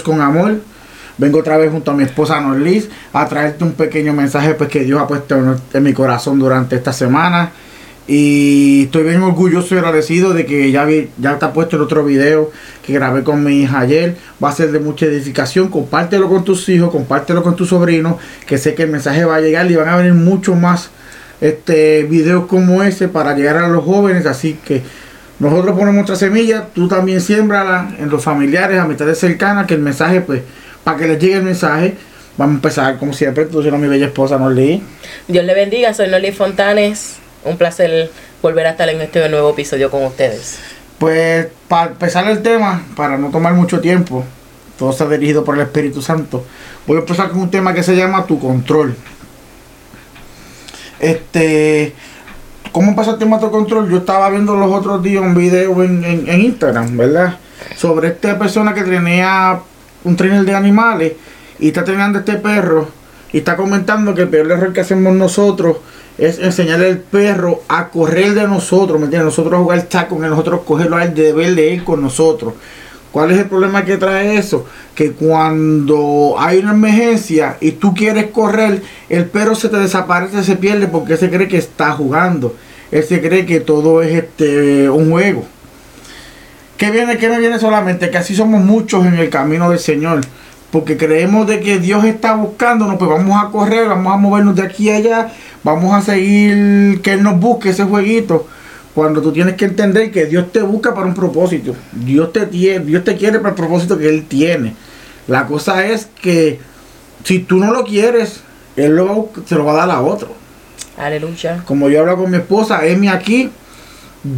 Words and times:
Con 0.00 0.22
amor, 0.22 0.60
vengo 1.18 1.40
otra 1.40 1.58
vez 1.58 1.70
junto 1.70 1.90
a 1.90 1.94
mi 1.94 2.04
esposa 2.04 2.40
Norlis 2.40 2.88
a 3.12 3.28
traerte 3.28 3.62
un 3.64 3.72
pequeño 3.72 4.14
mensaje 4.14 4.54
pues, 4.54 4.70
que 4.70 4.84
Dios 4.84 5.00
ha 5.00 5.06
puesto 5.06 5.36
en, 5.74 5.82
mi 5.82 5.92
corazón 5.92 6.38
durante 6.38 6.76
esta 6.76 6.94
semana. 6.94 7.52
Y 8.08 8.84
estoy 8.84 9.04
bien 9.04 9.22
orgulloso 9.22 9.74
y 9.74 9.78
agradecido 9.78 10.32
de 10.32 10.46
que 10.46 10.72
ya, 10.72 10.84
vi, 10.84 11.10
ya 11.18 11.32
está 11.32 11.52
puesto 11.52 11.76
el 11.76 11.82
otro 11.82 12.04
video 12.04 12.50
que 12.84 12.94
grabé 12.94 13.22
con 13.22 13.44
mi 13.44 13.60
hija 13.60 13.80
ayer. 13.80 14.16
Va 14.42 14.48
a 14.48 14.52
ser 14.52 14.72
de 14.72 14.80
mucha 14.80 15.06
edificación. 15.06 15.68
Compártelo 15.68 16.28
con 16.28 16.44
tus 16.44 16.68
hijos, 16.68 16.90
compártelo 16.90 17.42
con 17.42 17.54
tus 17.54 17.68
sobrinos, 17.68 18.16
que 18.46 18.58
sé 18.58 18.74
que 18.74 18.84
el 18.84 18.90
mensaje 18.90 19.24
va 19.24 19.36
a 19.36 19.40
llegar 19.40 19.70
y 19.70 19.76
van 19.76 19.88
a 19.88 19.96
venir 19.96 20.14
mucho 20.14 20.54
más 20.54 20.90
este 21.40 22.04
videos 22.04 22.46
como 22.46 22.82
ese 22.82 23.08
para 23.08 23.36
llegar 23.36 23.56
a 23.56 23.68
los 23.68 23.84
jóvenes. 23.84 24.26
Así 24.26 24.58
que 24.64 24.82
nosotros 25.42 25.76
ponemos 25.76 25.94
nuestra 25.94 26.14
semilla, 26.14 26.68
tú 26.72 26.86
también 26.86 27.20
siembrala 27.20 27.92
en 27.98 28.08
los 28.08 28.22
familiares, 28.22 28.78
a 28.78 28.82
amistades 28.82 29.18
cercanas, 29.18 29.66
que 29.66 29.74
el 29.74 29.80
mensaje, 29.80 30.20
pues, 30.20 30.42
para 30.84 30.98
que 30.98 31.08
les 31.08 31.18
llegue 31.18 31.34
el 31.34 31.42
mensaje, 31.42 31.96
vamos 32.36 32.52
a 32.52 32.56
empezar 32.58 32.98
como 32.98 33.12
siempre, 33.12 33.46
tú 33.46 33.60
eres 33.60 33.72
mi 33.72 33.88
bella 33.88 34.06
esposa 34.06 34.38
Norly. 34.38 34.80
Dios 35.26 35.44
le 35.44 35.52
bendiga, 35.52 35.92
soy 35.94 36.08
Norly 36.08 36.30
Fontanes, 36.30 37.16
un 37.44 37.56
placer 37.56 38.08
volver 38.40 38.68
a 38.68 38.70
estar 38.70 38.88
en 38.88 39.00
este 39.00 39.28
nuevo 39.28 39.50
episodio 39.50 39.90
con 39.90 40.04
ustedes. 40.04 40.60
Pues, 41.00 41.48
para 41.66 41.90
empezar 41.90 42.28
el 42.28 42.40
tema, 42.40 42.84
para 42.94 43.18
no 43.18 43.30
tomar 43.30 43.52
mucho 43.54 43.80
tiempo, 43.80 44.24
todo 44.78 44.90
está 44.90 45.08
dirigido 45.08 45.44
por 45.44 45.56
el 45.56 45.62
Espíritu 45.62 46.02
Santo, 46.02 46.46
voy 46.86 46.98
a 46.98 47.00
empezar 47.00 47.30
con 47.30 47.40
un 47.40 47.50
tema 47.50 47.74
que 47.74 47.82
se 47.82 47.96
llama 47.96 48.26
tu 48.26 48.38
control. 48.38 48.94
Este, 51.00 51.94
¿Cómo 52.72 52.88
empezó 52.88 53.12
el 53.12 53.18
de 53.18 53.50
control? 53.50 53.90
Yo 53.90 53.98
estaba 53.98 54.30
viendo 54.30 54.56
los 54.56 54.72
otros 54.72 55.02
días 55.02 55.22
un 55.22 55.34
video 55.34 55.82
en, 55.82 56.26
Instagram, 56.26 56.96
¿verdad? 56.96 57.36
Sobre 57.76 58.08
esta 58.08 58.38
persona 58.38 58.72
que 58.72 58.82
tenía 58.82 59.60
un 60.04 60.16
trainer 60.16 60.42
de 60.42 60.54
animales 60.54 61.12
y 61.58 61.68
está 61.68 61.80
entrenando 61.80 62.20
este 62.20 62.36
perro 62.36 62.88
y 63.30 63.38
está 63.38 63.56
comentando 63.56 64.14
que 64.14 64.22
el 64.22 64.28
peor 64.28 64.50
error 64.50 64.72
que 64.72 64.80
hacemos 64.80 65.14
nosotros 65.14 65.76
es 66.16 66.38
enseñarle 66.38 66.88
al 66.88 66.98
perro 66.98 67.60
a 67.68 67.88
correr 67.88 68.32
de 68.32 68.48
nosotros, 68.48 68.98
¿me 68.98 69.04
entiendes? 69.04 69.26
Nosotros 69.26 69.60
jugar 69.60 69.82
taco 69.82 70.18
nosotros 70.18 70.62
cogerlo 70.66 70.96
al 70.96 71.14
deber 71.14 71.54
de 71.54 71.74
él 71.74 71.84
con 71.84 72.00
nosotros. 72.00 72.54
¿Cuál 73.12 73.30
es 73.30 73.38
el 73.38 73.44
problema 73.44 73.84
que 73.84 73.98
trae 73.98 74.38
eso? 74.38 74.66
Que 74.94 75.12
cuando 75.12 76.34
hay 76.38 76.58
una 76.60 76.72
emergencia 76.72 77.58
y 77.60 77.72
tú 77.72 77.94
quieres 77.94 78.28
correr, 78.28 78.82
el 79.10 79.26
perro 79.26 79.54
se 79.54 79.68
te 79.68 79.76
desaparece, 79.76 80.42
se 80.42 80.56
pierde 80.56 80.88
porque 80.88 81.18
se 81.18 81.30
cree 81.30 81.46
que 81.46 81.58
está 81.58 81.92
jugando. 81.92 82.56
Él 82.90 83.04
se 83.04 83.20
cree 83.20 83.44
que 83.44 83.60
todo 83.60 84.02
es 84.02 84.14
este 84.14 84.88
un 84.88 85.10
juego. 85.10 85.44
¿Qué 86.78 86.90
viene? 86.90 87.18
¿Qué 87.18 87.28
me 87.28 87.38
viene 87.38 87.58
solamente? 87.58 88.10
Que 88.10 88.16
así 88.16 88.34
somos 88.34 88.62
muchos 88.62 89.04
en 89.04 89.14
el 89.14 89.28
camino 89.28 89.68
del 89.68 89.78
Señor. 89.78 90.22
Porque 90.70 90.96
creemos 90.96 91.46
de 91.46 91.60
que 91.60 91.78
Dios 91.78 92.06
está 92.06 92.34
buscándonos, 92.34 92.96
pues 92.96 93.10
vamos 93.10 93.44
a 93.44 93.50
correr, 93.50 93.88
vamos 93.88 94.14
a 94.14 94.16
movernos 94.16 94.56
de 94.56 94.62
aquí 94.62 94.88
a 94.88 94.96
allá, 94.96 95.32
vamos 95.62 95.92
a 95.92 96.00
seguir 96.00 97.02
que 97.02 97.12
Él 97.12 97.22
nos 97.22 97.38
busque 97.38 97.70
ese 97.70 97.84
jueguito 97.84 98.46
cuando 98.94 99.22
tú 99.22 99.32
tienes 99.32 99.54
que 99.54 99.64
entender 99.64 100.10
que 100.10 100.26
Dios 100.26 100.52
te 100.52 100.60
busca 100.62 100.94
para 100.94 101.06
un 101.06 101.14
propósito. 101.14 101.74
Dios 101.92 102.32
te, 102.32 102.46
tiene, 102.46 102.84
Dios 102.84 103.04
te 103.04 103.16
quiere 103.16 103.38
para 103.38 103.50
el 103.50 103.54
propósito 103.54 103.98
que 103.98 104.08
Él 104.08 104.26
tiene. 104.28 104.74
La 105.28 105.46
cosa 105.46 105.86
es 105.86 106.08
que 106.20 106.60
si 107.24 107.40
tú 107.40 107.56
no 107.58 107.72
lo 107.72 107.84
quieres, 107.84 108.42
Él 108.76 108.96
lo, 108.96 109.30
se 109.46 109.54
lo 109.54 109.64
va 109.64 109.72
a 109.72 109.86
dar 109.86 109.90
a 109.90 110.02
otro. 110.02 110.28
Aleluya. 110.98 111.62
Como 111.64 111.88
yo 111.88 112.00
hablo 112.00 112.18
con 112.18 112.30
mi 112.30 112.36
esposa, 112.36 112.86
Emi 112.86 113.08
aquí, 113.08 113.50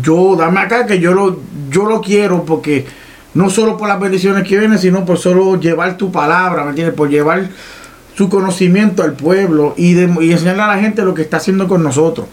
yo 0.03 0.37
dame 0.37 0.61
acá 0.61 0.87
que 0.87 1.01
yo 1.01 1.13
lo, 1.13 1.41
yo 1.71 1.87
lo 1.87 2.01
quiero 2.01 2.45
porque 2.45 2.87
no 3.35 3.51
solo 3.51 3.77
por 3.77 3.89
las 3.89 3.99
bendiciones 3.99 4.47
que 4.47 4.57
vienen, 4.57 4.79
sino 4.79 5.05
por 5.05 5.19
solo 5.19 5.59
llevar 5.59 5.97
tu 5.97 6.13
palabra, 6.13 6.63
¿me 6.63 6.71
entiendes? 6.71 6.95
Por 6.95 7.11
llevar 7.11 7.49
su 8.17 8.29
conocimiento 8.29 9.03
al 9.03 9.15
pueblo 9.15 9.75
y, 9.77 9.95
de, 9.95 10.09
y 10.25 10.31
enseñarle 10.31 10.63
a 10.63 10.69
la 10.69 10.79
gente 10.79 11.05
lo 11.05 11.15
que 11.15 11.23
está 11.23 11.39
haciendo 11.39 11.67
con 11.67 11.83
nosotros. 11.83 12.29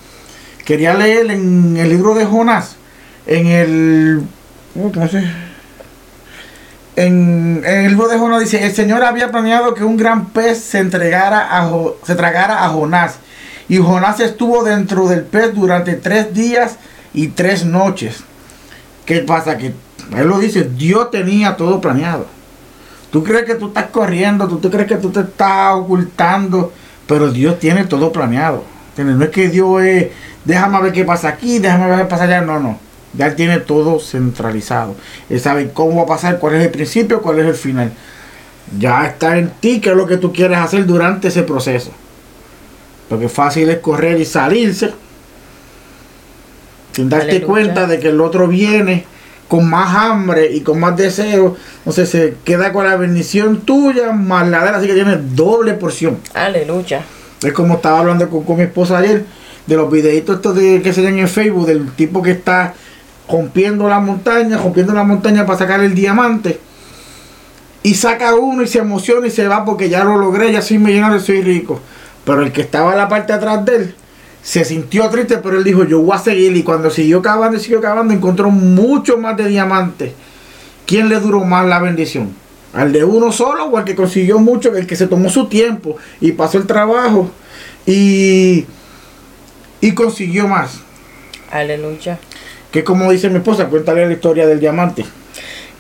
Quería 0.71 0.93
leer 0.93 1.29
en 1.29 1.75
el 1.75 1.89
libro 1.89 2.13
de 2.13 2.23
Jonás, 2.23 2.77
en 3.27 3.47
el. 3.47 4.21
¿Cómo 4.73 5.05
se? 5.09 5.21
En, 6.95 7.61
el 7.65 7.89
libro 7.89 8.07
de 8.07 8.17
Jonás 8.17 8.39
dice: 8.39 8.65
El 8.65 8.73
Señor 8.73 9.03
había 9.03 9.31
planeado 9.31 9.73
que 9.73 9.83
un 9.83 9.97
gran 9.97 10.27
pez 10.27 10.59
se 10.59 10.79
entregara 10.79 11.59
a, 11.59 11.69
se 12.03 12.15
tragara 12.15 12.63
a 12.63 12.69
Jonás. 12.69 13.15
Y 13.67 13.79
Jonás 13.79 14.21
estuvo 14.21 14.63
dentro 14.63 15.09
del 15.09 15.23
pez 15.23 15.53
durante 15.53 15.95
tres 15.95 16.33
días 16.33 16.77
y 17.13 17.27
tres 17.27 17.65
noches. 17.65 18.23
¿Qué 19.05 19.19
pasa? 19.19 19.57
Que 19.57 19.73
él 20.15 20.25
lo 20.25 20.39
dice: 20.39 20.63
Dios 20.63 21.11
tenía 21.11 21.57
todo 21.57 21.81
planeado. 21.81 22.27
Tú 23.11 23.25
crees 23.25 23.43
que 23.43 23.55
tú 23.55 23.67
estás 23.67 23.87
corriendo, 23.87 24.47
tú, 24.47 24.59
tú 24.59 24.71
crees 24.71 24.87
que 24.87 24.95
tú 24.95 25.09
te 25.09 25.19
estás 25.19 25.75
ocultando, 25.75 26.71
pero 27.07 27.29
Dios 27.29 27.59
tiene 27.59 27.83
todo 27.83 28.13
planeado. 28.13 28.63
No 28.97 29.23
es 29.23 29.29
que 29.29 29.49
Dios 29.49 29.81
es 29.83 30.07
déjame 30.45 30.81
ver 30.81 30.91
qué 30.91 31.05
pasa 31.05 31.29
aquí, 31.29 31.59
déjame 31.59 31.87
ver 31.87 31.99
qué 31.99 32.05
pasa 32.05 32.23
allá. 32.25 32.41
No, 32.41 32.59
no. 32.59 32.79
Ya 33.13 33.27
él 33.27 33.35
tiene 33.35 33.59
todo 33.59 33.99
centralizado. 33.99 34.95
Él 35.29 35.39
sabe 35.39 35.71
cómo 35.73 35.97
va 35.97 36.03
a 36.03 36.05
pasar, 36.05 36.39
cuál 36.39 36.55
es 36.55 36.65
el 36.65 36.71
principio, 36.71 37.21
cuál 37.21 37.39
es 37.39 37.45
el 37.45 37.55
final. 37.55 37.91
Ya 38.77 39.05
está 39.05 39.37
en 39.37 39.49
ti 39.59 39.81
qué 39.81 39.89
es 39.89 39.95
lo 39.95 40.07
que 40.07 40.17
tú 40.17 40.31
quieres 40.31 40.57
hacer 40.57 40.85
durante 40.85 41.27
ese 41.27 41.43
proceso. 41.43 41.91
Porque 43.09 43.27
fácil 43.27 43.69
es 43.69 43.79
correr 43.79 44.19
y 44.19 44.25
salirse. 44.25 44.93
Sin 46.93 47.09
darte 47.09 47.41
cuenta 47.41 47.85
de 47.87 47.99
que 47.99 48.09
el 48.09 48.21
otro 48.21 48.47
viene 48.47 49.05
con 49.49 49.69
más 49.69 49.93
hambre 49.93 50.49
y 50.49 50.61
con 50.61 50.79
más 50.79 50.95
deseo. 50.95 51.57
Entonces 51.79 52.09
se 52.09 52.35
queda 52.45 52.71
con 52.71 52.85
la 52.85 52.95
bendición 52.95 53.61
tuya 53.61 54.13
más 54.13 54.47
la 54.47 54.63
de 54.63 54.69
él. 54.69 54.75
Así 54.75 54.87
que 54.87 54.93
tiene 54.93 55.17
doble 55.17 55.73
porción. 55.73 56.19
Aleluya. 56.33 57.03
Es 57.43 57.53
como 57.53 57.75
estaba 57.75 57.99
hablando 57.99 58.29
con, 58.29 58.43
con 58.43 58.57
mi 58.57 58.63
esposa 58.63 58.97
ayer 58.97 59.25
de 59.65 59.75
los 59.75 59.91
videitos 59.91 60.37
estos 60.37 60.55
de, 60.55 60.81
que 60.81 60.93
se 60.93 61.01
ven 61.01 61.19
en 61.19 61.27
Facebook 61.27 61.65
del 61.65 61.91
tipo 61.91 62.21
que 62.21 62.31
está 62.31 62.73
rompiendo 63.29 63.87
la 63.87 63.99
montaña, 63.99 64.57
rompiendo 64.57 64.93
la 64.93 65.03
montaña 65.03 65.45
para 65.45 65.59
sacar 65.59 65.81
el 65.81 65.95
diamante. 65.95 66.59
Y 67.83 67.95
saca 67.95 68.35
uno 68.35 68.61
y 68.61 68.67
se 68.67 68.79
emociona 68.79 69.27
y 69.27 69.31
se 69.31 69.47
va 69.47 69.65
porque 69.65 69.89
ya 69.89 70.03
lo 70.03 70.17
logré, 70.17 70.51
ya 70.51 70.61
soy 70.61 70.77
millonario, 70.77 71.19
soy 71.19 71.41
rico. 71.41 71.79
Pero 72.25 72.43
el 72.43 72.51
que 72.51 72.61
estaba 72.61 72.91
en 72.91 72.97
la 72.97 73.07
parte 73.07 73.33
de 73.33 73.39
atrás 73.39 73.65
de 73.65 73.75
él 73.75 73.95
se 74.43 74.65
sintió 74.65 75.09
triste, 75.09 75.37
pero 75.37 75.57
él 75.57 75.63
dijo, 75.63 75.83
yo 75.85 76.01
voy 76.01 76.15
a 76.15 76.19
seguir. 76.19 76.55
Y 76.55 76.63
cuando 76.63 76.89
siguió 76.89 77.21
cavando 77.21 77.57
y 77.57 77.59
siguió 77.59 77.81
cavando, 77.81 78.13
encontró 78.13 78.51
mucho 78.51 79.17
más 79.17 79.37
de 79.37 79.47
diamantes. 79.47 80.13
¿Quién 80.85 81.09
le 81.09 81.19
duró 81.19 81.39
más 81.41 81.65
la 81.65 81.79
bendición? 81.79 82.35
¿Al 82.73 82.93
de 82.93 83.03
uno 83.03 83.31
solo 83.31 83.65
o 83.65 83.77
al 83.77 83.85
que 83.85 83.95
consiguió 83.95 84.39
mucho, 84.39 84.75
el 84.75 84.87
que 84.87 84.95
se 84.95 85.07
tomó 85.07 85.29
su 85.29 85.47
tiempo 85.47 85.97
y 86.19 86.31
pasó 86.31 86.57
el 86.57 86.67
trabajo? 86.67 87.29
Y 87.85 88.65
y 89.81 89.93
consiguió 89.93 90.47
más. 90.47 90.79
Aleluya. 91.51 92.19
Que 92.71 92.83
como 92.83 93.11
dice 93.11 93.29
mi 93.29 93.37
esposa, 93.37 93.65
cuéntale 93.65 94.05
la 94.05 94.13
historia 94.13 94.47
del 94.47 94.59
diamante. 94.59 95.03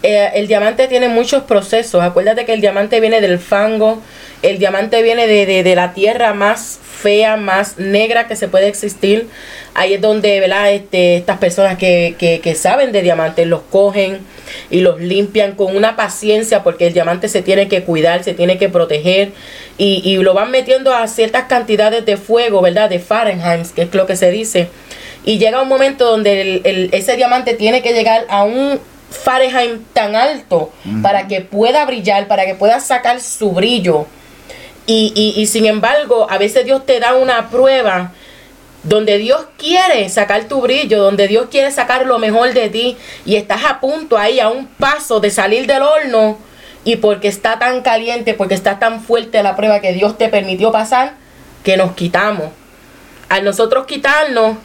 Eh, 0.03 0.31
el 0.33 0.47
diamante 0.47 0.87
tiene 0.87 1.07
muchos 1.07 1.43
procesos. 1.43 2.01
Acuérdate 2.01 2.43
que 2.43 2.53
el 2.53 2.59
diamante 2.59 2.99
viene 2.99 3.21
del 3.21 3.39
fango, 3.39 4.01
el 4.41 4.59
diamante 4.59 5.01
viene 5.01 5.27
de, 5.27 5.75
la 5.75 5.93
tierra 5.93 6.33
más 6.33 6.79
fea, 6.81 7.37
más 7.37 7.77
negra 7.77 8.27
que 8.27 8.35
se 8.35 8.47
puede 8.47 8.67
existir. 8.67 9.27
Ahí 9.73 9.93
es 9.93 10.01
donde 10.01 10.39
¿verdad? 10.39 10.71
Este, 10.71 11.17
estas 11.17 11.37
personas 11.37 11.77
que, 11.77 12.15
que, 12.17 12.55
saben 12.55 12.91
de 12.91 13.01
diamantes 13.01 13.47
los 13.47 13.61
cogen 13.61 14.19
y 14.69 14.81
los 14.81 14.99
limpian 14.99 15.53
con 15.53 15.75
una 15.75 15.95
paciencia 15.95 16.63
porque 16.63 16.87
el 16.87 16.93
diamante 16.93 17.29
se 17.29 17.41
tiene 17.41 17.67
que 17.67 17.83
cuidar, 17.83 18.23
se 18.23 18.33
tiene 18.33 18.57
que 18.57 18.69
proteger 18.69 19.31
y, 19.77 20.01
y 20.03 20.17
lo 20.17 20.33
van 20.33 20.51
metiendo 20.51 20.93
a 20.93 21.07
ciertas 21.07 21.45
cantidades 21.45 22.05
de 22.05 22.17
fuego, 22.17 22.61
¿verdad? 22.61 22.89
De 22.89 22.99
Fahrenheit, 22.99 23.67
que 23.67 23.83
es 23.83 23.93
lo 23.93 24.05
que 24.05 24.15
se 24.15 24.31
dice. 24.31 24.69
Y 25.23 25.37
llega 25.37 25.61
un 25.61 25.67
momento 25.67 26.05
donde 26.05 26.61
el, 26.63 26.89
ese 26.91 27.15
diamante 27.15 27.53
tiene 27.53 27.81
que 27.81 27.93
llegar 27.93 28.25
a 28.29 28.43
un 28.43 28.79
Fahrenheit 29.11 29.81
tan 29.93 30.15
alto 30.15 30.71
para 31.01 31.27
que 31.27 31.41
pueda 31.41 31.85
brillar, 31.85 32.27
para 32.27 32.45
que 32.45 32.55
pueda 32.55 32.79
sacar 32.79 33.19
su 33.19 33.51
brillo. 33.51 34.07
Y, 34.87 35.33
y, 35.37 35.45
sin 35.45 35.65
embargo, 35.65 36.27
a 36.29 36.37
veces 36.37 36.65
Dios 36.65 36.85
te 36.85 36.99
da 36.99 37.13
una 37.13 37.49
prueba 37.49 38.11
donde 38.83 39.19
Dios 39.19 39.45
quiere 39.57 40.09
sacar 40.09 40.45
tu 40.45 40.61
brillo, 40.61 41.03
donde 41.03 41.27
Dios 41.27 41.47
quiere 41.51 41.71
sacar 41.71 42.05
lo 42.07 42.17
mejor 42.17 42.53
de 42.53 42.69
ti 42.69 42.97
y 43.25 43.35
estás 43.35 43.63
a 43.63 43.79
punto 43.79 44.17
ahí, 44.17 44.39
a 44.39 44.49
un 44.49 44.65
paso 44.65 45.19
de 45.19 45.29
salir 45.29 45.67
del 45.67 45.83
horno 45.83 46.37
y 46.83 46.95
porque 46.95 47.27
está 47.27 47.59
tan 47.59 47.81
caliente, 47.81 48.33
porque 48.33 48.55
está 48.55 48.79
tan 48.79 49.01
fuerte 49.01 49.43
la 49.43 49.55
prueba 49.55 49.81
que 49.81 49.93
Dios 49.93 50.17
te 50.17 50.29
permitió 50.29 50.71
pasar, 50.71 51.13
que 51.63 51.77
nos 51.77 51.93
quitamos. 51.93 52.49
Al 53.29 53.43
nosotros 53.43 53.85
quitarnos, 53.85 54.57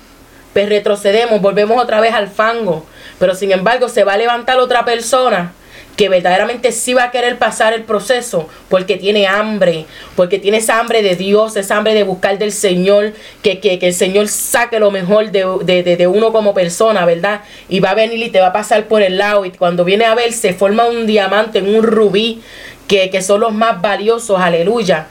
pues 0.54 0.68
retrocedemos, 0.68 1.42
volvemos 1.42 1.80
otra 1.80 2.00
vez 2.00 2.14
al 2.14 2.28
fango. 2.28 2.86
Pero 3.18 3.34
sin 3.34 3.52
embargo 3.52 3.88
se 3.88 4.04
va 4.04 4.14
a 4.14 4.18
levantar 4.18 4.58
otra 4.58 4.84
persona 4.84 5.52
que 5.96 6.10
verdaderamente 6.10 6.72
sí 6.72 6.94
va 6.94 7.04
a 7.04 7.10
querer 7.10 7.38
pasar 7.38 7.72
el 7.72 7.82
proceso 7.82 8.48
porque 8.68 8.96
tiene 8.96 9.26
hambre, 9.26 9.86
porque 10.14 10.38
tiene 10.38 10.58
esa 10.58 10.78
hambre 10.78 11.02
de 11.02 11.16
Dios, 11.16 11.56
esa 11.56 11.78
hambre 11.78 11.94
de 11.94 12.02
buscar 12.02 12.38
del 12.38 12.52
Señor, 12.52 13.14
que, 13.42 13.60
que, 13.60 13.78
que 13.78 13.88
el 13.88 13.94
Señor 13.94 14.28
saque 14.28 14.78
lo 14.78 14.90
mejor 14.90 15.30
de, 15.30 15.46
de, 15.64 15.96
de, 15.96 16.06
uno 16.06 16.32
como 16.32 16.52
persona, 16.52 17.06
¿verdad? 17.06 17.40
Y 17.68 17.80
va 17.80 17.90
a 17.90 17.94
venir 17.94 18.22
y 18.22 18.30
te 18.30 18.40
va 18.40 18.48
a 18.48 18.52
pasar 18.52 18.86
por 18.86 19.02
el 19.02 19.16
lado 19.16 19.46
y 19.46 19.50
cuando 19.50 19.84
viene 19.84 20.04
a 20.04 20.14
ver 20.14 20.32
se 20.32 20.52
forma 20.52 20.84
un 20.84 21.06
diamante, 21.06 21.62
un 21.62 21.82
rubí, 21.82 22.42
que, 22.86 23.10
que 23.10 23.22
son 23.22 23.40
los 23.40 23.52
más 23.52 23.80
valiosos, 23.80 24.38
aleluya. 24.38 25.08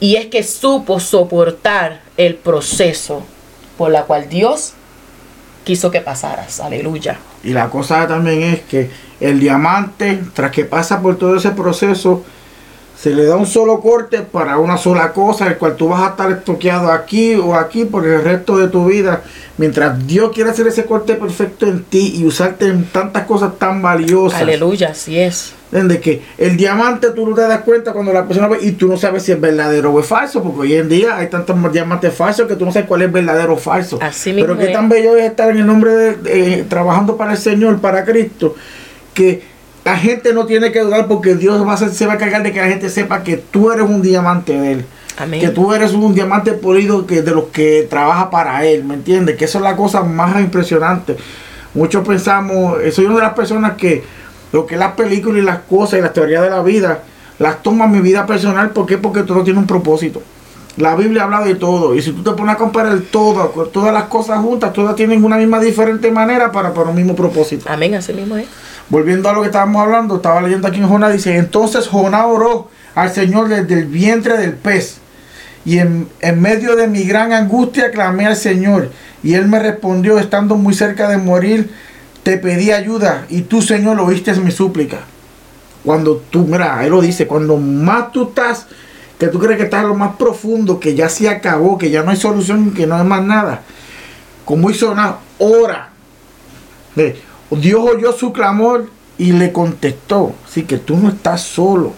Y 0.00 0.16
es 0.16 0.26
que 0.26 0.42
supo 0.42 0.98
soportar 0.98 2.00
el 2.16 2.34
proceso 2.34 3.24
por 3.76 3.90
la 3.90 4.04
cual 4.04 4.28
Dios 4.28 4.74
quiso 5.66 5.90
que 5.90 6.00
pasaras, 6.00 6.60
aleluya. 6.60 7.18
Y 7.42 7.52
la 7.52 7.68
cosa 7.68 8.06
también 8.06 8.40
es 8.44 8.60
que 8.60 8.88
el 9.18 9.40
diamante, 9.40 10.22
tras 10.32 10.52
que 10.52 10.64
pasa 10.64 11.02
por 11.02 11.18
todo 11.18 11.34
ese 11.34 11.50
proceso, 11.50 12.22
se 12.96 13.10
le 13.10 13.24
da 13.24 13.34
un 13.34 13.46
solo 13.46 13.80
corte 13.80 14.20
para 14.20 14.58
una 14.58 14.78
sola 14.78 15.12
cosa, 15.12 15.48
el 15.48 15.58
cual 15.58 15.74
tú 15.74 15.88
vas 15.88 16.02
a 16.02 16.10
estar 16.10 16.30
estoqueado 16.30 16.92
aquí 16.92 17.34
o 17.34 17.56
aquí 17.56 17.84
por 17.84 18.06
el 18.06 18.22
resto 18.22 18.58
de 18.58 18.68
tu 18.68 18.86
vida. 18.86 19.24
Mientras 19.58 20.06
Dios 20.06 20.30
quiere 20.32 20.50
hacer 20.50 20.68
ese 20.68 20.84
corte 20.84 21.14
perfecto 21.14 21.66
en 21.66 21.82
ti 21.82 22.14
y 22.16 22.24
usarte 22.24 22.68
en 22.68 22.84
tantas 22.84 23.26
cosas 23.26 23.58
tan 23.58 23.82
valiosas. 23.82 24.40
Aleluya, 24.40 24.90
así 24.90 25.18
es. 25.18 25.52
De 25.70 26.00
que 26.00 26.22
el 26.38 26.56
diamante 26.56 27.10
tú 27.10 27.28
no 27.28 27.34
te 27.34 27.42
das 27.42 27.62
cuenta 27.62 27.92
cuando 27.92 28.12
la 28.12 28.24
persona 28.24 28.46
ve 28.46 28.58
y 28.62 28.72
tú 28.72 28.86
no 28.86 28.96
sabes 28.96 29.24
si 29.24 29.32
es 29.32 29.40
verdadero 29.40 29.92
o 29.92 29.98
es 29.98 30.06
falso, 30.06 30.40
porque 30.40 30.60
hoy 30.60 30.74
en 30.74 30.88
día 30.88 31.16
hay 31.16 31.26
tantos 31.26 31.56
diamantes 31.72 32.14
falsos 32.14 32.46
que 32.46 32.54
tú 32.54 32.64
no 32.64 32.72
sabes 32.72 32.86
cuál 32.86 33.02
es 33.02 33.10
verdadero 33.10 33.54
o 33.54 33.56
falso. 33.56 33.98
Así 34.00 34.32
mismo 34.32 34.54
Pero 34.54 34.58
qué 34.58 34.72
tan 34.72 34.88
bello 34.88 35.16
es 35.16 35.24
estar 35.24 35.50
en 35.50 35.58
el 35.58 35.66
nombre 35.66 35.90
de, 35.90 36.64
trabajando 36.68 37.16
para 37.16 37.32
el 37.32 37.38
Señor, 37.38 37.80
para 37.80 38.04
Cristo, 38.04 38.54
que 39.12 39.42
la 39.84 39.96
gente 39.96 40.32
no 40.32 40.46
tiene 40.46 40.70
que 40.70 40.80
dudar 40.80 41.08
porque 41.08 41.34
Dios 41.34 41.66
va 41.66 41.74
a 41.74 41.76
se 41.76 42.06
va 42.06 42.12
a 42.12 42.18
cargar 42.18 42.44
de 42.44 42.52
que 42.52 42.60
la 42.60 42.68
gente 42.68 42.88
sepa 42.88 43.24
que 43.24 43.36
tú 43.36 43.72
eres 43.72 43.88
un 43.88 44.02
diamante 44.02 44.52
de 44.52 44.72
Él. 44.72 44.84
Amén. 45.18 45.40
Que 45.40 45.48
tú 45.48 45.72
eres 45.72 45.92
un 45.94 46.14
diamante 46.14 46.52
polido 46.52 47.06
que 47.06 47.22
de 47.22 47.32
los 47.32 47.46
que 47.46 47.86
trabaja 47.90 48.30
para 48.30 48.64
Él, 48.64 48.84
¿me 48.84 48.94
entiendes? 48.94 49.36
Que 49.36 49.46
eso 49.46 49.58
es 49.58 49.64
la 49.64 49.74
cosa 49.74 50.02
más 50.02 50.40
impresionante. 50.40 51.16
Muchos 51.74 52.06
pensamos, 52.06 52.78
soy 52.92 53.06
una 53.06 53.16
de 53.16 53.22
las 53.22 53.34
personas 53.34 53.76
que 53.76 54.02
lo 54.52 54.66
que 54.66 54.74
es 54.74 54.80
las 54.80 54.92
películas 54.92 55.42
y 55.42 55.44
las 55.44 55.58
cosas 55.60 55.98
y 55.98 56.02
las 56.02 56.12
teorías 56.12 56.42
de 56.42 56.50
la 56.50 56.62
vida, 56.62 57.02
las 57.38 57.62
tomo 57.62 57.86
mi 57.88 58.00
vida 58.00 58.26
personal. 58.26 58.70
¿Por 58.70 58.86
qué? 58.86 58.98
Porque 58.98 59.22
todo 59.22 59.42
tiene 59.42 59.58
un 59.58 59.66
propósito. 59.66 60.22
La 60.76 60.94
Biblia 60.94 61.24
habla 61.24 61.40
de 61.40 61.54
todo. 61.54 61.94
Y 61.94 62.02
si 62.02 62.12
tú 62.12 62.22
te 62.22 62.32
pones 62.32 62.54
a 62.54 62.58
comparar 62.58 62.98
todo, 63.10 63.46
todas 63.72 63.94
las 63.94 64.04
cosas 64.04 64.40
juntas, 64.40 64.72
todas 64.72 64.94
tienen 64.94 65.24
una 65.24 65.36
misma 65.36 65.58
diferente 65.58 66.10
manera 66.10 66.52
para, 66.52 66.74
para 66.74 66.90
un 66.90 66.96
mismo 66.96 67.16
propósito. 67.16 67.64
Amén, 67.68 67.94
así 67.94 68.12
mismo 68.12 68.36
es. 68.36 68.46
Volviendo 68.88 69.28
a 69.28 69.32
lo 69.32 69.40
que 69.40 69.46
estábamos 69.46 69.82
hablando, 69.82 70.16
estaba 70.16 70.40
leyendo 70.42 70.68
aquí 70.68 70.78
en 70.78 70.88
Jonás, 70.88 71.12
dice, 71.12 71.36
entonces 71.36 71.88
Jonás 71.88 72.26
oró 72.26 72.68
al 72.94 73.10
Señor 73.10 73.48
desde 73.48 73.74
el 73.74 73.86
vientre 73.86 74.36
del 74.36 74.52
pez. 74.52 74.98
Y 75.64 75.78
en, 75.78 76.08
en 76.20 76.40
medio 76.40 76.76
de 76.76 76.86
mi 76.86 77.04
gran 77.04 77.32
angustia 77.32 77.90
clamé 77.90 78.26
al 78.26 78.36
Señor. 78.36 78.90
Y 79.22 79.34
él 79.34 79.48
me 79.48 79.58
respondió, 79.58 80.18
estando 80.18 80.56
muy 80.56 80.74
cerca 80.74 81.08
de 81.08 81.16
morir, 81.16 81.70
te 82.26 82.38
pedí 82.38 82.72
ayuda 82.72 83.24
y 83.28 83.42
tú, 83.42 83.62
Señor, 83.62 84.00
oíste 84.00 84.34
mi 84.40 84.50
súplica. 84.50 84.98
Cuando 85.84 86.16
tú, 86.16 86.40
mira, 86.40 86.84
él 86.84 86.90
lo 86.90 87.00
dice, 87.00 87.28
cuando 87.28 87.56
más 87.56 88.10
tú 88.10 88.30
estás, 88.30 88.66
que 89.16 89.28
tú 89.28 89.38
crees 89.38 89.58
que 89.58 89.62
estás 89.62 89.82
en 89.82 89.90
lo 89.90 89.94
más 89.94 90.16
profundo, 90.16 90.80
que 90.80 90.96
ya 90.96 91.08
se 91.08 91.28
acabó, 91.28 91.78
que 91.78 91.88
ya 91.88 92.02
no 92.02 92.10
hay 92.10 92.16
solución, 92.16 92.72
que 92.72 92.84
no 92.84 92.96
hay 92.96 93.04
más 93.04 93.22
nada. 93.22 93.62
Como 94.44 94.68
hizo 94.70 94.90
una 94.90 95.18
hora. 95.38 95.90
Dios 97.52 97.80
oyó 97.94 98.12
su 98.12 98.32
clamor 98.32 98.90
y 99.18 99.30
le 99.30 99.52
contestó. 99.52 100.34
Así 100.48 100.64
que 100.64 100.78
tú 100.78 100.96
no 100.96 101.10
estás 101.10 101.42
solo. 101.42 101.92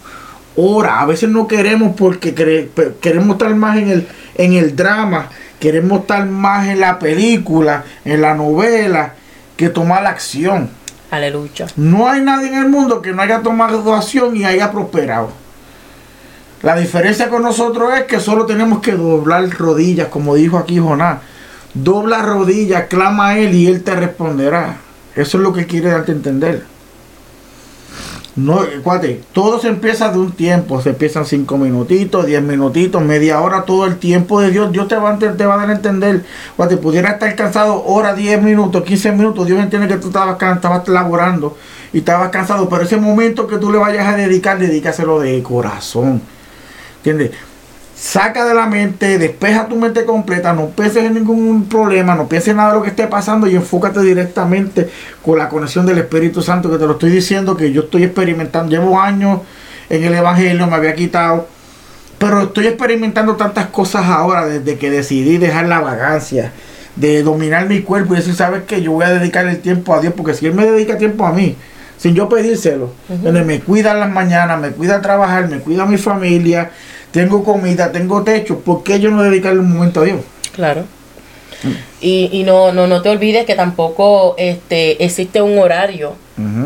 Ora. 0.56 1.00
A 1.00 1.06
veces 1.06 1.30
no 1.30 1.48
queremos 1.48 1.96
porque 1.96 2.34
queremos 2.34 3.30
estar 3.30 3.54
más 3.54 3.78
en 3.78 3.88
el, 3.88 4.08
en 4.34 4.52
el 4.52 4.76
drama. 4.76 5.30
Queremos 5.58 6.00
estar 6.00 6.26
más 6.26 6.68
en 6.68 6.80
la 6.80 6.98
película, 6.98 7.84
en 8.04 8.20
la 8.20 8.34
novela, 8.34 9.14
que 9.58 9.68
tomar 9.68 10.04
la 10.04 10.10
acción. 10.10 10.70
Aleluya. 11.10 11.66
No 11.74 12.08
hay 12.08 12.20
nadie 12.20 12.46
en 12.46 12.54
el 12.54 12.68
mundo 12.68 13.02
que 13.02 13.12
no 13.12 13.20
haya 13.20 13.42
tomado 13.42 13.92
acción 13.92 14.36
y 14.36 14.44
haya 14.44 14.70
prosperado. 14.70 15.30
La 16.62 16.76
diferencia 16.76 17.28
con 17.28 17.42
nosotros 17.42 17.92
es 17.98 18.04
que 18.04 18.20
solo 18.20 18.46
tenemos 18.46 18.80
que 18.80 18.92
doblar 18.92 19.50
rodillas, 19.50 20.08
como 20.08 20.36
dijo 20.36 20.58
aquí 20.58 20.78
Jonás. 20.78 21.18
Dobla 21.74 22.22
rodillas, 22.22 22.84
clama 22.86 23.30
a 23.30 23.38
Él 23.38 23.52
y 23.54 23.66
Él 23.66 23.82
te 23.82 23.96
responderá. 23.96 24.76
Eso 25.16 25.38
es 25.38 25.42
lo 25.42 25.52
que 25.52 25.66
quiere 25.66 25.90
darte 25.90 26.12
a 26.12 26.14
entender. 26.14 26.64
No, 28.38 28.60
cuate, 28.84 29.20
todo 29.32 29.58
se 29.58 29.66
empieza 29.66 30.12
de 30.12 30.18
un 30.18 30.30
tiempo, 30.30 30.80
se 30.80 30.90
empiezan 30.90 31.26
cinco 31.26 31.58
minutitos, 31.58 32.24
diez 32.24 32.40
minutitos, 32.40 33.02
media 33.02 33.40
hora, 33.40 33.62
todo 33.62 33.84
el 33.84 33.96
tiempo 33.96 34.40
de 34.40 34.52
Dios, 34.52 34.70
Dios 34.70 34.86
te 34.86 34.94
va, 34.94 35.18
te 35.18 35.44
va 35.44 35.54
a 35.54 35.56
dar 35.56 35.70
a 35.70 35.72
entender. 35.72 36.24
Cuate, 36.56 36.76
pudiera 36.76 37.10
estar 37.10 37.34
cansado 37.34 37.84
hora, 37.84 38.14
diez 38.14 38.40
minutos, 38.40 38.84
quince 38.84 39.10
minutos, 39.10 39.44
Dios 39.44 39.58
entiende 39.58 39.88
que 39.88 39.96
tú 39.96 40.06
estabas, 40.06 40.40
estabas 40.40 40.86
laborando 40.86 41.56
y 41.92 41.98
estabas 41.98 42.30
cansado, 42.30 42.68
pero 42.68 42.84
ese 42.84 42.96
momento 42.96 43.48
que 43.48 43.58
tú 43.58 43.72
le 43.72 43.78
vayas 43.78 44.06
a 44.06 44.16
dedicar, 44.16 44.56
dedícaselo 44.56 45.18
de 45.18 45.42
corazón. 45.42 46.22
¿Entiendes? 46.98 47.32
Saca 47.98 48.44
de 48.46 48.54
la 48.54 48.66
mente, 48.66 49.18
despeja 49.18 49.66
tu 49.66 49.74
mente 49.76 50.04
completa, 50.04 50.52
no 50.52 50.68
pienses 50.68 51.04
en 51.04 51.14
ningún 51.14 51.68
problema, 51.68 52.14
no 52.14 52.28
pienses 52.28 52.50
en 52.50 52.58
nada 52.58 52.70
de 52.70 52.76
lo 52.76 52.82
que 52.82 52.90
esté 52.90 53.08
pasando 53.08 53.48
y 53.48 53.56
enfócate 53.56 54.00
directamente 54.02 54.88
con 55.24 55.36
la 55.36 55.48
conexión 55.48 55.84
del 55.84 55.98
Espíritu 55.98 56.40
Santo, 56.40 56.70
que 56.70 56.78
te 56.78 56.86
lo 56.86 56.92
estoy 56.92 57.10
diciendo, 57.10 57.56
que 57.56 57.72
yo 57.72 57.82
estoy 57.82 58.04
experimentando, 58.04 58.70
llevo 58.70 59.00
años 59.00 59.40
en 59.90 60.04
el 60.04 60.14
Evangelio, 60.14 60.66
me 60.68 60.76
había 60.76 60.94
quitado, 60.94 61.48
pero 62.18 62.42
estoy 62.42 62.68
experimentando 62.68 63.34
tantas 63.34 63.66
cosas 63.66 64.06
ahora 64.06 64.46
desde 64.46 64.78
que 64.78 64.90
decidí 64.90 65.38
dejar 65.38 65.66
la 65.66 65.80
vagancia, 65.80 66.52
de 66.94 67.22
dominar 67.24 67.68
mi 67.68 67.82
cuerpo 67.82 68.14
y 68.14 68.18
decir, 68.18 68.34
sabes 68.34 68.62
que 68.62 68.80
yo 68.80 68.92
voy 68.92 69.06
a 69.06 69.10
dedicar 69.10 69.46
el 69.46 69.58
tiempo 69.58 69.94
a 69.94 70.00
Dios, 70.00 70.14
porque 70.16 70.34
si 70.34 70.46
Él 70.46 70.54
me 70.54 70.64
dedica 70.66 70.98
tiempo 70.98 71.26
a 71.26 71.32
mí, 71.32 71.56
sin 71.96 72.14
yo 72.14 72.28
pedírselo, 72.28 72.92
me 73.44 73.58
cuida 73.58 73.90
en 73.90 74.00
las 74.00 74.10
mañanas, 74.10 74.60
me 74.60 74.70
cuida 74.70 75.00
trabajar, 75.00 75.48
me 75.48 75.58
cuida 75.58 75.82
a 75.82 75.86
mi 75.86 75.96
familia, 75.96 76.70
tengo 77.10 77.44
comida, 77.44 77.92
tengo 77.92 78.22
techo, 78.22 78.60
¿por 78.60 78.82
qué 78.82 79.00
yo 79.00 79.10
no 79.10 79.22
dedicarle 79.22 79.60
un 79.60 79.72
momento 79.72 80.00
a 80.00 80.04
Dios? 80.04 80.20
Claro. 80.52 80.84
Y, 82.00 82.30
y 82.32 82.44
no, 82.44 82.72
no, 82.72 82.86
no 82.86 83.02
te 83.02 83.08
olvides 83.08 83.44
que 83.44 83.54
tampoco 83.54 84.34
este, 84.38 85.02
existe 85.04 85.42
un 85.42 85.58
horario 85.58 86.14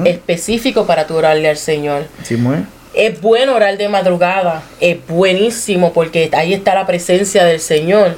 específico 0.05 0.85
para 0.85 1.07
tu 1.07 1.15
orarle 1.15 1.49
al 1.49 1.57
Señor. 1.57 2.05
Sí, 2.23 2.37
muy. 2.37 2.57
Es 2.93 3.19
bueno 3.23 3.55
orar 3.55 3.79
de 3.79 3.89
madrugada, 3.89 4.63
es 4.81 4.99
buenísimo 5.07 5.95
porque 5.95 6.29
ahí 6.35 6.53
está 6.53 6.75
la 6.75 6.87
presencia 6.87 7.45
del 7.45 7.59
Señor. 7.61 8.17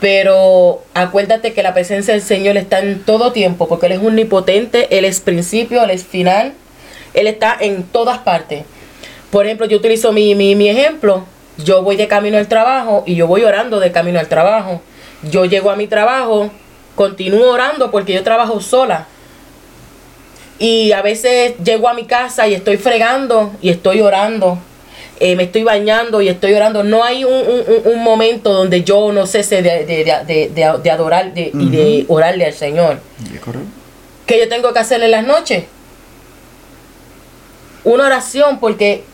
Pero 0.00 0.82
acuérdate 0.94 1.52
que 1.52 1.62
la 1.62 1.74
presencia 1.74 2.14
del 2.14 2.22
Señor 2.22 2.56
está 2.56 2.80
en 2.80 3.02
todo 3.02 3.32
tiempo, 3.32 3.66
porque 3.68 3.86
Él 3.86 3.92
es 3.92 3.98
omnipotente, 3.98 4.96
Él 4.96 5.04
es 5.04 5.20
principio, 5.20 5.82
Él 5.84 5.90
es 5.90 6.04
final, 6.04 6.52
Él 7.14 7.26
está 7.26 7.56
en 7.58 7.82
todas 7.82 8.18
partes. 8.18 8.64
Por 9.30 9.46
ejemplo, 9.46 9.66
yo 9.66 9.78
utilizo 9.78 10.12
mi, 10.12 10.34
mi, 10.34 10.54
mi 10.54 10.68
ejemplo, 10.68 11.24
yo 11.58 11.82
voy 11.82 11.96
de 11.96 12.08
camino 12.08 12.38
al 12.38 12.48
trabajo 12.48 13.02
y 13.06 13.14
yo 13.14 13.26
voy 13.26 13.44
orando 13.44 13.80
de 13.80 13.92
camino 13.92 14.18
al 14.18 14.28
trabajo. 14.28 14.80
Yo 15.22 15.44
llego 15.44 15.70
a 15.70 15.76
mi 15.76 15.86
trabajo, 15.86 16.50
continúo 16.94 17.50
orando 17.50 17.90
porque 17.90 18.12
yo 18.12 18.22
trabajo 18.22 18.60
sola. 18.60 19.06
Y 20.58 20.92
a 20.92 21.02
veces 21.02 21.54
llego 21.62 21.88
a 21.88 21.94
mi 21.94 22.04
casa 22.04 22.48
y 22.48 22.54
estoy 22.54 22.76
fregando 22.76 23.52
y 23.60 23.70
estoy 23.70 24.00
orando. 24.00 24.58
Eh, 25.18 25.34
me 25.34 25.44
estoy 25.44 25.64
bañando 25.64 26.20
y 26.20 26.28
estoy 26.28 26.52
orando. 26.54 26.84
No 26.84 27.02
hay 27.02 27.24
un, 27.24 28.02
momento 28.02 28.52
donde 28.52 28.84
yo 28.84 29.12
no 29.12 29.26
cese 29.26 29.62
de, 29.62 29.84
de, 29.84 30.90
adorar 30.90 31.32
y 31.34 31.70
de 31.70 32.04
orarle 32.08 32.46
al 32.46 32.52
Señor. 32.52 33.00
¿Qué 34.26 34.38
yo 34.38 34.48
tengo 34.48 34.72
que 34.72 34.78
hacer 34.78 35.02
en 35.02 35.10
las 35.10 35.24
noches? 35.24 35.64
Una 37.84 38.06
oración 38.06 38.58
porque 38.58 39.04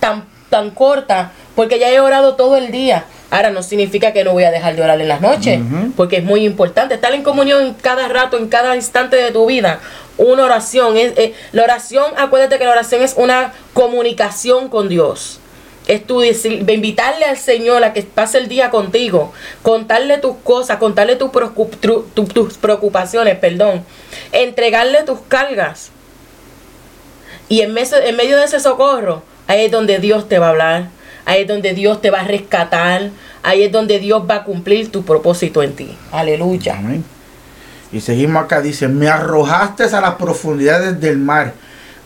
tan, 0.00 0.24
tan 0.48 0.70
corta 0.70 1.32
porque 1.54 1.78
ya 1.78 1.90
he 1.90 2.00
orado 2.00 2.34
todo 2.34 2.56
el 2.56 2.70
día. 2.70 3.04
Ahora 3.30 3.50
no 3.50 3.62
significa 3.62 4.12
que 4.12 4.24
no 4.24 4.32
voy 4.32 4.44
a 4.44 4.50
dejar 4.50 4.74
de 4.74 4.82
orar 4.82 5.00
en 5.00 5.08
las 5.08 5.20
noches, 5.20 5.60
porque 5.96 6.18
es 6.18 6.24
muy 6.24 6.46
importante 6.46 6.94
estar 6.94 7.12
en 7.12 7.22
comunión 7.22 7.62
en 7.62 7.74
cada 7.74 8.08
rato, 8.08 8.38
en 8.38 8.48
cada 8.48 8.74
instante 8.74 9.16
de 9.16 9.32
tu 9.32 9.44
vida. 9.46 9.80
Una 10.16 10.44
oración, 10.44 10.96
es, 10.96 11.12
la 11.52 11.64
oración, 11.64 12.06
acuérdate 12.16 12.58
que 12.58 12.64
la 12.64 12.70
oración 12.70 13.02
es 13.02 13.14
una 13.16 13.52
comunicación 13.74 14.68
con 14.68 14.88
Dios. 14.88 15.40
Es 15.86 16.06
tu 16.06 16.22
invitarle 16.22 17.26
al 17.26 17.36
Señor 17.36 17.84
a 17.84 17.92
que 17.92 18.02
pase 18.02 18.38
el 18.38 18.48
día 18.48 18.70
contigo, 18.70 19.32
contarle 19.62 20.18
tus 20.18 20.36
cosas, 20.36 20.78
contarle 20.78 21.16
tus 21.16 21.30
preocupaciones, 22.58 23.38
perdón, 23.38 23.84
entregarle 24.32 25.02
tus 25.02 25.18
cargas. 25.28 25.90
Y 27.50 27.60
en 27.60 27.76
en 27.76 28.16
medio 28.16 28.36
de 28.36 28.44
ese 28.44 28.60
socorro, 28.60 29.22
ahí 29.48 29.64
es 29.64 29.72
donde 29.72 29.98
Dios 29.98 30.28
te 30.28 30.38
va 30.38 30.46
a 30.46 30.50
hablar 30.50 30.98
Ahí 31.28 31.42
es 31.42 31.48
donde 31.48 31.74
Dios 31.74 32.00
te 32.00 32.10
va 32.10 32.20
a 32.20 32.24
rescatar. 32.24 33.10
Ahí 33.42 33.62
es 33.62 33.70
donde 33.70 33.98
Dios 33.98 34.22
va 34.28 34.36
a 34.36 34.44
cumplir 34.44 34.90
tu 34.90 35.04
propósito 35.04 35.62
en 35.62 35.74
ti. 35.74 35.94
Aleluya. 36.10 36.80
Y 37.92 38.00
seguimos 38.00 38.44
acá, 38.44 38.62
dice, 38.62 38.88
me 38.88 39.08
arrojaste 39.08 39.84
a 39.84 40.00
las 40.00 40.14
profundidades 40.14 40.98
del 41.02 41.18
mar. 41.18 41.52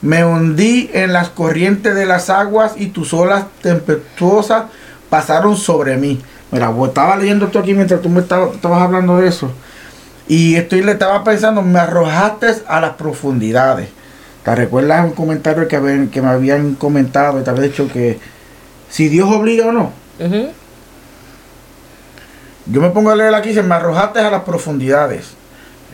Me 0.01 0.25
hundí 0.25 0.91
en 0.93 1.13
las 1.13 1.29
corrientes 1.29 1.95
de 1.95 2.05
las 2.05 2.31
aguas 2.31 2.73
y 2.77 2.87
tus 2.87 3.15
olas 3.15 3.45
tempestuosas 3.63 4.65
pasaron 5.09 5.57
sobre 5.57 5.97
mí. 5.97 6.21
Mira, 6.51 6.75
estaba 6.85 7.17
leyendo 7.17 7.47
esto 7.47 7.61
aquí 7.61 7.75
mientras 7.75 8.03
tú 8.03 8.09
me 8.09 8.23
estabas, 8.23 8.57
hablando 8.65 9.19
de 9.19 9.29
eso. 9.29 9.53
Y 10.27 10.57
estoy 10.57 10.83
le 10.83 10.93
estaba 10.93 11.23
pensando, 11.23 11.63
me 11.63 11.79
arrojaste 11.79 12.49
a 12.67 12.81
las 12.81 12.95
profundidades. 12.95 13.89
¿Te 14.45 14.55
recuerdas 14.55 15.05
un 15.05 15.13
comentario 15.13 15.69
que, 15.69 16.09
que 16.11 16.23
me 16.23 16.29
habían 16.29 16.75
comentado 16.75 17.41
y 17.41 17.45
te 17.45 17.51
había 17.51 17.63
dicho 17.63 17.89
que 17.93 18.19
si 18.91 19.09
Dios 19.09 19.31
obliga 19.31 19.67
o 19.67 19.73
no? 19.73 19.93
Yo 22.67 22.81
me 22.81 22.91
pongo 22.91 23.11
a 23.11 23.17
leer 23.17 23.35
aquí, 23.35 23.55
se 23.55 23.63
me 23.63 23.75
arrojaste 23.75 24.21
a 24.21 24.31
las 24.31 24.43
profundidades. 24.43 25.35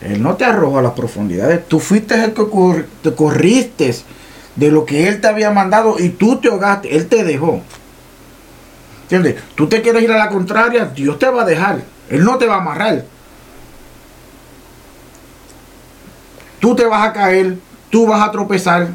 Él 0.01 0.21
no 0.21 0.35
te 0.35 0.45
arrojó 0.45 0.79
a 0.79 0.81
las 0.81 0.93
profundidades. 0.93 1.67
Tú 1.67 1.79
fuiste 1.79 2.15
el 2.23 2.33
que 2.33 2.45
te 3.03 3.13
corriste 3.13 3.95
de 4.55 4.71
lo 4.71 4.85
que 4.85 5.07
Él 5.07 5.19
te 5.21 5.27
había 5.27 5.51
mandado 5.51 5.99
y 5.99 6.09
tú 6.09 6.37
te 6.37 6.47
ahogaste. 6.47 6.95
Él 6.95 7.07
te 7.07 7.23
dejó. 7.23 7.61
¿Entiendes? 9.03 9.41
Tú 9.55 9.67
te 9.67 9.81
quieres 9.81 10.03
ir 10.03 10.11
a 10.11 10.17
la 10.17 10.29
contraria, 10.29 10.85
Dios 10.85 11.17
te 11.17 11.29
va 11.29 11.41
a 11.41 11.45
dejar. 11.45 11.81
Él 12.09 12.23
no 12.23 12.37
te 12.37 12.45
va 12.45 12.55
a 12.55 12.61
amarrar. 12.61 13.03
Tú 16.59 16.75
te 16.75 16.85
vas 16.85 17.07
a 17.07 17.13
caer, 17.13 17.57
tú 17.89 18.07
vas 18.07 18.27
a 18.27 18.31
tropezar 18.31 18.89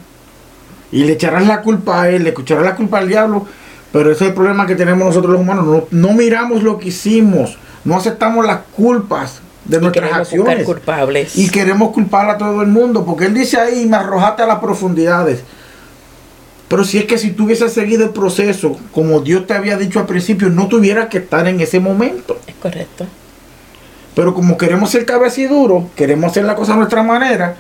y 0.93 1.05
le 1.05 1.13
echarás 1.13 1.47
la 1.47 1.63
culpa 1.63 2.03
a 2.03 2.11
Él, 2.11 2.25
le 2.25 2.31
echarás 2.31 2.65
la 2.65 2.77
culpa 2.77 2.99
al 2.99 3.09
diablo. 3.09 3.47
Pero 3.93 4.11
ese 4.11 4.25
es 4.25 4.31
el 4.31 4.35
problema 4.35 4.67
que 4.67 4.75
tenemos 4.75 5.07
nosotros 5.07 5.33
los 5.33 5.41
humanos. 5.41 5.67
No, 5.67 5.85
no 5.91 6.15
miramos 6.15 6.63
lo 6.63 6.79
que 6.79 6.89
hicimos, 6.89 7.59
no 7.85 7.97
aceptamos 7.97 8.45
las 8.45 8.61
culpas 8.77 9.41
de 9.65 9.81
nuestras 9.81 10.13
acciones. 10.13 10.65
Culpables. 10.65 11.37
Y 11.37 11.49
queremos 11.49 11.93
culpar 11.93 12.29
a 12.29 12.39
todo 12.39 12.63
el 12.63 12.69
mundo, 12.69 13.05
porque 13.05 13.27
él 13.27 13.35
dice 13.35 13.59
ahí, 13.59 13.87
me 13.87 13.97
arrojaste 13.97 14.43
a 14.43 14.47
las 14.47 14.59
profundidades. 14.59 15.43
Pero 16.69 16.85
si 16.85 16.99
es 16.99 17.05
que 17.05 17.19
si 17.19 17.31
tú 17.31 17.45
hubieses 17.45 17.73
seguido 17.73 18.05
el 18.05 18.11
proceso, 18.11 18.77
como 18.93 19.21
Dios 19.21 19.47
te 19.47 19.55
había 19.55 19.77
dicho 19.77 20.01
al 20.01 20.07
principio, 20.07 20.49
no 20.49 20.67
tuvieras 20.67 21.09
que 21.09 21.19
estar 21.19 21.47
en 21.47 21.61
ese 21.61 21.79
momento. 21.79 22.39
Es 22.47 22.55
correcto. 22.55 23.07
Pero 24.15 24.33
como 24.33 24.57
queremos 24.57 24.91
ser 24.91 25.07
duro 25.49 25.91
queremos 25.97 26.31
hacer 26.31 26.45
la 26.45 26.55
cosa 26.55 26.75
a 26.75 26.77
nuestra 26.77 27.03
manera, 27.03 27.57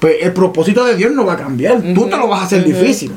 pues 0.00 0.16
el 0.20 0.32
propósito 0.32 0.84
de 0.84 0.96
Dios 0.96 1.12
no 1.12 1.24
va 1.26 1.34
a 1.34 1.36
cambiar. 1.36 1.80
Tú 1.94 2.08
te 2.08 2.16
lo 2.16 2.26
vas 2.26 2.40
a 2.40 2.44
hacer 2.44 2.64
difícil. 2.64 3.12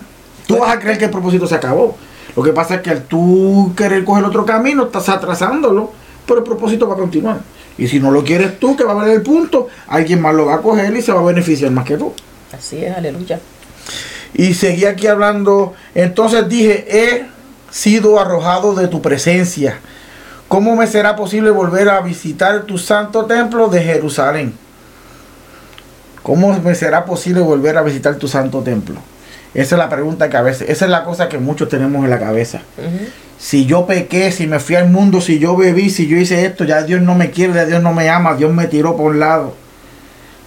Tú 0.45 0.57
vas 0.59 0.75
a 0.75 0.79
creer 0.79 0.97
que 0.97 1.05
el 1.05 1.11
propósito 1.11 1.47
se 1.47 1.55
acabó. 1.55 1.97
Lo 2.35 2.43
que 2.43 2.51
pasa 2.51 2.75
es 2.75 2.81
que 2.81 2.89
al 2.89 3.03
tú 3.03 3.73
querer 3.75 4.03
coger 4.03 4.25
otro 4.25 4.45
camino, 4.45 4.83
estás 4.83 5.07
atrasándolo, 5.09 5.91
pero 6.27 6.39
el 6.39 6.43
propósito 6.43 6.87
va 6.87 6.95
a 6.95 6.97
continuar. 6.97 7.41
Y 7.77 7.87
si 7.87 7.99
no 7.99 8.11
lo 8.11 8.23
quieres 8.23 8.59
tú, 8.59 8.75
que 8.75 8.83
va 8.83 8.91
a 8.91 8.95
valer 8.95 9.15
el 9.15 9.21
punto, 9.21 9.67
alguien 9.87 10.21
más 10.21 10.35
lo 10.35 10.45
va 10.45 10.55
a 10.55 10.61
coger 10.61 10.95
y 10.95 11.01
se 11.01 11.11
va 11.11 11.21
a 11.21 11.23
beneficiar 11.23 11.71
más 11.71 11.85
que 11.85 11.97
tú. 11.97 12.13
Así 12.51 12.83
es, 12.83 12.95
aleluya. 12.95 13.39
Y 14.33 14.53
seguí 14.53 14.85
aquí 14.85 15.07
hablando. 15.07 15.73
Entonces 15.95 16.49
dije, 16.49 16.85
he 16.89 17.25
sido 17.71 18.19
arrojado 18.19 18.75
de 18.75 18.87
tu 18.87 19.01
presencia. 19.01 19.79
¿Cómo 20.47 20.75
me 20.75 20.85
será 20.85 21.15
posible 21.15 21.49
volver 21.49 21.89
a 21.89 22.01
visitar 22.01 22.63
tu 22.63 22.77
santo 22.77 23.25
templo 23.25 23.69
de 23.69 23.81
Jerusalén? 23.81 24.53
¿Cómo 26.23 26.57
me 26.59 26.75
será 26.75 27.05
posible 27.05 27.41
volver 27.41 27.77
a 27.77 27.83
visitar 27.83 28.15
tu 28.15 28.27
santo 28.27 28.61
templo? 28.61 28.95
Esa 29.53 29.75
es 29.75 29.79
la 29.79 29.89
pregunta 29.89 30.29
que 30.29 30.37
a 30.37 30.41
veces, 30.41 30.69
esa 30.69 30.85
es 30.85 30.91
la 30.91 31.03
cosa 31.03 31.29
que 31.29 31.37
muchos 31.37 31.69
tenemos 31.69 32.03
en 32.03 32.09
la 32.09 32.19
cabeza 32.19 32.61
si 33.43 33.65
yo 33.65 33.85
pequé, 33.85 34.31
si 34.31 34.47
me 34.47 34.57
fui 34.61 34.75
al 34.75 34.89
mundo, 34.89 35.19
si 35.19 35.37
yo 35.37 35.57
bebí, 35.57 35.89
si 35.89 36.07
yo 36.07 36.15
hice 36.15 36.45
esto, 36.45 36.63
ya 36.63 36.81
Dios 36.83 37.01
no 37.01 37.13
me 37.13 37.29
quiere, 37.29 37.53
ya 37.53 37.65
Dios 37.65 37.83
no 37.83 37.93
me 37.93 38.09
ama, 38.09 38.35
Dios 38.35 38.53
me 38.53 38.67
tiró 38.67 38.95
por 38.95 39.11
un 39.11 39.19
lado. 39.19 39.53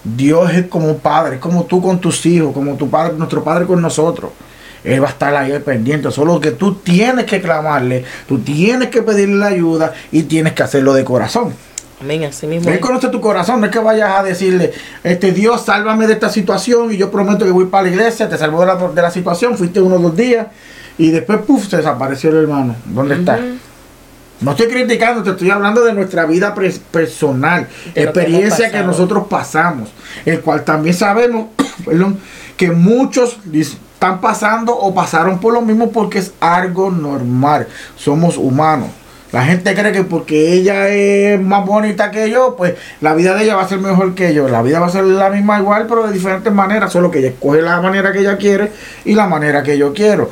Dios 0.03 0.51
es 0.51 0.65
como 0.65 0.87
un 0.89 0.99
padre, 0.99 1.35
es 1.35 1.39
como 1.39 1.65
tú 1.65 1.79
con 1.79 2.01
tus 2.01 2.25
hijos, 2.25 2.55
como 2.55 2.73
tu 2.73 2.89
padre, 2.89 3.13
nuestro 3.15 3.43
padre 3.43 3.67
con 3.67 3.83
nosotros. 3.83 4.31
Él 4.83 5.03
va 5.03 5.09
a 5.09 5.11
estar 5.11 5.35
ahí 5.35 5.59
pendiente, 5.59 6.09
solo 6.09 6.39
que 6.41 6.49
tú 6.49 6.73
tienes 6.73 7.25
que 7.25 7.39
clamarle, 7.39 8.03
tú 8.27 8.39
tienes 8.39 8.89
que 8.89 9.03
pedirle 9.03 9.35
la 9.35 9.47
ayuda 9.47 9.93
y 10.11 10.23
tienes 10.23 10.53
que 10.53 10.63
hacerlo 10.63 10.95
de 10.95 11.03
corazón. 11.03 11.53
Amén, 11.99 12.23
así 12.25 12.45
mismo. 12.45 12.69
Él 12.69 12.79
conoce 12.79 13.09
tu 13.09 13.19
corazón, 13.19 13.59
no 13.59 13.65
es 13.65 13.71
que 13.71 13.79
vayas 13.79 14.19
a 14.19 14.23
decirle, 14.23 14.71
este 15.03 15.31
Dios, 15.31 15.65
sálvame 15.65 16.05
de 16.05 16.13
esta 16.13 16.29
situación 16.29 16.91
y 16.91 16.97
yo 16.97 17.09
prometo 17.09 17.43
que 17.43 17.51
voy 17.51 17.65
para 17.65 17.83
la 17.83 17.89
iglesia, 17.89 18.29
te 18.29 18.37
salvo 18.37 18.61
de 18.61 18.67
la, 18.67 18.75
de 18.75 19.01
la 19.01 19.09
situación, 19.09 19.57
fuiste 19.57 19.81
uno 19.81 19.95
o 19.95 19.99
dos 19.99 20.15
días 20.15 20.47
y 20.97 21.09
después, 21.09 21.39
puff, 21.39 21.67
se 21.67 21.77
desapareció 21.77 22.29
el 22.29 22.37
hermano. 22.37 22.75
¿Dónde 22.85 23.15
está? 23.15 23.39
No 24.39 24.51
estoy 24.51 24.67
criticando, 24.67 25.23
te 25.23 25.31
estoy 25.31 25.49
hablando 25.49 25.83
de 25.83 25.93
nuestra 25.93 26.25
vida 26.25 26.53
personal, 26.91 27.67
experiencia 27.95 28.71
que, 28.71 28.83
nosotros 28.83 29.25
pasamos, 29.27 29.89
el 30.25 30.41
cual 30.41 30.63
también 30.63 30.93
sabemos 30.93 31.47
perdón, 31.85 32.19
que 32.55 32.71
muchos 32.71 33.39
están 33.51 34.21
pasando 34.21 34.77
o 34.77 34.93
pasaron 34.93 35.39
por 35.39 35.53
lo 35.53 35.61
mismo 35.61 35.91
porque 35.91 36.19
es 36.19 36.33
algo 36.39 36.91
normal. 36.91 37.67
Somos 37.95 38.37
humanos. 38.37 38.89
La 39.37 39.45
gente 39.45 39.75
cree 39.75 39.91
que 39.91 40.03
porque 40.03 40.51
ella 40.53 40.87
es 40.87 41.39
más 41.39 41.63
bonita 41.63 42.09
que 42.09 42.31
yo, 42.31 42.55
pues 42.57 42.73
la 43.01 43.13
vida 43.13 43.35
de 43.35 43.43
ella 43.43 43.55
va 43.55 43.61
a 43.61 43.67
ser 43.67 43.77
mejor 43.77 44.15
que 44.15 44.33
yo. 44.33 44.47
La 44.47 44.63
vida 44.63 44.79
va 44.79 44.87
a 44.87 44.89
ser 44.89 45.03
la 45.03 45.29
misma 45.29 45.59
igual, 45.59 45.85
pero 45.87 46.07
de 46.07 46.11
diferentes 46.11 46.51
maneras. 46.51 46.91
Solo 46.91 47.11
que 47.11 47.19
ella 47.19 47.27
escoge 47.27 47.61
la 47.61 47.79
manera 47.79 48.11
que 48.11 48.21
ella 48.21 48.35
quiere 48.35 48.71
y 49.05 49.13
la 49.13 49.27
manera 49.27 49.61
que 49.61 49.77
yo 49.77 49.93
quiero 49.93 50.31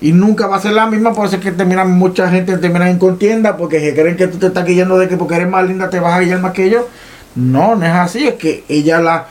y 0.00 0.12
nunca 0.12 0.46
va 0.46 0.56
a 0.56 0.60
ser 0.60 0.72
la 0.72 0.86
misma, 0.86 1.12
por 1.12 1.26
eso 1.26 1.36
es 1.36 1.42
que 1.42 1.52
terminan, 1.52 1.90
mucha 1.90 2.30
gente 2.30 2.56
termina 2.56 2.88
en 2.88 2.98
contienda 2.98 3.58
porque 3.58 3.78
se 3.78 3.92
creen 3.94 4.16
que 4.16 4.28
tú 4.28 4.38
te 4.38 4.46
estás 4.46 4.64
guiando 4.64 4.96
de 4.96 5.06
que 5.06 5.18
porque 5.18 5.34
eres 5.34 5.48
más 5.48 5.66
linda 5.66 5.90
te 5.90 6.00
vas 6.00 6.14
a 6.14 6.20
guiar 6.20 6.40
más 6.40 6.52
que 6.52 6.70
yo. 6.70 6.88
No, 7.34 7.76
no 7.76 7.84
es 7.84 7.92
así, 7.92 8.26
es 8.26 8.36
que 8.36 8.64
ella 8.70 9.02
la, 9.02 9.26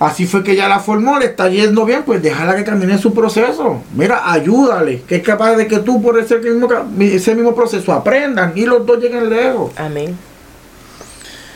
así 0.00 0.26
fue 0.26 0.44
que 0.44 0.52
ella 0.52 0.68
la 0.68 0.78
formó, 0.78 1.18
le 1.18 1.26
está 1.26 1.48
yendo 1.48 1.84
bien, 1.84 2.02
pues 2.04 2.22
déjala 2.22 2.56
que 2.56 2.64
camine 2.64 2.98
su 2.98 3.12
proceso. 3.12 3.82
Mira, 3.94 4.30
ayúdale, 4.30 5.02
que 5.02 5.16
es 5.16 5.22
capaz 5.22 5.56
de 5.56 5.66
que 5.66 5.78
tú 5.78 6.02
por 6.02 6.18
ese 6.18 6.38
mismo, 6.38 6.68
ese 7.00 7.34
mismo 7.34 7.54
proceso 7.54 7.92
aprendan 7.92 8.52
y 8.54 8.66
los 8.66 8.86
dos 8.86 8.98
lleguen 8.98 9.28
lejos. 9.28 9.72
Amén. 9.76 10.16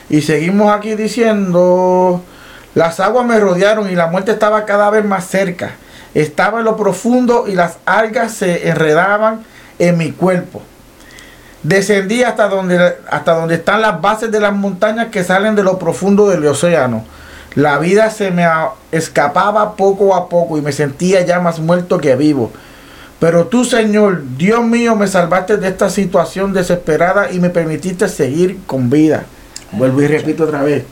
Y 0.08 0.20
seguimos 0.20 0.70
aquí 0.72 0.94
diciendo, 0.94 2.22
las 2.74 3.00
aguas 3.00 3.26
me 3.26 3.38
rodearon 3.38 3.90
y 3.90 3.94
la 3.94 4.08
muerte 4.08 4.32
estaba 4.32 4.64
cada 4.64 4.90
vez 4.90 5.04
más 5.04 5.26
cerca. 5.26 5.72
Estaba 6.14 6.58
en 6.58 6.66
lo 6.66 6.76
profundo 6.76 7.46
y 7.48 7.54
las 7.54 7.78
algas 7.86 8.32
se 8.34 8.68
enredaban 8.68 9.44
en 9.78 9.96
mi 9.96 10.12
cuerpo. 10.12 10.62
Descendí 11.62 12.22
hasta 12.24 12.48
donde, 12.48 12.96
hasta 13.08 13.34
donde 13.34 13.54
están 13.54 13.80
las 13.80 14.00
bases 14.00 14.30
de 14.30 14.40
las 14.40 14.52
montañas 14.52 15.08
que 15.08 15.22
salen 15.22 15.54
de 15.54 15.62
lo 15.62 15.78
profundo 15.78 16.28
del 16.28 16.44
océano. 16.46 17.04
La 17.54 17.78
vida 17.78 18.10
se 18.10 18.30
me 18.30 18.46
escapaba 18.92 19.76
poco 19.76 20.14
a 20.14 20.28
poco 20.28 20.56
y 20.58 20.62
me 20.62 20.72
sentía 20.72 21.20
ya 21.22 21.40
más 21.40 21.58
muerto 21.60 21.98
que 21.98 22.16
vivo. 22.16 22.50
Pero 23.18 23.46
tú, 23.46 23.64
Señor, 23.64 24.22
Dios 24.36 24.64
mío, 24.64 24.96
me 24.96 25.06
salvaste 25.06 25.56
de 25.58 25.68
esta 25.68 25.90
situación 25.90 26.52
desesperada 26.52 27.30
y 27.30 27.38
me 27.38 27.50
permitiste 27.50 28.08
seguir 28.08 28.58
con 28.66 28.90
vida. 28.90 29.24
Vuelvo 29.72 30.02
y 30.02 30.06
repito 30.08 30.44
otra 30.44 30.62
vez. 30.62 30.84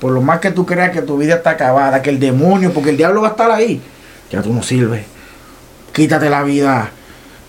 Por 0.00 0.12
lo 0.12 0.20
más 0.20 0.40
que 0.40 0.50
tú 0.50 0.66
creas 0.66 0.90
que 0.90 1.02
tu 1.02 1.16
vida 1.16 1.36
está 1.36 1.50
acabada, 1.50 2.02
que 2.02 2.10
el 2.10 2.20
demonio, 2.20 2.72
porque 2.72 2.90
el 2.90 2.96
diablo 2.96 3.22
va 3.22 3.28
a 3.28 3.30
estar 3.30 3.50
ahí 3.50 3.80
ya 4.30 4.42
tú 4.42 4.52
no 4.52 4.62
sirves. 4.62 5.04
Quítate 5.92 6.30
la 6.30 6.42
vida, 6.42 6.90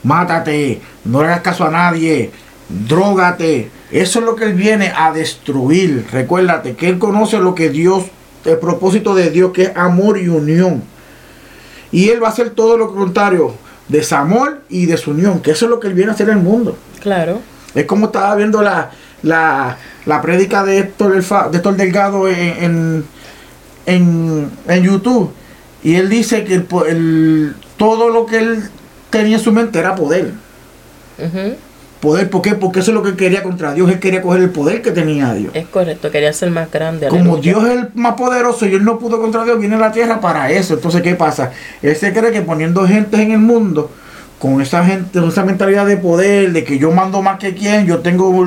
mátate, 0.03 0.81
no 1.05 1.21
le 1.21 1.27
hagas 1.27 1.41
caso 1.41 1.65
a 1.65 1.71
nadie, 1.71 2.31
drogate. 2.67 3.69
Eso 3.91 4.19
es 4.19 4.25
lo 4.25 4.35
que 4.35 4.45
Él 4.45 4.53
viene 4.53 4.91
a 4.95 5.11
destruir. 5.11 6.07
Recuérdate 6.11 6.75
que 6.75 6.87
Él 6.89 6.97
conoce 6.97 7.37
lo 7.39 7.55
que 7.55 7.69
Dios, 7.69 8.05
el 8.45 8.57
propósito 8.57 9.13
de 9.13 9.29
Dios, 9.29 9.51
que 9.51 9.63
es 9.63 9.71
amor 9.75 10.17
y 10.17 10.27
unión. 10.27 10.83
Y 11.91 12.09
Él 12.09 12.23
va 12.23 12.27
a 12.27 12.31
hacer 12.31 12.51
todo 12.51 12.77
lo 12.77 12.93
contrario, 12.93 13.53
desamor 13.89 14.61
y 14.69 14.85
desunión, 14.85 15.41
que 15.41 15.51
eso 15.51 15.65
es 15.65 15.71
lo 15.71 15.79
que 15.79 15.87
Él 15.87 15.93
viene 15.93 16.11
a 16.11 16.13
hacer 16.13 16.29
en 16.29 16.37
el 16.37 16.43
mundo. 16.43 16.77
Claro. 17.01 17.41
Es 17.75 17.85
como 17.85 18.07
estaba 18.07 18.35
viendo 18.35 18.61
la, 18.61 18.91
la, 19.23 19.77
la 20.05 20.21
prédica 20.21 20.63
de 20.63 20.79
Héctor, 20.79 21.13
de 21.51 21.57
Héctor 21.57 21.75
Delgado 21.75 22.29
en, 22.29 23.05
en, 23.85 24.51
en 24.67 24.83
YouTube 24.83 25.33
y 25.83 25.95
él 25.95 26.09
dice 26.09 26.43
que 26.43 26.63
el, 26.87 27.55
todo 27.77 28.09
lo 28.09 28.25
que 28.25 28.37
él 28.37 28.63
tenía 29.09 29.37
en 29.37 29.43
su 29.43 29.51
mente 29.51 29.79
era 29.79 29.95
poder. 29.95 30.31
Poder, 32.01 32.31
¿por 32.31 32.41
qué? 32.41 32.55
Porque 32.55 32.79
eso 32.79 32.89
es 32.89 32.95
lo 32.95 33.03
que 33.03 33.15
quería 33.15 33.43
contra 33.43 33.75
Dios. 33.75 33.89
Él 33.91 33.99
quería 33.99 34.23
coger 34.23 34.41
el 34.41 34.49
poder 34.49 34.81
que 34.81 34.89
tenía 34.89 35.35
Dios. 35.35 35.51
Es 35.53 35.67
correcto, 35.67 36.09
quería 36.09 36.33
ser 36.33 36.49
más 36.49 36.71
grande. 36.71 37.07
Como 37.07 37.37
Dios 37.37 37.63
es 37.63 37.69
el 37.71 37.89
más 37.93 38.15
poderoso 38.15 38.65
y 38.65 38.73
él 38.73 38.83
no 38.83 38.97
pudo 38.97 39.21
contra 39.21 39.43
Dios, 39.43 39.59
viene 39.59 39.75
a 39.75 39.79
la 39.79 39.91
tierra 39.91 40.19
para 40.19 40.49
eso. 40.49 40.73
Entonces, 40.73 41.03
¿qué 41.03 41.13
pasa? 41.13 41.51
Él 41.83 41.95
se 41.95 42.11
cree 42.11 42.31
que 42.31 42.41
poniendo 42.41 42.87
gente 42.87 43.21
en 43.21 43.31
el 43.31 43.37
mundo, 43.37 43.91
con 44.39 44.59
esa 44.61 44.83
gente, 44.83 45.19
con 45.19 45.29
esa 45.29 45.45
mentalidad 45.45 45.85
de 45.85 45.97
poder, 45.97 46.51
de 46.51 46.63
que 46.63 46.79
yo 46.79 46.91
mando 46.91 47.21
más 47.21 47.37
que 47.37 47.53
quien, 47.53 47.85
yo 47.85 47.99
tengo 47.99 48.45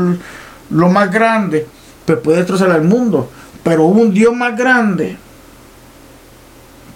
lo 0.70 0.88
más 0.88 1.12
grande, 1.12 1.64
pues 2.06 2.18
puede 2.18 2.38
destrozar 2.38 2.72
al 2.72 2.82
mundo. 2.82 3.30
Pero 3.62 3.84
hubo 3.84 4.00
un 4.00 4.12
Dios 4.12 4.34
más 4.34 4.58
grande 4.58 5.16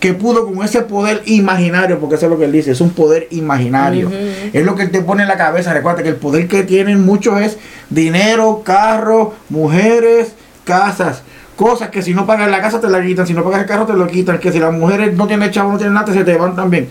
que 0.00 0.14
pudo 0.14 0.46
con 0.46 0.62
ese 0.64 0.82
poder 0.82 1.22
imaginario, 1.26 1.98
porque 1.98 2.14
eso 2.14 2.26
es 2.26 2.30
lo 2.30 2.38
que 2.38 2.44
él 2.44 2.52
dice, 2.52 2.70
es 2.70 2.80
un 2.80 2.90
poder 2.90 3.26
imaginario. 3.30 4.10
Es 4.52 4.64
lo 4.64 4.76
que 4.76 4.82
él 4.82 4.90
te 4.90 5.00
pone 5.00 5.22
en 5.22 5.28
la 5.28 5.36
cabeza. 5.36 5.74
Recuerda 5.74 6.02
que 6.02 6.08
el 6.08 6.16
poder 6.16 6.46
que 6.46 6.62
tienen 6.62 7.04
muchos 7.04 7.40
es 7.40 7.58
dinero, 7.90 8.62
carro, 8.64 9.34
mujeres, 9.48 10.34
casas. 10.64 11.22
cosas 11.56 11.88
que 11.88 12.02
si 12.02 12.14
no 12.14 12.26
pagas 12.26 12.48
la 12.48 12.60
casa 12.60 12.80
te 12.80 12.88
la 12.88 13.02
quitan, 13.02 13.26
si 13.26 13.34
no 13.34 13.42
pagas 13.42 13.62
el 13.62 13.66
carro 13.66 13.86
te 13.86 13.94
lo 13.94 14.06
quitan, 14.06 14.38
que 14.38 14.52
si 14.52 14.60
las 14.60 14.72
mujeres 14.72 15.16
no 15.16 15.26
tienen 15.26 15.50
chavo, 15.50 15.72
no 15.72 15.78
tienen 15.78 15.94
nada, 15.94 16.12
se 16.12 16.22
te 16.22 16.36
van 16.36 16.54
también. 16.54 16.88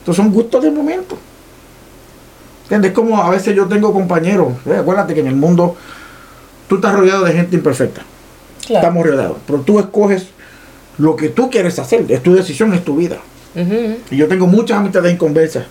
Entonces 0.00 0.24
son 0.24 0.32
gustos 0.32 0.64
de 0.64 0.70
momento. 0.72 1.16
¿Entiendes? 2.64 2.92
Como 2.92 3.22
a 3.22 3.30
veces 3.30 3.54
yo 3.54 3.66
tengo 3.66 3.92
compañeros, 3.92 4.54
eh, 4.66 4.76
acuérdate 4.80 5.14
que 5.14 5.20
en 5.20 5.28
el 5.28 5.36
mundo 5.36 5.76
tú 6.68 6.76
estás 6.76 6.94
rodeado 6.94 7.24
de 7.24 7.32
gente 7.32 7.54
imperfecta. 7.54 8.02
Claro. 8.66 8.86
Estamos 8.86 9.06
rodeados. 9.06 9.36
Pero 9.46 9.60
tú 9.60 9.78
escoges 9.78 10.28
lo 11.00 11.16
que 11.16 11.30
tú 11.30 11.50
quieres 11.50 11.78
hacer, 11.78 12.04
es 12.08 12.22
tu 12.22 12.34
decisión, 12.34 12.74
es 12.74 12.84
tu 12.84 12.96
vida. 12.96 13.16
Y 14.10 14.16
yo 14.16 14.28
tengo 14.28 14.46
muchas 14.46 14.78
amistades 14.78 15.12
inconversas. 15.12 15.64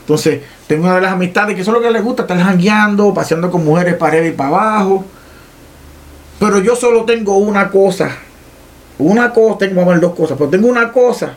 Entonces, 0.00 0.40
tengo 0.66 0.84
una 0.84 0.96
de 0.96 1.02
las 1.02 1.12
amistades 1.12 1.54
que 1.54 1.60
eso 1.60 1.70
es 1.70 1.76
lo 1.76 1.82
que 1.82 1.90
les 1.90 2.02
gusta, 2.02 2.22
estar 2.22 2.38
jangueando, 2.38 3.12
paseando 3.12 3.50
con 3.50 3.64
mujeres 3.64 3.94
para 3.94 4.14
arriba 4.14 4.26
y 4.28 4.32
para 4.32 4.48
abajo. 4.48 5.04
Pero 6.38 6.60
yo 6.60 6.74
solo 6.74 7.04
tengo 7.04 7.36
una 7.36 7.70
cosa. 7.70 8.10
Una 8.98 9.32
cosa, 9.32 9.58
tengo 9.58 9.84
ver 9.84 10.00
dos 10.00 10.14
cosas, 10.14 10.36
pero 10.38 10.50
tengo 10.50 10.68
una 10.68 10.92
cosa 10.92 11.34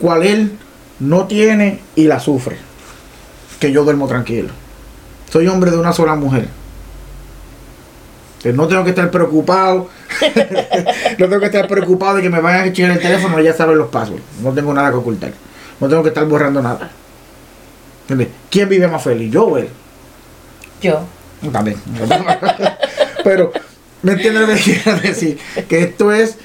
cual 0.00 0.22
él 0.22 0.52
no 0.98 1.26
tiene 1.26 1.80
y 1.94 2.04
la 2.04 2.18
sufre. 2.20 2.56
Que 3.60 3.70
yo 3.70 3.84
duermo 3.84 4.08
tranquilo. 4.08 4.48
Soy 5.30 5.46
hombre 5.46 5.70
de 5.70 5.78
una 5.78 5.92
sola 5.92 6.14
mujer. 6.14 6.48
No 8.44 8.68
tengo 8.68 8.84
que 8.84 8.90
estar 8.90 9.10
preocupado. 9.10 9.88
no 11.18 11.28
tengo 11.28 11.40
que 11.40 11.46
estar 11.46 11.66
preocupado 11.66 12.16
de 12.16 12.22
que 12.22 12.30
me 12.30 12.40
vayan 12.40 12.62
a 12.62 12.66
echar 12.66 12.90
el 12.90 12.98
teléfono, 12.98 13.38
ella 13.38 13.52
sabe 13.52 13.74
los 13.74 13.88
pasos. 13.88 14.16
No 14.42 14.52
tengo 14.52 14.72
nada 14.72 14.90
que 14.90 14.96
ocultar. 14.96 15.32
No 15.80 15.88
tengo 15.88 16.02
que 16.02 16.08
estar 16.08 16.24
borrando 16.26 16.62
nada. 16.62 16.90
¿Entiendes? 18.02 18.28
¿Quién 18.50 18.68
vive 18.68 18.88
más 18.88 19.02
feliz? 19.02 19.32
Yo 19.32 19.44
o 19.44 19.58
él. 19.58 19.68
Yo. 20.80 21.00
También. 21.52 21.76
Pero, 23.24 23.52
¿me 24.02 24.12
entiendes 24.12 24.48
lo 24.48 24.54
que 24.54 24.60
quiero 24.60 24.98
decir? 25.00 25.38
Que 25.68 25.82
esto 25.82 26.12
es, 26.12 26.36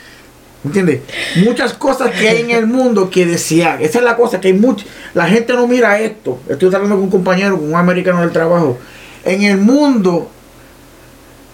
¿me 0.64 0.70
entiendes? 0.70 1.02
Muchas 1.38 1.74
cosas 1.74 2.12
que 2.12 2.28
hay 2.28 2.42
en 2.42 2.52
el 2.52 2.68
mundo 2.68 3.10
que 3.10 3.26
desear. 3.26 3.82
Esa 3.82 4.00
es 4.00 4.06
la 4.06 4.16
cosa, 4.16 4.42
que 4.42 4.50
hay 4.50 4.54
mucha. 4.54 4.86
La 5.14 5.28
gente 5.28 5.54
no 5.54 5.68
mira 5.68 6.00
esto. 6.00 6.40
Estoy 6.50 6.74
hablando 6.74 6.96
con 6.96 7.06
un 7.06 7.12
compañero, 7.12 7.58
con 7.58 7.70
un 7.70 7.76
americano 7.76 8.22
del 8.22 8.32
trabajo. 8.32 8.78
En 9.24 9.44
el 9.44 9.58
mundo 9.58 10.30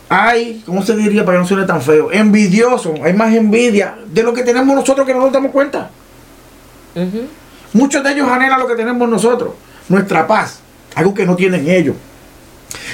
hay, 0.10 0.64
¿cómo 0.66 0.84
se 0.84 0.96
diría 0.96 1.24
para 1.24 1.38
que 1.38 1.42
no 1.44 1.48
suene 1.48 1.66
tan 1.66 1.82
feo? 1.82 2.12
Envidioso. 2.12 2.96
Hay 3.04 3.14
más 3.14 3.34
envidia 3.34 3.96
de 4.08 4.24
lo 4.24 4.34
que 4.34 4.44
tenemos 4.44 4.76
nosotros 4.76 5.06
que 5.06 5.14
no 5.14 5.22
nos 5.22 5.32
damos 5.32 5.52
cuenta. 5.52 5.90
Ujú. 6.96 7.28
Muchos 7.74 8.04
de 8.04 8.12
ellos 8.12 8.28
anhelan 8.28 8.60
lo 8.60 8.68
que 8.68 8.76
tenemos 8.76 9.08
nosotros, 9.08 9.54
nuestra 9.88 10.26
paz, 10.26 10.60
algo 10.96 11.14
que 11.14 11.26
no 11.26 11.36
tienen 11.36 11.70
ellos. 11.70 11.96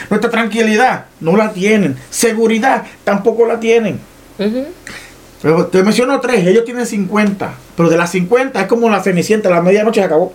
Nuestra 0.09 0.29
tranquilidad 0.29 1.05
no 1.21 1.37
la 1.37 1.53
tienen, 1.53 1.97
seguridad 2.09 2.83
tampoco 3.05 3.45
la 3.45 3.59
tienen. 3.59 3.99
Ujú. 4.37 4.65
Pero 5.41 5.67
te 5.67 5.81
menciono 5.83 6.19
tres, 6.19 6.45
ellos 6.45 6.65
tienen 6.65 6.85
50, 6.85 7.53
pero 7.77 7.89
de 7.89 7.97
las 7.97 8.09
50 8.11 8.59
es 8.61 8.67
como 8.67 8.89
la 8.89 9.01
cenicienta, 9.01 9.49
la 9.49 9.61
medianoche 9.61 10.01
se 10.01 10.05
acabó 10.05 10.33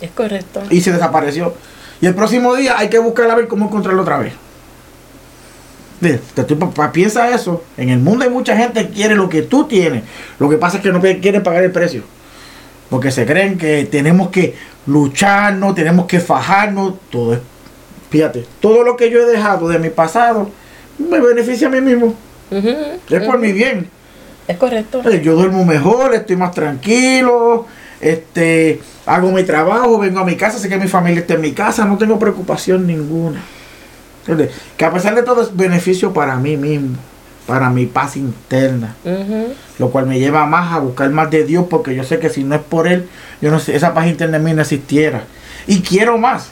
Es 0.00 0.10
correcto. 0.10 0.62
y 0.70 0.80
se 0.80 0.92
desapareció. 0.92 1.54
Y 2.00 2.06
el 2.06 2.14
próximo 2.14 2.54
día 2.56 2.76
hay 2.78 2.88
que 2.90 2.98
buscar 2.98 3.30
a 3.30 3.34
ver 3.34 3.48
cómo 3.48 3.66
encontrarlo 3.66 4.02
otra 4.02 4.18
vez. 4.18 4.32
Pa- 6.74 6.92
piensa 6.92 7.34
eso. 7.34 7.62
En 7.76 7.90
el 7.90 7.98
mundo 7.98 8.24
hay 8.24 8.30
mucha 8.30 8.56
gente 8.56 8.86
que 8.88 8.92
quiere 8.94 9.14
lo 9.14 9.28
que 9.28 9.42
tú 9.42 9.64
tienes. 9.66 10.04
Lo 10.38 10.48
que 10.48 10.56
pasa 10.56 10.78
es 10.78 10.82
que 10.82 10.90
no 10.92 11.00
quieren 11.00 11.42
pagar 11.42 11.62
el 11.62 11.70
precio. 11.72 12.02
Porque 12.88 13.10
se 13.10 13.24
creen 13.26 13.56
que 13.58 13.84
tenemos 13.84 14.30
que 14.30 14.54
lucharnos, 14.86 15.74
tenemos 15.74 16.06
que 16.06 16.20
fajarnos. 16.20 16.94
Todo 17.10 17.34
es, 17.34 17.40
fíjate, 18.10 18.44
todo 18.60 18.82
lo 18.82 18.96
que 18.96 19.10
yo 19.10 19.20
he 19.20 19.26
dejado 19.30 19.68
de 19.68 19.78
mi 19.78 19.90
pasado 19.90 20.50
me 20.98 21.20
beneficia 21.20 21.68
a 21.68 21.70
mí 21.70 21.80
mismo. 21.80 22.14
Es 23.08 23.22
por 23.26 23.38
mi 23.38 23.52
bien. 23.52 23.88
Es 24.48 24.56
correcto. 24.56 25.02
Yo 25.22 25.34
duermo 25.36 25.64
mejor, 25.64 26.14
estoy 26.14 26.34
más 26.34 26.50
tranquilo, 26.52 27.66
este, 28.00 28.80
hago 29.06 29.30
mi 29.30 29.44
trabajo, 29.44 29.98
vengo 29.98 30.18
a 30.20 30.24
mi 30.24 30.34
casa, 30.34 30.58
sé 30.58 30.68
que 30.68 30.76
mi 30.76 30.88
familia 30.88 31.20
está 31.20 31.34
en 31.34 31.40
mi 31.42 31.52
casa, 31.52 31.84
no 31.84 31.96
tengo 31.96 32.18
preocupación 32.18 32.86
ninguna. 32.86 33.40
Que 34.76 34.84
a 34.84 34.92
pesar 34.92 35.14
de 35.14 35.22
todo 35.22 35.42
es 35.42 35.56
beneficio 35.56 36.12
para 36.12 36.36
mí 36.36 36.56
mismo, 36.56 36.96
para 37.46 37.70
mi 37.70 37.86
paz 37.86 38.16
interna, 38.16 38.94
lo 39.78 39.90
cual 39.90 40.06
me 40.06 40.18
lleva 40.18 40.46
más 40.46 40.72
a 40.72 40.78
buscar 40.78 41.10
más 41.10 41.30
de 41.30 41.44
Dios, 41.44 41.66
porque 41.68 41.94
yo 41.94 42.04
sé 42.04 42.18
que 42.18 42.28
si 42.30 42.44
no 42.44 42.54
es 42.54 42.60
por 42.60 42.86
Él, 42.86 43.08
yo 43.40 43.50
no 43.50 43.58
sé, 43.58 43.74
esa 43.74 43.92
paz 43.94 44.06
interna 44.06 44.36
en 44.36 44.44
mí 44.44 44.52
no 44.52 44.60
existiera. 44.62 45.24
Y 45.66 45.80
quiero 45.80 46.16
más. 46.18 46.50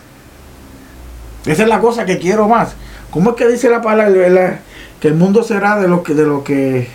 Esa 1.47 1.63
es 1.63 1.69
la 1.69 1.79
cosa 1.81 2.05
que 2.05 2.19
quiero 2.19 2.49
más. 2.49 2.75
¿Cómo 3.11 3.31
es 3.31 3.37
que 3.37 3.49
dice 3.49 3.71
la 3.71 3.81
palabra? 3.81 4.29
la- 4.29 4.59
que 5.01 5.09
el 5.09 5.15
mundo 5.15 5.43
será 5.45 5.79
de 5.79 5.87
lo 5.89 6.03
que, 6.03 6.13
de 6.15 6.25
lo 6.25 6.43
que 6.43 6.89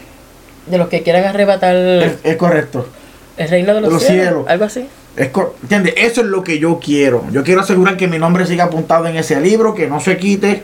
De 0.67 0.77
los 0.77 0.89
que 0.89 1.03
quieran 1.03 1.23
arrebatar 1.23 1.73
es, 1.75 2.15
es 2.23 2.35
correcto. 2.35 2.85
el 3.37 3.49
reino 3.49 3.73
de 3.73 3.79
los, 3.81 3.89
de 3.89 3.93
los 3.93 4.03
cielos, 4.03 4.25
cielos. 4.25 4.45
Algo 4.49 4.65
así. 4.65 4.89
Es 5.15 5.29
¿Entiendes? 5.61 5.93
Eso 5.97 6.21
es 6.21 6.27
lo 6.27 6.43
que 6.43 6.57
yo 6.59 6.79
quiero. 6.79 7.25
Yo 7.31 7.43
quiero 7.43 7.61
asegurar 7.61 7.97
que 7.97 8.07
mi 8.07 8.17
nombre 8.17 8.47
siga 8.47 8.65
apuntado 8.65 9.05
en 9.07 9.15
ese 9.15 9.39
libro, 9.39 9.75
que 9.75 9.87
no 9.87 9.99
se 9.99 10.17
quite. 10.17 10.63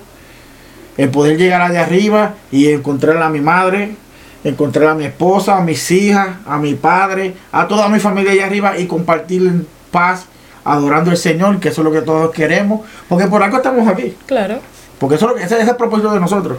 El 0.97 1.09
poder 1.09 1.37
llegar 1.37 1.61
allá 1.61 1.83
arriba 1.83 2.33
y 2.51 2.67
encontrar 2.69 3.21
a 3.21 3.29
mi 3.29 3.39
madre, 3.39 3.95
encontrar 4.43 4.89
a 4.89 4.95
mi 4.95 5.05
esposa, 5.05 5.57
a 5.57 5.61
mis 5.61 5.89
hijas, 5.91 6.29
a 6.45 6.57
mi 6.57 6.73
padre, 6.73 7.35
a 7.51 7.67
toda 7.67 7.87
mi 7.89 7.99
familia 7.99 8.31
allá 8.31 8.47
arriba 8.47 8.77
y 8.77 8.87
compartir 8.87 9.43
en 9.43 9.67
paz, 9.91 10.25
adorando 10.65 11.11
al 11.11 11.17
Señor, 11.17 11.59
que 11.59 11.69
eso 11.69 11.81
es 11.81 11.85
lo 11.85 11.91
que 11.91 12.01
todos 12.01 12.31
queremos. 12.31 12.81
Porque 13.07 13.27
por 13.27 13.43
algo 13.43 13.57
estamos 13.57 13.87
aquí. 13.87 14.17
Claro. 14.25 14.59
Porque 14.99 15.15
eso 15.15 15.25
es 15.27 15.31
lo 15.31 15.37
que, 15.37 15.43
ese 15.43 15.61
es 15.61 15.67
el 15.67 15.75
propósito 15.75 16.11
de 16.11 16.19
nosotros. 16.19 16.57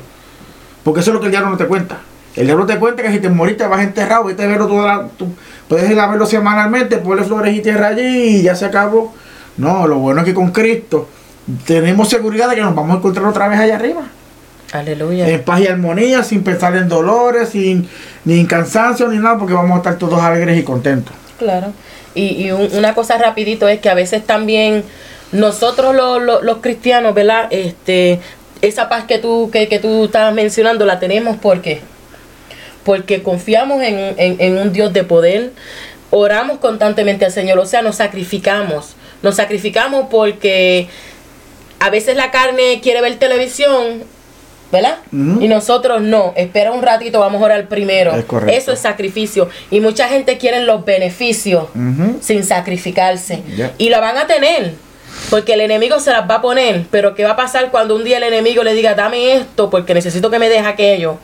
Porque 0.84 1.00
eso 1.00 1.10
es 1.10 1.14
lo 1.14 1.20
que 1.20 1.26
el 1.26 1.32
diablo 1.32 1.50
no 1.50 1.56
te 1.56 1.66
cuenta. 1.66 1.98
El 2.36 2.46
diablo 2.46 2.64
te 2.66 2.76
cuenta 2.78 3.02
que 3.02 3.10
si 3.10 3.18
te 3.18 3.28
moriste 3.28 3.66
vas 3.66 3.82
enterrado, 3.82 4.24
vete 4.24 4.44
a 4.44 4.46
verlo 4.46 4.66
toda 4.68 4.86
la, 4.86 5.08
tú 5.18 5.28
puedes 5.68 5.90
ir 5.90 5.98
a 5.98 6.06
verlo 6.06 6.26
semanalmente, 6.26 6.98
ponle 6.98 7.24
flores 7.24 7.54
y 7.56 7.60
tierra 7.60 7.88
allí 7.88 8.38
y 8.38 8.42
ya 8.42 8.54
se 8.54 8.66
acabó. 8.66 9.12
No, 9.56 9.86
lo 9.86 9.98
bueno 9.98 10.20
es 10.20 10.26
que 10.26 10.34
con 10.34 10.50
Cristo 10.52 11.08
tenemos 11.66 12.08
seguridad 12.08 12.48
de 12.48 12.54
que 12.56 12.62
nos 12.62 12.74
vamos 12.74 12.94
a 12.94 12.98
encontrar 12.98 13.26
otra 13.26 13.48
vez 13.48 13.58
allá 13.58 13.76
arriba. 13.76 14.02
Aleluya. 14.72 15.28
En 15.28 15.42
paz 15.42 15.60
y 15.60 15.66
armonía, 15.66 16.22
sin 16.22 16.44
pensar 16.44 16.76
en 16.76 16.88
dolores, 16.88 17.48
sin 17.48 17.88
ni 18.24 18.38
en 18.38 18.46
cansancio 18.46 19.08
ni 19.08 19.18
nada, 19.18 19.36
porque 19.36 19.52
vamos 19.52 19.72
a 19.72 19.76
estar 19.78 19.96
todos 19.98 20.20
alegres 20.22 20.56
y 20.56 20.62
contentos. 20.62 21.12
Claro. 21.38 21.72
Y, 22.14 22.44
y 22.46 22.52
un- 22.52 22.68
una 22.76 22.94
cosa 22.94 23.18
rapidito 23.18 23.66
es 23.66 23.80
que 23.80 23.90
a 23.90 23.94
veces 23.94 24.24
también 24.24 24.84
nosotros 25.32 25.94
los, 25.96 26.22
los- 26.22 26.42
los 26.44 26.58
cristianos, 26.58 27.14
¿verdad? 27.14 27.48
Este, 27.50 28.20
esa 28.62 28.88
paz 28.88 29.04
que 29.04 29.18
tú, 29.18 29.50
que, 29.52 29.66
que 29.68 29.80
tú 29.80 30.04
estabas 30.04 30.32
mencionando 30.34 30.86
la 30.86 31.00
tenemos 31.00 31.36
porque 31.38 31.80
porque 32.84 33.22
confiamos 33.22 33.82
en, 33.82 34.14
en- 34.18 34.36
en 34.40 34.58
un 34.58 34.72
Dios 34.72 34.92
de 34.92 35.04
poder, 35.04 35.52
oramos 36.10 36.58
constantemente 36.58 37.24
al 37.24 37.32
Señor, 37.32 37.58
o 37.58 37.66
sea, 37.66 37.82
nos 37.82 37.96
sacrificamos, 37.96 38.94
nos 39.22 39.36
sacrificamos 39.36 40.06
porque 40.10 40.88
a 41.78 41.90
veces 41.90 42.16
la 42.16 42.30
carne 42.30 42.80
quiere 42.82 43.00
ver 43.00 43.16
televisión, 43.18 44.02
¿verdad? 44.72 44.98
Y 45.42 45.48
nosotros 45.48 46.00
no, 46.02 46.32
espera 46.36 46.72
un 46.72 46.82
ratito, 46.82 47.20
vamos 47.20 47.40
a 47.42 47.44
orar 47.46 47.68
primero. 47.68 48.12
Es. 48.50 48.62
Eso 48.62 48.72
es 48.72 48.78
sacrificio. 48.80 49.48
Y 49.70 49.80
mucha 49.80 50.08
gente 50.08 50.38
quiere 50.38 50.60
los 50.60 50.84
beneficios 50.84 51.64
sin 52.20 52.44
sacrificarse. 52.44 53.42
Y 53.78 53.88
la 53.88 54.00
van 54.00 54.16
a 54.18 54.26
tener. 54.26 54.74
Porque 55.28 55.54
el 55.54 55.60
enemigo 55.60 55.98
se 56.00 56.12
las 56.12 56.28
va 56.30 56.36
a 56.36 56.42
poner. 56.42 56.84
Pero 56.90 57.14
¿qué 57.14 57.24
va 57.24 57.30
a 57.32 57.36
pasar 57.36 57.70
cuando 57.70 57.96
un 57.96 58.04
día 58.04 58.18
el 58.18 58.22
enemigo 58.22 58.62
le 58.62 58.74
diga, 58.74 58.94
dame 58.94 59.34
esto 59.34 59.68
porque 59.70 59.92
necesito 59.92 60.30
que 60.30 60.38
me 60.38 60.48
deje 60.48 60.66
aquello? 60.66 61.18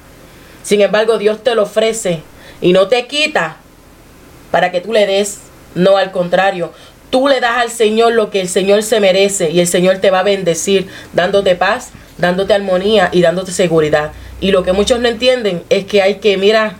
Sin 0.67 0.81
embargo, 0.81 1.17
Dios 1.17 1.45
te 1.45 1.55
lo 1.55 1.63
ofrece 1.63 2.23
y 2.61 2.73
no 2.73 2.89
te 2.89 3.07
quita 3.07 3.59
para 4.51 4.73
que 4.73 4.81
tú 4.81 4.93
le 4.93 5.07
des. 5.07 5.39
No, 5.77 5.97
al 5.97 6.11
contrario. 6.11 6.73
Tú 7.09 7.29
le 7.29 7.39
das 7.39 7.59
al 7.59 7.71
Señor 7.71 8.15
lo 8.15 8.31
que 8.31 8.41
el 8.41 8.49
Señor 8.49 8.83
se 8.83 8.99
merece 8.99 9.53
y 9.53 9.61
el 9.61 9.69
Señor 9.69 9.99
te 9.99 10.11
va 10.11 10.21
a 10.21 10.23
bendecir 10.25 10.89
dándote 11.13 11.55
paz, 11.55 11.91
dándote 12.19 12.53
armonía 12.53 13.11
y 13.13 13.23
dándote 13.23 13.53
seguridad. 13.53 14.11
Y 14.41 14.51
lo 14.51 14.65
que 14.65 14.73
muchos 14.73 14.99
no 14.99 15.07
entienden 15.07 15.63
es 15.69 15.85
que 15.85 16.03
hay 16.03 16.17
que, 16.17 16.37
mira, 16.37 16.79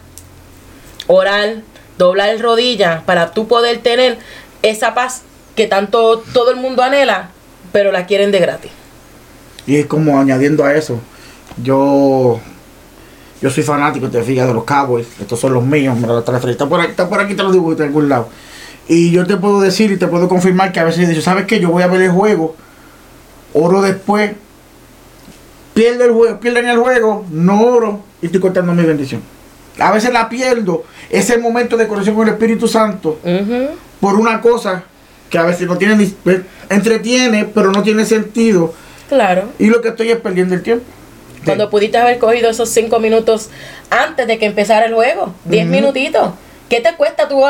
orar, 1.07 1.59
doblar 1.97 2.41
rodillas 2.41 3.05
para 3.05 3.31
tú 3.31 3.47
poder 3.47 3.79
tener 3.79 4.19
esa 4.63 4.95
paz 4.95 5.23
que 5.55 5.69
tanto 5.69 6.25
todo 6.33 6.51
el 6.51 6.57
mundo 6.57 6.83
anhela, 6.83 7.31
pero 7.71 7.93
la 7.93 8.07
quieren 8.07 8.33
de 8.33 8.41
gratis. 8.41 8.73
Y 9.65 9.77
es 9.77 9.87
como 9.87 10.19
añadiendo 10.19 10.65
a 10.65 10.75
eso, 10.75 10.99
yo 11.63 12.41
yo 13.41 13.51
soy 13.51 13.63
fanático, 13.63 14.09
te 14.09 14.23
fijas, 14.23 14.47
de 14.47 14.55
los 14.55 14.65
Cowboys, 14.65 15.07
estos 15.21 15.39
son 15.39 15.53
los 15.53 15.65
míos, 15.65 15.99
me 15.99 16.07
lo 16.07 16.23
traje, 16.23 16.51
está 16.51 16.67
por 16.67 16.81
aquí, 16.81 16.91
está 16.91 17.09
por 17.09 17.21
aquí, 17.21 17.35
te 17.35 17.43
lo 17.43 17.53
digo 17.53 17.75
de 17.75 17.85
algún 17.85 18.09
lado. 18.09 18.29
Y 18.89 19.11
yo 19.11 19.27
te 19.27 19.37
puedo 19.37 19.61
decir 19.61 19.91
y 19.91 19.97
te 19.97 20.07
puedo 20.07 20.29
confirmar 20.29 20.73
que 20.73 20.81
a 20.81 20.85
veces 20.85 21.09
dicho, 21.09 21.21
¿sabes 21.21 21.45
qué? 21.47 21.61
Yo 21.61 21.71
voy 21.71 21.83
a 21.83 21.87
ver 21.89 22.03
el 22.03 22.11
juego, 22.11 22.55
oro 23.53 23.83
después, 23.83 24.33
pierdo 25.75 26.05
el 26.05 26.13
juego, 26.13 26.41
pierden 26.41 26.69
el 26.69 26.79
juego, 26.79 27.25
no 27.31 27.63
oro 27.63 28.01
y 28.23 28.27
estoy 28.27 28.41
cortando 28.41 28.73
mi 28.73 28.85
bendición. 28.85 29.23
A 29.79 29.93
veces 29.93 30.13
la 30.13 30.29
pierdo, 30.29 30.85
ese 31.11 31.37
momento 31.37 31.77
de 31.77 31.87
conexión 31.87 32.17
con 32.17 32.27
el 32.27 32.35
Espíritu 32.35 32.67
Santo, 32.67 33.19
por 34.01 34.15
una 34.15 34.41
cosa 34.41 34.85
que 35.29 35.39
a 35.39 35.43
veces 35.43 35.67
no 35.67 35.77
tiene 35.77 35.97
ni, 35.97 36.15
entretiene, 36.71 37.45
pero 37.45 37.73
no 37.73 37.83
tiene 37.83 38.05
sentido. 38.07 38.73
Claro. 39.09 39.51
Y 39.59 39.67
lo 39.67 39.83
que 39.83 39.89
estoy 39.89 40.11
es 40.11 40.19
perdiendo 40.19 40.55
el 40.55 40.63
tiempo. 40.63 40.85
Cuando 41.47 41.71
pudiste 41.71 41.97
haber 41.97 42.19
cogido 42.19 42.51
esos 42.51 42.69
cinco 42.69 42.99
minutos 42.99 43.49
antes 43.89 44.27
de 44.27 44.39
que 44.39 44.47
empezara 44.47 44.87
el 44.87 44.95
juego. 44.95 45.33
10 45.45 45.67
minutitos. 45.67 46.31
¿Qué 46.69 46.81
te 46.81 46.95
cuesta 46.95 47.29
tú? 47.29 47.43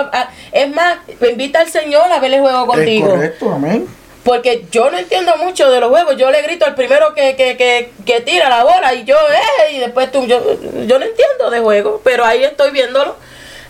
es 0.52 0.74
más, 0.74 0.98
invita 1.28 1.60
al 1.60 1.68
Señor 1.68 2.12
a 2.12 2.20
ver 2.20 2.34
el 2.34 2.40
juego 2.40 2.66
contigo. 2.66 3.08
correcto, 3.10 3.50
amén. 3.50 3.88
Porque 4.22 4.66
yo 4.70 4.90
no 4.90 4.98
entiendo 4.98 5.36
mucho 5.36 5.70
de 5.70 5.80
los 5.80 5.88
juegos. 5.88 6.16
Yo 6.16 6.30
le 6.30 6.42
grito 6.42 6.66
al 6.66 6.74
primero 6.74 7.14
que, 7.14 7.36
que, 7.36 7.56
que, 7.56 7.92
que 8.04 8.20
tira 8.20 8.48
la 8.48 8.64
bola 8.64 8.92
y 8.92 9.04
yo, 9.04 9.16
eh, 9.16 9.74
y 9.74 9.78
después 9.78 10.10
tú, 10.10 10.26
yo, 10.26 10.40
yo 10.86 10.98
no 10.98 11.04
entiendo 11.04 11.50
de 11.50 11.60
juego, 11.60 12.00
pero 12.04 12.24
ahí 12.24 12.42
estoy 12.42 12.72
viéndolo. 12.72 13.16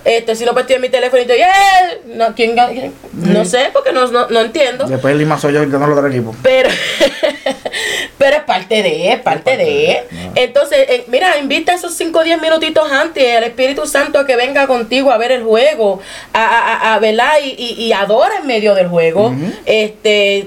Este, 0.06 0.36
si 0.36 0.44
no, 0.44 0.52
pues 0.52 0.62
estoy 0.62 0.76
en 0.76 0.82
mi 0.82 0.88
teléfono 0.88 1.20
y 1.20 1.26
no, 2.16 2.32
¿quién, 2.36 2.54
no 3.12 3.44
sé, 3.44 3.70
porque 3.72 3.92
no, 3.92 4.06
no, 4.06 4.40
entiendo. 4.40 4.86
Después 4.86 5.10
el 5.10 5.18
Lima 5.18 5.36
soy 5.36 5.54
yo 5.54 5.66
no 5.66 5.86
lo 5.86 6.06
equipo. 6.06 6.32
Pero, 6.42 6.70
pero 8.18 8.36
es 8.36 8.42
parte 8.44 8.84
de, 8.84 9.12
es 9.12 9.20
parte, 9.20 9.56
de. 9.56 10.04
Entonces, 10.36 10.78
eh, 10.88 11.04
mira, 11.08 11.36
invita 11.38 11.74
esos 11.74 11.92
5 11.94 12.20
o 12.20 12.22
10 12.22 12.40
minutitos 12.40 12.90
antes 12.92 13.36
al 13.36 13.42
Espíritu 13.42 13.84
Santo 13.86 14.20
a 14.20 14.26
que 14.26 14.36
venga 14.36 14.68
contigo 14.68 15.10
a 15.10 15.18
ver 15.18 15.32
el 15.32 15.42
juego, 15.42 16.00
a, 16.32 16.44
a, 16.44 16.94
a, 16.94 17.00
a 17.00 17.40
Y, 17.40 17.56
y, 17.58 17.84
y, 17.84 17.92
adora 17.92 18.36
en 18.40 18.46
medio 18.46 18.76
del 18.76 18.86
juego. 18.86 19.34
Este 19.64 20.46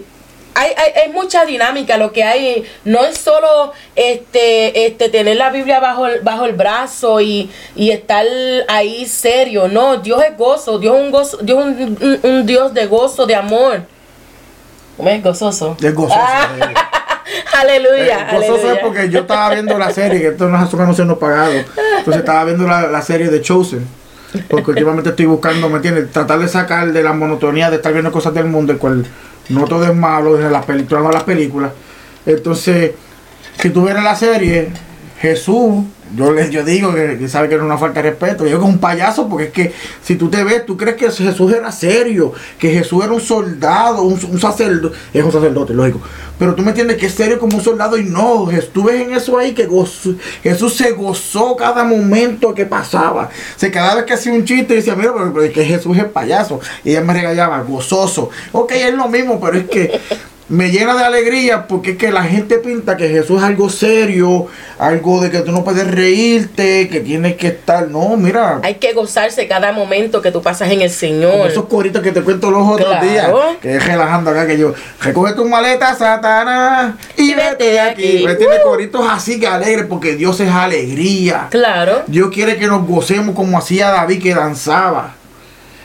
hay, 0.60 0.72
hay, 0.76 1.04
hay, 1.04 1.12
mucha 1.14 1.46
dinámica, 1.46 1.98
lo 1.98 2.12
que 2.12 2.24
hay 2.24 2.66
no 2.84 3.06
es 3.06 3.18
solo 3.18 3.72
este, 3.96 4.88
este 4.88 5.08
tener 5.08 5.38
la 5.38 5.52
Biblia 5.52 5.80
bajo 5.80 6.06
el, 6.06 6.20
bajo 6.20 6.46
el 6.46 6.54
brazo 6.54 7.22
y, 7.22 7.50
y 7.76 7.92
estar 7.92 8.26
ahí 8.68 9.06
serio, 9.06 9.70
no, 9.70 9.98
Dios 9.98 10.22
es 10.22 10.38
gozo, 10.38 10.78
Dios 10.78 10.98
es 10.98 11.02
un 11.02 11.12
gozo, 11.12 11.38
Dios 11.38 11.64
un, 11.64 12.20
un, 12.22 12.46
Dios 12.46 12.74
de 12.74 12.88
gozo, 12.88 13.26
de 13.26 13.36
amor. 13.36 13.84
¿Cómo 14.98 15.10
es 15.10 15.24
gozoso? 15.24 15.78
Es 15.82 15.96
gozoso. 15.96 16.20
Ah. 16.22 16.50
Aleluya. 17.62 18.28
Eh, 18.30 18.36
gozoso 18.36 18.74
es 18.74 18.80
porque 18.80 19.10
yo 19.10 19.22
estaba 19.22 19.54
viendo 19.54 19.78
la 19.78 19.92
serie, 19.92 20.20
que 20.20 20.28
esto 20.28 20.50
no 20.50 20.62
es 20.62 20.74
no 20.74 20.94
se 20.94 21.06
nos 21.06 21.18
pagado. 21.20 21.54
Entonces 21.54 22.20
estaba 22.20 22.44
viendo 22.44 22.68
la, 22.68 22.88
la 22.88 23.02
serie 23.02 23.30
de 23.30 23.42
Chosen. 23.42 23.88
Porque 24.48 24.72
últimamente 24.72 25.10
estoy 25.10 25.26
buscando, 25.26 25.70
¿me 25.70 25.78
entiendes? 25.78 26.12
Tratar 26.12 26.40
de 26.40 26.48
sacar 26.48 26.92
de 26.92 27.02
la 27.02 27.14
monotonía 27.14 27.70
de 27.70 27.78
estar 27.78 27.94
viendo 27.94 28.12
cosas 28.12 28.34
del 28.34 28.46
mundo, 28.46 28.74
el 28.74 28.78
cual 28.78 29.06
no 29.50 29.66
todo 29.66 29.84
es 29.84 29.96
malo, 29.96 30.36
desde 30.36 30.50
las 30.50 30.66
películas 30.66 31.04
no 31.04 31.12
las 31.12 31.24
películas. 31.24 31.72
Entonces, 32.26 32.92
si 33.60 33.70
tú 33.70 33.86
la 34.04 34.16
serie, 34.16 34.70
Jesús, 35.20 35.84
yo 36.16 36.32
les 36.32 36.50
yo 36.50 36.64
digo 36.64 36.94
que, 36.94 37.28
sabe 37.28 37.50
que 37.50 37.56
es 37.56 37.62
una 37.62 37.78
falta 37.78 38.02
de 38.02 38.10
respeto, 38.10 38.46
yo 38.46 38.60
que 38.60 38.66
es 38.66 38.72
un 38.72 38.80
payaso, 38.80 39.28
porque 39.30 39.46
es 39.46 39.52
que 39.52 39.74
si 40.02 40.16
tú 40.16 40.30
te 40.30 40.44
ves, 40.44 40.66
tú 40.66 40.78
crees 40.78 40.96
que 40.96 41.10
Jesús 41.12 41.54
era 41.54 41.72
serio, 41.72 42.34
que 42.58 42.72
Jesús 42.72 43.04
era 43.04 43.14
un 43.14 43.22
soldado, 43.22 44.04
un, 44.04 44.40
sacerdote, 44.40 44.98
es 45.14 45.24
un 45.24 45.32
sacerdote, 45.32 45.74
lógico, 45.74 46.02
pero 46.38 46.56
tú 46.56 46.64
me 46.64 46.70
entiendes 46.70 46.98
que 46.98 47.08
es 47.08 47.14
serio 47.14 47.40
como 47.40 47.58
un 47.58 47.64
soldado 47.64 47.98
y 47.98 48.04
no, 48.04 48.48
tú 48.74 48.84
ves 48.84 49.02
en 49.02 49.14
eso 49.14 49.38
ahí 49.38 49.54
que 49.54 49.68
Jesús 50.44 50.76
se 50.76 50.92
gozó 50.92 51.56
cada 51.56 51.84
momento 51.84 52.54
que 52.54 52.66
pasaba, 52.66 53.30
se 53.56 53.70
cada 53.72 53.96
vez 53.96 54.06
que 54.06 54.14
hacía 54.14 54.34
un 54.34 54.46
chiste 54.46 54.76
decía, 54.76 54.96
mira, 54.96 55.14
pero, 55.14 55.44
es 55.44 55.52
que 55.52 55.64
Jesús 55.64 55.98
es 55.98 56.06
payaso, 56.06 56.60
y 56.84 56.92
ella 56.92 57.02
me 57.02 57.14
regañaba, 57.14 57.62
gozoso, 57.62 58.30
ok, 58.52 58.72
es 58.72 58.94
lo 58.94 59.08
mismo, 59.08 59.40
pero 59.40 59.58
es 59.58 59.70
que 59.70 60.00
me 60.50 60.72
llena 60.72 60.96
de 60.96 61.06
alegría 61.06 61.68
porque 61.68 61.92
es 61.92 61.98
que 61.98 62.12
la 62.12 62.24
gente 62.24 62.58
pinta 62.58 62.98
que 62.98 63.08
Jesús 63.08 63.38
es 63.38 63.44
algo 63.44 63.70
serio, 63.70 64.48
algo 64.80 65.22
de 65.22 65.30
que 65.30 65.42
tú 65.42 65.52
no 65.52 65.64
puedes 65.64 65.90
reírte, 65.90 66.90
que 66.90 67.00
tienes 67.00 67.36
que 67.36 67.48
estar. 67.48 67.88
No, 67.88 68.18
mira. 68.18 68.60
Hay 68.64 68.76
que 68.76 68.94
gozarse 68.94 69.48
cada 69.48 69.72
momento 69.72 70.22
que 70.22 70.32
tú 70.32 70.42
pasas 70.42 70.72
en 70.72 70.82
el 70.82 70.90
Señor. 70.90 71.48
esos 71.48 71.66
coritos 71.66 72.02
que 72.02 72.12
te 72.12 72.24
cuento 72.24 72.50
los 72.50 72.68
otros 72.68 73.00
días, 73.02 73.30
que 73.62 73.76
es 73.76 73.86
relajando 73.86 74.32
acá, 74.32 74.48
que 74.48 74.58
yo, 74.58 74.74
recoge 75.02 75.34
tus 75.34 75.48
maletas, 75.48 76.00
Satanás, 76.00 76.96
y, 77.16 77.36
vete 77.36 77.66
de 77.66 77.80
aquí. 77.80 78.24
Me 78.26 78.36
tiene 78.36 78.56
coritos 78.64 79.06
así 79.08 79.40
que 79.40 79.48
alegres 79.48 79.86
porque 79.88 80.16
Dios 80.16 80.40
es 80.40 80.50
alegría. 80.50 81.48
Claro. 81.52 82.04
Dios 82.08 82.32
quiere 82.34 82.58
que 82.58 82.66
nos 82.66 82.88
gocemos 82.88 83.36
como 83.36 83.58
hacía 83.58 83.90
David 83.90 84.22
que 84.22 84.34
danzaba. 84.34 85.16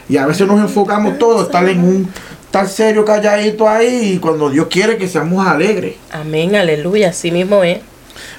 Y 0.09 0.19
a 0.19 0.27
veces 0.27 0.47
nos 0.47 0.61
enfocamos 0.61 1.19
todos, 1.19 1.47
estar 1.47 1.67
en 1.67 1.81
un 1.81 2.11
estar 2.55 2.69
serio, 2.69 3.05
calladito 3.05 3.69
ahí, 3.69 4.13
y 4.15 4.19
cuando 4.19 4.49
Dios 4.49 4.69
quiere 4.71 4.97
que 4.97 5.09
seamos 5.09 5.45
alegres. 5.45 5.97
Amén, 6.13 6.55
aleluya, 6.55 7.09
así 7.09 7.33
mismo 7.33 7.65
es. 7.65 7.81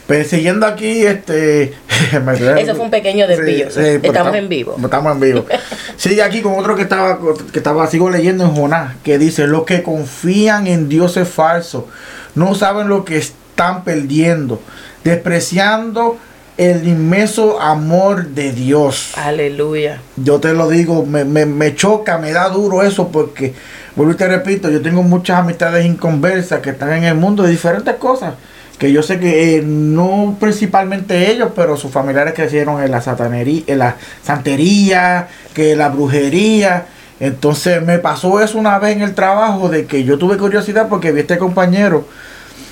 Pues 0.08 0.30
siguiendo 0.30 0.66
aquí, 0.66 1.06
este. 1.06 1.74
Eso 2.58 2.76
fue 2.76 2.86
un 2.86 2.92
pequeño 2.92 3.28
desvío. 3.28 3.68
estamos, 3.68 4.36
en 4.36 4.48
vivo. 4.48 4.78
Estamos 4.82 5.12
en 5.16 5.20
vivo. 5.20 5.46
Sigue 5.98 6.24
aquí 6.24 6.42
con 6.42 6.58
otro 6.58 6.78
que 6.78 6.84
estaba, 6.84 7.20
que 7.52 7.60
estaba, 7.60 7.88
sigo 7.88 8.10
leyendo 8.10 8.46
en 8.46 8.56
Jonás, 8.56 8.96
que 9.04 9.18
dice: 9.18 9.48
Los 9.48 9.66
que 9.66 9.84
confían 9.84 10.68
en 10.68 10.88
Dios 10.88 11.18
es 11.18 11.28
falso, 11.28 11.90
no 12.36 12.56
saben 12.56 12.88
lo 12.88 13.04
que 13.04 13.18
están 13.18 13.84
perdiendo, 13.84 14.62
despreciando 15.04 16.18
el 16.56 16.88
inmenso 16.88 17.60
amor 17.60 18.28
de 18.28 18.54
Dios. 18.54 19.12
Aleluya. 19.18 20.00
Yo 20.16 20.40
te 20.40 20.54
lo 20.54 20.70
digo, 20.70 21.06
me, 21.06 21.26
me, 21.26 21.46
me 21.46 21.76
choca, 21.76 22.18
me 22.18 22.32
da 22.32 22.48
duro 22.48 22.82
eso 22.82 23.10
porque 23.10 23.54
vuelvo 23.96 24.14
y 24.14 24.16
te 24.16 24.28
repito, 24.28 24.70
yo 24.70 24.82
tengo 24.82 25.04
muchas 25.04 25.40
amistades 25.40 25.86
inconversas 25.86 26.60
que 26.60 26.72
están 26.72 26.94
en 26.94 27.04
el 27.06 27.16
mundo 27.16 27.44
de 27.44 27.52
diferentes 27.52 27.96
cosas. 27.96 28.34
Que 28.78 28.92
yo 28.92 29.02
sé 29.02 29.20
que 29.20 29.58
eh, 29.58 29.62
no 29.62 30.36
principalmente 30.40 31.32
ellos, 31.32 31.52
pero 31.56 31.78
sus 31.78 31.92
familiares 31.92 32.34
crecieron 32.34 32.84
en 32.84 32.92
la 32.92 33.02
satanería, 33.02 33.64
en 33.68 33.80
la 33.80 33.96
santería, 34.22 35.30
que 35.54 35.76
la 35.78 35.90
brujería. 35.90 36.86
Entonces 37.22 37.82
me 37.82 38.00
pasó 38.00 38.42
eso 38.42 38.58
una 38.58 38.78
vez 38.78 38.98
en 38.98 39.02
el 39.02 39.16
trabajo 39.16 39.70
de 39.70 39.86
que 39.86 40.04
yo 40.04 40.18
tuve 40.18 40.38
curiosidad 40.38 40.90
porque 40.90 41.14
vi 41.14 41.22
este 41.22 41.38
compañero 41.38 42.06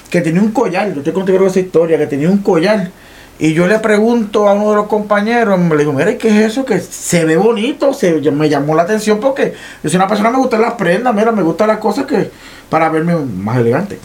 que 0.10 0.20
tenía 0.20 0.42
un 0.42 0.52
collar. 0.52 0.94
Yo 0.94 1.02
te 1.02 1.14
conté 1.14 1.34
esa 1.46 1.60
historia, 1.60 1.98
que 1.98 2.08
tenía 2.08 2.30
un 2.30 2.40
collar 2.40 2.92
y 3.40 3.54
yo 3.54 3.68
le 3.68 3.80
pregunto 3.80 4.48
a 4.48 4.54
uno 4.54 4.70
de 4.70 4.76
los 4.76 4.88
compañeros, 4.88 5.60
le 5.60 5.78
digo, 5.78 5.92
mira, 5.92 6.18
¿qué 6.18 6.28
es 6.28 6.52
eso? 6.52 6.66
Que 6.66 6.80
se 6.80 7.26
ve 7.26 7.36
bonito, 7.36 7.94
se, 7.94 8.14
me 8.32 8.48
llamó 8.48 8.76
la 8.76 8.84
atención 8.84 9.20
porque 9.20 9.54
yo 9.84 9.90
soy 9.90 9.98
una 9.98 10.08
persona 10.08 10.30
me 10.30 10.38
gustan 10.38 10.62
las 10.62 10.74
prendas, 10.74 11.14
mira, 11.16 11.32
me 11.32 11.42
gustan 11.42 11.68
las 11.68 11.80
cosas 11.80 12.06
que 12.06 12.30
para 12.70 12.90
verme 12.90 13.16
más 13.16 13.58
elegante. 13.58 13.98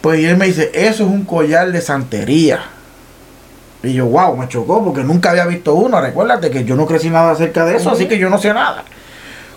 Pues 0.00 0.20
y 0.20 0.26
él 0.26 0.36
me 0.36 0.46
dice, 0.46 0.70
eso 0.74 1.04
es 1.04 1.10
un 1.10 1.24
collar 1.24 1.72
de 1.72 1.80
santería. 1.80 2.60
Y 3.82 3.94
yo, 3.94 4.06
wow, 4.06 4.36
me 4.36 4.46
chocó 4.48 4.84
porque 4.84 5.02
nunca 5.02 5.30
había 5.30 5.46
visto 5.46 5.74
uno. 5.74 6.00
Recuérdate 6.00 6.50
que 6.50 6.64
yo 6.64 6.76
no 6.76 6.86
crecí 6.86 7.08
nada 7.08 7.32
acerca 7.32 7.64
de 7.64 7.76
eso, 7.76 7.90
así 7.90 8.06
que 8.06 8.18
yo 8.18 8.28
no 8.28 8.38
sé 8.38 8.52
nada. 8.52 8.84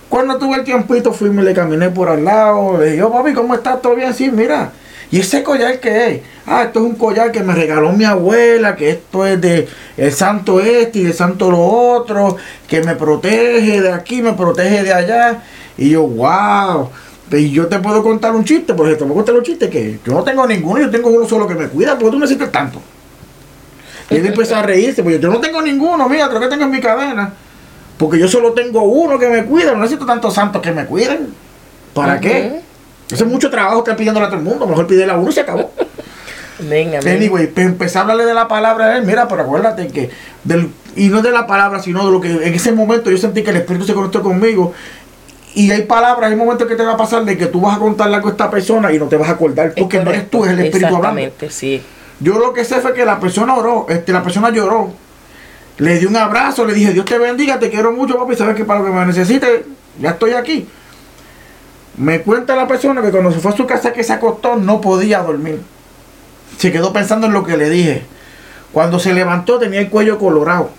Cuando 0.07 0.37
tuve 0.37 0.55
el 0.55 0.63
tiempito, 0.63 1.11
fui, 1.11 1.29
me 1.29 1.43
le 1.43 1.53
caminé 1.53 1.89
por 1.89 2.07
al 2.07 2.23
lado. 2.23 2.77
Le 2.77 2.91
dije, 2.91 3.03
oh, 3.03 3.11
papi, 3.11 3.33
¿cómo 3.33 3.53
estás? 3.53 3.81
¿Todo 3.81 3.95
bien? 3.95 4.13
Sí, 4.13 4.31
mira 4.31 4.71
¿Y 5.09 5.19
ese 5.19 5.41
collar 5.43 5.79
qué 5.79 6.07
es? 6.07 6.21
Ah, 6.45 6.63
esto 6.63 6.79
es 6.79 6.85
un 6.85 6.95
collar 6.95 7.31
que 7.31 7.41
me 7.41 7.53
regaló 7.53 7.93
mi 7.93 8.03
abuela, 8.03 8.75
que 8.75 8.89
esto 8.89 9.25
es 9.25 9.39
de 9.39 9.67
el 9.95 10.11
santo 10.11 10.59
este 10.59 10.99
y 10.99 11.05
el 11.05 11.13
santo 11.13 11.49
lo 11.49 11.63
otro, 11.63 12.35
que 12.67 12.81
me 12.83 12.95
protege 12.95 13.81
de 13.81 13.91
aquí, 13.91 14.21
me 14.21 14.33
protege 14.33 14.83
de 14.83 14.93
allá. 14.93 15.43
Y 15.77 15.91
yo, 15.91 16.03
wow. 16.03 16.89
Y 17.31 17.51
yo 17.51 17.67
te 17.67 17.79
puedo 17.79 18.03
contar 18.03 18.35
un 18.35 18.43
chiste, 18.43 18.73
por 18.73 18.85
ejemplo, 18.85 19.07
me 19.07 19.13
contar 19.13 19.35
un 19.35 19.43
chiste 19.43 19.69
que 19.69 19.99
yo 20.05 20.13
no 20.13 20.23
tengo 20.23 20.45
ninguno, 20.45 20.81
yo 20.81 20.89
tengo 20.89 21.09
uno 21.09 21.27
solo 21.27 21.47
que 21.47 21.55
me 21.55 21.67
cuida, 21.67 21.97
porque 21.97 22.11
tú 22.11 22.19
necesitas 22.19 22.51
tanto. 22.51 22.81
Y 24.09 24.15
él 24.15 24.25
empezó 24.25 24.55
a 24.55 24.61
reírse, 24.61 25.03
porque 25.03 25.19
yo 25.19 25.29
no 25.29 25.39
tengo 25.39 25.61
ninguno, 25.61 26.07
mira, 26.07 26.29
creo 26.29 26.39
que 26.41 26.47
tengo 26.47 26.63
en 26.63 26.71
mi 26.71 26.79
cadena. 26.79 27.33
Porque 27.97 28.19
yo 28.19 28.27
solo 28.27 28.53
tengo 28.53 28.83
uno 28.83 29.17
que 29.17 29.27
me 29.27 29.43
cuida, 29.43 29.71
no 29.71 29.79
necesito 29.79 30.05
tantos 30.05 30.33
santos 30.33 30.61
que 30.61 30.71
me 30.71 30.85
cuiden. 30.85 31.33
¿Para 31.93 32.19
qué? 32.19 32.61
Eso 33.11 33.23
es 33.23 33.29
mucho 33.29 33.49
trabajo 33.49 33.83
que 33.83 33.93
pidiéndole 33.93 34.25
a 34.25 34.29
todo 34.29 34.39
el 34.39 34.45
mundo. 34.45 34.67
Mejor 34.67 34.87
pide 34.87 35.05
la 35.05 35.17
uno 35.17 35.29
y 35.29 35.33
se 35.33 35.41
acabó. 35.41 35.71
Venga, 36.59 36.99
anyway, 36.99 37.51
empecé 37.55 37.97
a 37.99 38.01
hablarle 38.01 38.25
de 38.25 38.33
la 38.33 38.47
palabra 38.47 38.85
a 38.85 38.97
él. 38.97 39.05
Mira, 39.05 39.27
pero 39.27 39.43
acuérdate 39.43 39.87
que. 39.87 40.09
Del, 40.43 40.69
y 40.95 41.09
no 41.09 41.21
de 41.21 41.31
la 41.31 41.45
palabra, 41.45 41.79
sino 41.79 42.05
de 42.05 42.11
lo 42.11 42.19
que 42.19 42.31
en 42.31 42.53
ese 42.53 42.71
momento 42.71 43.11
yo 43.11 43.17
sentí 43.17 43.43
que 43.43 43.51
el 43.51 43.57
Espíritu 43.57 43.85
se 43.85 43.93
conectó 43.93 44.23
conmigo. 44.23 44.73
Y 45.53 45.71
hay 45.71 45.83
palabras, 45.83 46.29
hay 46.29 46.35
momentos 46.35 46.67
que 46.67 46.75
te 46.75 46.83
va 46.83 46.93
a 46.93 46.97
pasar 46.97 47.25
de 47.25 47.37
que 47.37 47.47
tú 47.47 47.61
vas 47.61 47.77
a 47.77 47.79
contarle 47.79 48.15
algo 48.15 48.27
a 48.27 48.31
esta 48.31 48.49
persona 48.49 48.91
y 48.91 48.99
no 48.99 49.05
te 49.05 49.17
vas 49.17 49.29
a 49.29 49.33
acordar. 49.33 49.73
Porque 49.77 49.99
no 50.03 50.09
eres 50.09 50.29
tú, 50.29 50.45
es 50.45 50.51
el 50.51 50.59
Espíritu 50.59 50.95
hablando. 50.95 51.31
sí. 51.49 51.81
Yo 52.19 52.39
lo 52.39 52.51
que 52.51 52.65
sé 52.65 52.81
fue 52.81 52.93
que 52.93 53.05
la 53.05 53.19
persona 53.19 53.55
oró, 53.55 53.85
este, 53.89 54.11
la 54.11 54.23
persona 54.23 54.49
lloró. 54.49 54.91
Le 55.77 55.99
di 55.99 56.05
un 56.07 56.15
abrazo, 56.15 56.65
le 56.65 56.73
dije, 56.73 56.91
Dios 56.91 57.05
te 57.05 57.19
bendiga, 57.19 57.59
te 57.59 57.69
quiero 57.69 57.91
mucho, 57.91 58.17
papi, 58.17 58.35
sabes 58.35 58.55
que 58.55 58.65
para 58.65 58.79
lo 58.79 58.87
que 58.87 58.91
me 58.91 59.05
necesites, 59.05 59.61
ya 59.99 60.11
estoy 60.11 60.33
aquí. 60.33 60.67
Me 61.97 62.21
cuenta 62.21 62.55
la 62.55 62.67
persona 62.67 63.01
que 63.01 63.09
cuando 63.09 63.31
se 63.31 63.39
fue 63.39 63.51
a 63.51 63.57
su 63.57 63.65
casa 63.65 63.91
que 63.91 64.03
se 64.03 64.13
acostó 64.13 64.55
no 64.55 64.81
podía 64.81 65.19
dormir. 65.19 65.61
Se 66.57 66.71
quedó 66.71 66.93
pensando 66.93 67.27
en 67.27 67.33
lo 67.33 67.43
que 67.43 67.57
le 67.57 67.69
dije. 67.69 68.03
Cuando 68.71 68.99
se 68.99 69.13
levantó 69.13 69.57
tenía 69.57 69.79
el 69.79 69.89
cuello 69.89 70.19
colorado. 70.19 70.69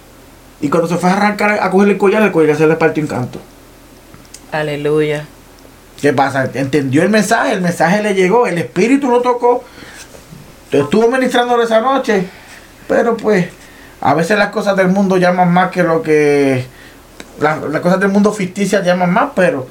Y 0.61 0.69
cuando 0.69 0.89
se 0.89 0.97
fue 0.97 1.11
a 1.11 1.15
arrancar 1.15 1.59
a 1.61 1.71
coger 1.71 1.89
el 1.89 1.99
collar, 1.99 2.23
el 2.23 2.33
collar 2.33 2.57
se 2.57 2.67
le 2.67 2.77
partió 2.77 3.03
un 3.03 3.09
canto. 3.09 3.41
Aleluya. 4.53 5.27
¿Qué 6.01 6.13
pasa? 6.13 6.49
Entendió 6.55 7.03
el 7.03 7.11
mensaje, 7.11 7.53
el 7.53 7.61
mensaje 7.61 8.03
le 8.03 8.15
llegó, 8.15 8.47
el 8.47 8.59
espíritu 8.59 9.11
lo 9.11 9.21
tocó. 9.21 9.65
Estuvo 10.71 11.09
ministrando 11.09 11.61
esa 11.61 11.81
noche. 11.81 12.27
Pero 12.87 13.17
pues, 13.17 13.47
a 14.01 14.15
veces 14.15 14.39
las 14.39 14.51
cosas 14.51 14.77
del 14.77 14.89
mundo 14.89 15.17
llaman 15.17 15.53
más 15.53 15.71
que 15.71 15.83
lo 15.83 16.03
que. 16.03 16.65
Las, 17.41 17.63
las 17.63 17.81
cosas 17.81 17.99
del 17.99 18.09
mundo 18.09 18.33
ficticias 18.33 18.85
llaman 18.85 19.13
más, 19.13 19.31
pero 19.35 19.67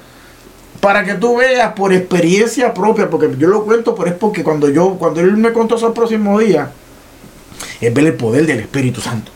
para 0.79 1.03
que 1.03 1.15
tú 1.15 1.37
veas 1.37 1.73
por 1.73 1.93
experiencia 1.93 2.73
propia, 2.73 3.09
porque 3.09 3.29
yo 3.37 3.47
lo 3.47 3.65
cuento, 3.65 3.95
pero 3.95 4.09
es 4.09 4.15
porque 4.15 4.43
cuando 4.43 4.69
yo, 4.69 4.95
cuando 4.97 5.21
él 5.21 5.37
me 5.37 5.51
contó 5.53 5.75
eso 5.75 5.87
el 5.87 5.93
próximo 5.93 6.39
día, 6.39 6.71
es 7.81 7.93
ver 7.93 8.05
el 8.05 8.13
poder 8.13 8.45
del 8.45 8.59
Espíritu 8.59 9.01
Santo. 9.01 9.31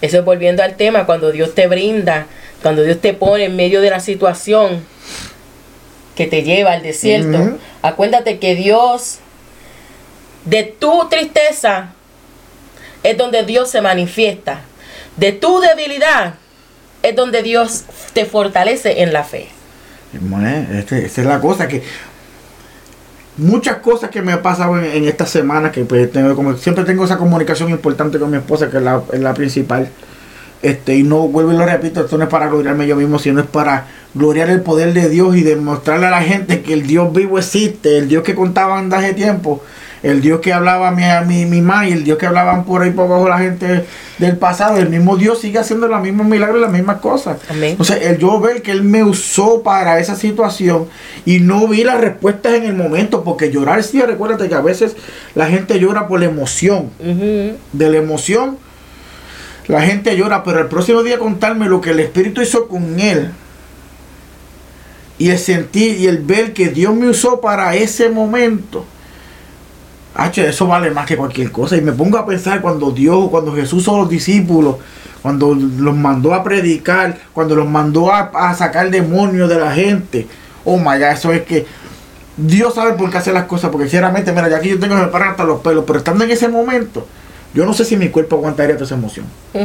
Eso 0.00 0.18
es 0.18 0.24
volviendo 0.24 0.62
al 0.62 0.76
tema, 0.76 1.06
cuando 1.06 1.30
Dios 1.30 1.54
te 1.54 1.66
brinda, 1.68 2.26
cuando 2.62 2.82
Dios 2.82 3.00
te 3.00 3.14
pone 3.14 3.44
en 3.44 3.56
medio 3.56 3.80
de 3.80 3.90
la 3.90 4.00
situación 4.00 4.84
que 6.16 6.26
te 6.26 6.42
lleva 6.42 6.72
al 6.72 6.82
desierto. 6.82 7.58
Acuérdate 7.82 8.38
que 8.38 8.54
Dios, 8.54 9.18
de 10.44 10.64
tu 10.64 11.08
tristeza, 11.08 11.92
es 13.02 13.16
donde 13.16 13.44
Dios 13.44 13.70
se 13.70 13.80
manifiesta. 13.80 14.62
De 15.16 15.32
tu 15.32 15.60
debilidad, 15.60 16.34
es 17.02 17.14
donde 17.14 17.42
Dios 17.42 17.84
te 18.12 18.24
fortalece 18.24 19.02
en 19.02 19.12
la 19.12 19.24
fe. 19.24 19.48
Este- 20.78 21.06
esa 21.06 21.20
es 21.22 21.26
la 21.26 21.40
cosa 21.40 21.68
que 21.68 21.82
muchas 23.38 23.76
cosas 23.78 24.10
que 24.10 24.20
me 24.22 24.32
han 24.32 24.42
pasado 24.42 24.78
en, 24.78 24.84
en 24.84 25.04
esta 25.04 25.24
semana 25.26 25.72
que 25.72 25.84
pues 25.84 26.10
tengo 26.12 26.34
como 26.36 26.54
siempre 26.56 26.84
tengo 26.84 27.04
esa 27.04 27.16
comunicación 27.16 27.70
importante 27.70 28.18
con 28.18 28.30
mi 28.30 28.36
esposa 28.36 28.70
que 28.70 28.76
es 28.76 28.82
la, 28.82 29.02
es 29.12 29.20
la 29.20 29.34
principal. 29.34 29.88
Este 30.60 30.94
y 30.96 31.02
no 31.02 31.26
vuelvo 31.26 31.52
y 31.52 31.56
lo 31.56 31.66
repito 31.66 32.02
esto 32.02 32.16
no 32.18 32.24
es 32.24 32.30
para 32.30 32.46
gloriarme 32.48 32.86
yo 32.86 32.94
mismo 32.94 33.18
sino 33.18 33.40
es 33.40 33.46
para 33.46 33.86
gloriar 34.14 34.48
el 34.48 34.60
poder 34.60 34.92
de 34.92 35.08
Dios 35.08 35.34
y 35.36 35.42
demostrarle 35.42 36.06
a 36.06 36.10
la 36.10 36.22
gente 36.22 36.62
que 36.62 36.72
el 36.74 36.86
Dios 36.86 37.12
vivo 37.12 37.38
existe 37.38 37.98
el 37.98 38.06
Dios 38.08 38.22
que 38.22 38.36
contaban 38.36 38.92
hace 38.94 39.12
tiempo 39.12 39.60
el 40.02 40.20
Dios 40.20 40.40
que 40.40 40.52
hablaba 40.52 40.90
mi, 40.90 41.04
mi, 41.26 41.46
mi 41.46 41.60
mamá 41.60 41.88
y 41.88 41.92
el 41.92 42.04
Dios 42.04 42.18
que 42.18 42.26
hablaban 42.26 42.64
por 42.64 42.82
ahí 42.82 42.90
por 42.90 43.06
abajo 43.06 43.28
la 43.28 43.38
gente 43.38 43.84
del 44.18 44.36
pasado 44.36 44.76
el 44.78 44.88
mismo 44.88 45.16
Dios 45.16 45.40
sigue 45.40 45.58
haciendo 45.58 45.88
los 45.88 46.00
mismos 46.00 46.26
milagros 46.26 46.58
y 46.58 46.62
las 46.62 46.72
mismas 46.72 46.98
cosas 46.98 47.38
Amén. 47.48 47.76
o 47.78 47.84
sea, 47.84 47.96
el 47.96 48.18
yo 48.18 48.40
ver 48.40 48.62
que 48.62 48.72
él 48.72 48.82
me 48.82 49.04
usó 49.04 49.62
para 49.62 49.98
esa 50.00 50.16
situación 50.16 50.86
y 51.24 51.40
no 51.40 51.68
vi 51.68 51.84
las 51.84 52.00
respuestas 52.00 52.54
en 52.54 52.64
el 52.64 52.74
momento, 52.74 53.22
porque 53.22 53.50
llorar 53.50 53.82
sí, 53.82 54.00
recuérdate 54.02 54.48
que 54.48 54.54
a 54.54 54.60
veces 54.60 54.96
la 55.34 55.46
gente 55.46 55.78
llora 55.78 56.08
por 56.08 56.20
la 56.20 56.26
emoción, 56.26 56.90
de 56.98 57.90
la 57.90 57.98
emoción, 57.98 58.58
la 59.68 59.82
gente 59.82 60.16
llora, 60.16 60.42
pero 60.42 60.60
el 60.60 60.66
próximo 60.66 61.02
día 61.02 61.18
contarme 61.18 61.66
lo 61.66 61.80
que 61.80 61.90
el 61.90 62.00
Espíritu 62.00 62.42
hizo 62.42 62.68
con 62.68 62.98
él 62.98 63.30
y 65.18 65.30
el 65.30 65.38
sentir 65.38 66.00
y 66.00 66.06
el 66.08 66.18
ver 66.18 66.52
que 66.52 66.68
Dios 66.68 66.94
me 66.94 67.08
usó 67.08 67.40
para 67.40 67.74
ese 67.76 68.08
momento. 68.08 68.84
H, 70.14 70.48
eso 70.48 70.66
vale 70.66 70.90
más 70.90 71.06
que 71.06 71.16
cualquier 71.16 71.50
cosa. 71.50 71.76
Y 71.76 71.80
me 71.80 71.92
pongo 71.92 72.18
a 72.18 72.26
pensar 72.26 72.60
cuando 72.60 72.90
Dios, 72.90 73.28
cuando 73.30 73.54
Jesús 73.54 73.88
a 73.88 73.92
los 73.92 74.08
discípulos, 74.08 74.76
cuando 75.22 75.54
los 75.54 75.96
mandó 75.96 76.34
a 76.34 76.42
predicar, 76.42 77.16
cuando 77.32 77.54
los 77.54 77.68
mandó 77.68 78.12
a, 78.12 78.30
a 78.34 78.54
sacar 78.54 78.90
demonios 78.90 79.48
de 79.48 79.58
la 79.58 79.72
gente. 79.72 80.26
Oh 80.64 80.76
my 80.76 80.98
God, 80.98 81.12
eso 81.12 81.32
es 81.32 81.42
que 81.42 81.66
Dios 82.36 82.74
sabe 82.74 82.94
por 82.94 83.10
qué 83.10 83.18
hace 83.18 83.32
las 83.32 83.44
cosas. 83.44 83.70
Porque 83.70 83.86
sinceramente, 83.86 84.32
mira, 84.32 84.48
ya 84.48 84.56
aquí 84.56 84.68
yo 84.68 84.78
tengo 84.78 84.96
que 84.96 85.02
me 85.02 85.08
paran 85.08 85.30
hasta 85.30 85.44
los 85.44 85.60
pelos, 85.60 85.84
pero 85.86 85.98
estando 85.98 86.24
en 86.24 86.30
ese 86.30 86.48
momento, 86.48 87.06
yo 87.54 87.64
no 87.64 87.72
sé 87.72 87.84
si 87.84 87.96
mi 87.96 88.08
cuerpo 88.08 88.36
aguantaría 88.36 88.74
toda 88.74 88.86
esa 88.86 88.94
emoción. 88.94 89.26
Mm. 89.54 89.64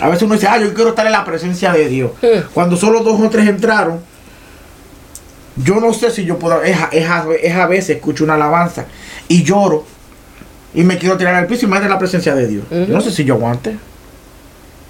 A 0.00 0.08
veces 0.08 0.22
uno 0.22 0.34
dice, 0.34 0.46
ah, 0.48 0.58
yo 0.58 0.72
quiero 0.74 0.90
estar 0.90 1.06
en 1.06 1.12
la 1.12 1.24
presencia 1.24 1.72
de 1.72 1.88
Dios. 1.88 2.12
Mm. 2.22 2.52
Cuando 2.54 2.76
solo 2.76 3.02
dos 3.02 3.20
o 3.20 3.28
tres 3.30 3.48
entraron, 3.48 4.00
yo 5.64 5.76
no 5.80 5.92
sé 5.92 6.10
si 6.10 6.24
yo 6.24 6.38
puedo, 6.38 6.62
es 6.62 6.76
a, 6.76 6.88
es 6.92 7.06
es 7.42 7.54
a 7.54 7.66
veces 7.66 7.96
escucho 7.96 8.24
una 8.24 8.34
alabanza 8.34 8.86
y 9.28 9.42
lloro 9.42 9.84
y 10.74 10.82
me 10.84 10.98
quiero 10.98 11.16
tirar 11.16 11.34
al 11.34 11.46
piso 11.46 11.66
y 11.66 11.68
me 11.68 11.80
da 11.80 11.88
la 11.88 11.98
presencia 11.98 12.34
de 12.34 12.46
Dios. 12.46 12.64
Yo 12.70 12.86
no 12.86 13.00
sé 13.00 13.10
si 13.10 13.24
yo 13.24 13.34
aguante. 13.34 13.76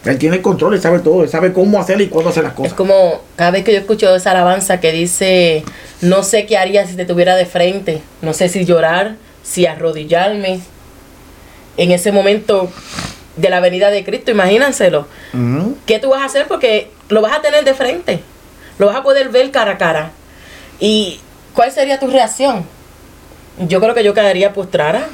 Él 0.05 0.17
tiene 0.17 0.37
el 0.37 0.43
control, 0.43 0.75
él 0.75 0.81
sabe 0.81 1.01
todo, 1.01 1.23
él 1.25 1.29
sabe 1.29 1.53
cómo 1.53 1.79
hacer 1.81 2.01
y 2.01 2.07
cuándo 2.09 2.31
hacer 2.31 2.45
las 2.45 2.53
Es 2.53 2.57
cosas. 2.57 2.73
como 2.75 3.21
cada 3.37 3.51
vez 3.51 3.65
que 3.65 3.73
yo 3.73 3.79
escucho 3.79 4.15
esa 4.15 4.31
alabanza 4.31 4.81
que 4.81 4.93
dice, 4.93 5.65
no 6.03 6.23
sé 6.23 6.47
qué 6.47 6.57
haría 6.57 6.87
si 6.87 6.95
te 6.95 7.05
tuviera 7.05 7.35
de 7.37 7.47
frente, 7.47 8.01
no 8.23 8.33
sé 8.33 8.49
si 8.49 8.65
llorar, 8.65 9.17
si 9.43 9.67
arrodillarme. 9.67 10.61
En 11.77 11.91
ese 11.93 12.11
momento 12.13 12.71
de 13.37 13.51
la 13.51 13.61
venida 13.61 13.91
de 13.91 14.05
Cristo, 14.05 14.31
imagínenselo. 14.31 15.07
¿Qué 15.87 15.99
tú 15.99 16.11
vas 16.11 16.23
a 16.23 16.27
hacer? 16.27 16.47
Porque 16.49 16.91
lo 17.09 17.21
vas 17.21 17.37
a 17.37 17.41
tener 17.43 17.65
de 17.65 17.75
frente, 17.75 18.21
lo 18.79 18.87
vas 18.87 18.97
a 18.97 19.03
poder 19.03 19.29
ver 19.31 19.51
cara 19.51 19.73
a 19.73 19.79
cara. 19.79 20.11
¿Y 20.81 21.21
cuál 21.55 21.71
sería 21.73 21.99
tu 21.99 22.07
reacción? 22.09 22.64
Yo 23.67 23.81
creo 23.81 23.93
que 23.95 24.05
yo 24.05 24.14
quedaría 24.14 24.53
postrada, 24.53 25.09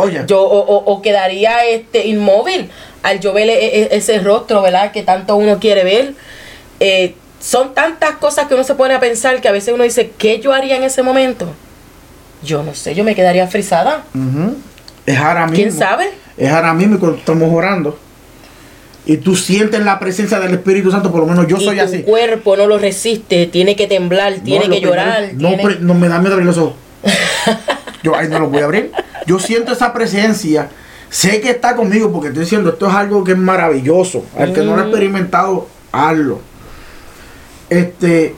oye. 0.00 0.22
yo 0.26 0.42
o, 0.42 0.58
o- 0.58 0.92
o 0.92 1.00
quedaría 1.02 1.64
este 1.64 2.06
inmóvil 2.06 2.70
al 3.02 3.20
yo 3.20 3.32
ver 3.32 3.48
e- 3.48 3.82
e- 3.82 3.88
ese 3.96 4.18
rostro, 4.18 4.60
¿verdad? 4.60 4.92
Que 4.92 5.02
tanto 5.02 5.34
uno 5.36 5.58
quiere 5.58 5.82
ver. 5.82 6.14
Eh, 6.80 7.14
son 7.40 7.72
tantas 7.74 8.16
cosas 8.16 8.48
que 8.48 8.54
uno 8.54 8.64
se 8.64 8.74
pone 8.74 8.92
a 8.92 9.00
pensar 9.00 9.40
que 9.40 9.48
a 9.48 9.52
veces 9.52 9.72
uno 9.72 9.84
dice, 9.84 10.10
¿qué 10.18 10.40
yo 10.40 10.52
haría 10.52 10.76
en 10.76 10.82
ese 10.82 11.02
momento? 11.02 11.48
Yo 12.42 12.62
no 12.62 12.74
sé, 12.74 12.94
yo 12.94 13.02
me 13.02 13.14
quedaría 13.14 13.46
frisada. 13.46 14.04
Es 15.06 15.18
ahora 15.18 15.46
mismo. 15.46 15.56
¿Quién 15.56 15.72
sabe? 15.72 16.10
Es 16.36 16.50
ahora 16.50 16.74
mismo 16.74 16.98
cuando 16.98 17.16
estamos 17.18 17.50
orando. 17.50 17.98
Y 19.06 19.18
tú 19.18 19.36
sientes 19.36 19.80
la 19.84 19.98
presencia 20.00 20.40
del 20.40 20.52
Espíritu 20.54 20.90
Santo, 20.90 21.12
por 21.12 21.20
lo 21.20 21.26
menos 21.26 21.46
yo 21.46 21.56
y 21.58 21.64
soy 21.64 21.76
tu 21.76 21.82
así. 21.84 22.02
cuerpo 22.02 22.56
no 22.56 22.66
lo 22.66 22.76
resiste, 22.76 23.46
tiene 23.46 23.76
que 23.76 23.86
temblar, 23.86 24.34
tiene 24.44 24.66
No, 24.66 24.74
que 24.74 24.80
llorar. 24.80 25.28
primero- 25.30 25.56
no, 25.56 25.62
pre- 25.62 25.78
no 25.80 25.94
me 25.94 26.08
da 26.08 26.18
miedo 26.18 26.34
abrir 26.34 26.46
los 26.46 26.58
ojos. 26.58 26.74
Yo 28.02 28.16
ahí 28.16 28.28
no 28.28 28.38
los 28.40 28.50
voy 28.50 28.60
a 28.62 28.64
abrir. 28.64 28.90
Yo 29.26 29.38
siento 29.38 29.72
esa 29.72 29.92
presencia. 29.92 30.68
Sé 31.08 31.40
que 31.40 31.50
está 31.50 31.76
conmigo 31.76 32.10
porque 32.12 32.28
estoy 32.28 32.42
diciendo 32.44 32.70
esto 32.70 32.88
es 32.88 32.94
algo 32.94 33.22
que 33.24 33.32
es 33.32 33.38
maravilloso. 33.38 34.24
Al 34.38 34.52
que 34.52 34.60
no 34.62 34.74
lo 34.74 34.80
ha 34.82 34.84
Mm. 34.84 34.88
experimentado, 34.88 35.68
hazlo. 35.92 36.40
Este, 37.70 38.34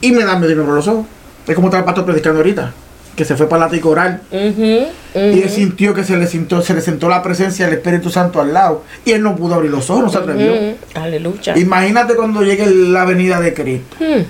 y 0.00 0.12
me 0.12 0.24
da 0.24 0.36
miedo 0.38 0.52
abrir 0.52 0.74
los 0.74 0.86
ojos. 0.88 1.06
Es 1.46 1.54
como 1.54 1.68
estaba 1.68 1.80
el 1.80 1.84
pastor 1.86 2.04
predicando 2.04 2.38
ahorita, 2.40 2.72
que 3.18 3.24
se 3.24 3.34
fue 3.36 3.48
para 3.48 3.68
la 3.68 3.80
oral 3.84 4.22
Ujú, 4.30 4.86
y 5.16 5.40
él 5.42 5.50
sintió 5.50 5.92
que 5.92 6.04
se 6.04 6.16
le 6.16 6.28
sintió, 6.28 6.62
se 6.62 6.72
le 6.72 6.80
sentó 6.80 7.08
la 7.08 7.20
presencia 7.20 7.66
del 7.66 7.74
Espíritu 7.74 8.10
Santo 8.10 8.40
al 8.40 8.54
lado 8.54 8.84
y 9.04 9.10
él 9.10 9.22
no 9.24 9.34
pudo 9.34 9.56
abrir 9.56 9.72
los 9.72 9.90
ojos, 9.90 10.04
no 10.04 10.08
se 10.08 10.18
atrevió. 10.18 10.54
ujú. 10.54 10.76
Aleluya. 10.94 11.58
Imagínate 11.58 12.14
cuando 12.14 12.42
llegue 12.44 12.64
la 12.66 13.04
venida 13.04 13.40
de 13.40 13.52
Cristo. 13.54 13.96
Hmm, 13.98 14.22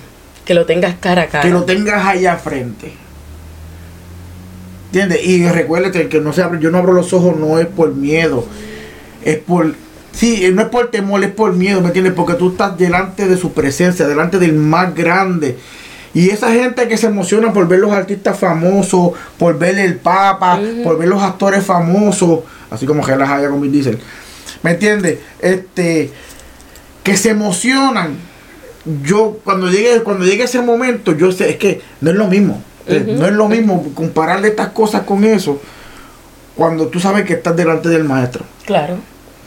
Que 0.43 0.55
lo 0.55 0.65
tengas 0.65 0.95
cara 0.99 1.21
a 1.21 1.27
cara. 1.27 1.43
que 1.43 1.51
lo 1.51 1.63
tengas 1.65 2.03
allá 2.03 2.35
frente. 2.37 2.91
¿Entiendes? 4.87 5.23
Y 5.23 5.47
recuérdate 5.47 6.09
que 6.09 6.19
no 6.19 6.33
se 6.33 6.41
abre, 6.41 6.59
yo 6.59 6.71
no 6.71 6.79
abro 6.79 6.93
los 6.93 7.13
ojos 7.13 7.37
no 7.37 7.59
es 7.59 7.67
por 7.67 7.93
miedo, 7.93 8.43
es 9.23 9.37
por 9.37 9.75
sí, 10.11 10.49
no 10.51 10.63
es 10.63 10.69
por 10.69 10.89
temor, 10.89 11.23
es 11.23 11.29
por 11.29 11.53
miedo, 11.53 11.79
¿me 11.81 11.87
entiendes? 11.87 12.13
Porque 12.13 12.33
tú 12.33 12.49
estás 12.49 12.75
delante 12.75 13.27
de 13.27 13.37
su 13.37 13.53
presencia, 13.53 14.07
delante 14.07 14.39
del 14.39 14.53
más 14.53 14.95
grande. 14.95 15.57
Y 16.13 16.29
esa 16.31 16.51
gente 16.51 16.87
que 16.87 16.97
se 16.97 17.07
emociona 17.07 17.53
por 17.53 17.67
ver 17.67 17.79
los 17.79 17.91
artistas 17.91 18.37
famosos, 18.39 19.11
por 19.37 19.57
ver 19.59 19.77
el 19.77 19.95
Papa, 19.97 20.59
por 20.83 20.97
ver 20.97 21.07
los 21.07 21.21
actores 21.21 21.63
famosos, 21.63 22.39
así 22.71 22.85
como 22.85 23.05
que 23.05 23.15
las 23.15 23.29
haya 23.29 23.49
con 23.49 23.61
Vin 23.61 23.71
Diesel. 23.71 23.99
¿Me 24.63 24.71
entiendes? 24.71 25.19
Este 25.39 26.11
que 27.03 27.15
se 27.15 27.29
emocionan 27.29 28.17
yo 29.03 29.39
cuando 29.43 29.69
llegue 29.69 30.01
cuando 30.03 30.25
llegue 30.25 30.43
ese 30.43 30.61
momento 30.61 31.11
yo 31.13 31.31
sé 31.31 31.49
es 31.51 31.55
que 31.57 31.81
no 32.01 32.09
es 32.11 32.15
lo 32.15 32.27
mismo 32.27 32.61
eh, 32.87 33.15
no 33.17 33.25
es 33.25 33.31
lo 33.33 33.47
mismo 33.47 33.83
compararle 33.93 34.47
estas 34.49 34.69
cosas 34.69 35.03
con 35.03 35.23
eso 35.23 35.61
cuando 36.55 36.87
tú 36.87 36.99
sabes 36.99 37.25
que 37.25 37.33
estás 37.33 37.55
delante 37.55 37.87
del 37.89 38.03
maestro 38.03 38.43
Claro. 38.65 38.95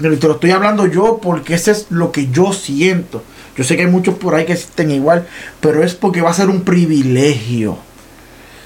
pero 0.00 0.18
te 0.18 0.26
lo 0.28 0.34
estoy 0.34 0.50
hablando 0.50 0.86
yo 0.86 1.18
porque 1.22 1.54
ese 1.54 1.72
es 1.72 1.86
lo 1.90 2.10
que 2.12 2.28
yo 2.30 2.52
siento 2.52 3.22
yo 3.56 3.64
sé 3.64 3.76
que 3.76 3.82
hay 3.82 3.90
muchos 3.90 4.14
por 4.16 4.34
ahí 4.34 4.44
que 4.44 4.56
sienten 4.56 4.90
igual 4.90 5.26
pero 5.60 5.82
es 5.82 5.94
porque 5.94 6.20
va 6.20 6.30
a 6.30 6.34
ser 6.34 6.48
un 6.48 6.62
privilegio 6.62 7.78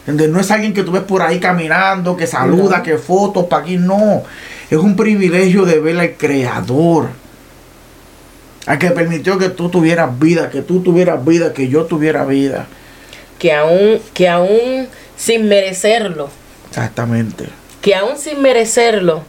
¿Entiendes? 0.07 0.31
No 0.31 0.41
es 0.41 0.51
alguien 0.53 0.73
que 0.73 0.85
tú 0.85 0.93
ves 0.93 1.03
por 1.03 1.21
ahí 1.21 1.41
caminando, 1.41 2.17
que 2.17 2.29
saluda, 2.29 2.83
que 2.83 2.97
fotos 2.97 3.47
para 3.47 3.63
aquí, 3.63 3.77
no. 3.77 4.23
Es 4.71 4.79
un 4.79 4.95
privilegio 4.95 5.65
de 5.65 5.81
ver 5.81 5.99
al 5.99 6.13
Creador. 6.15 7.09
Al 8.67 8.79
que 8.79 8.91
permitió 8.91 9.37
que 9.37 9.49
tú 9.49 9.69
tuvieras 9.69 10.17
vida, 10.19 10.49
que 10.51 10.63
tú 10.63 10.81
tuvieras 10.81 11.25
vida, 11.25 11.53
que 11.53 11.69
yo 11.69 11.87
tuviera 11.87 12.25
vida. 12.25 12.67
Que 13.39 13.53
aún, 13.53 14.01
que 14.15 14.29
aún 14.29 14.89
sin 15.17 15.49
merecerlo, 15.49 16.31
Exactamente. 16.69 17.49
que 17.81 17.95
aún 17.95 18.17
sin 18.17 18.41
merecerlo, 18.41 19.25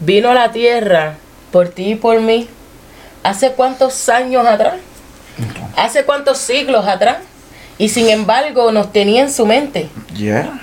vino 0.00 0.30
a 0.30 0.34
la 0.34 0.50
tierra 0.50 1.16
por 1.50 1.68
ti 1.68 1.92
y 1.92 1.94
por 1.94 2.20
mí. 2.20 2.48
¿Hace 3.22 3.52
cuántos 3.52 4.08
años 4.08 4.46
atrás? 4.46 4.74
¿Hace 5.76 6.04
cuántos 6.04 6.38
siglos 6.38 6.86
atrás? 6.86 7.18
Y 7.78 7.88
sin 7.88 8.08
embargo 8.08 8.72
nos 8.72 8.92
tenía 8.92 9.22
en 9.22 9.32
su 9.32 9.46
mente. 9.46 9.88
Yeah. 10.16 10.60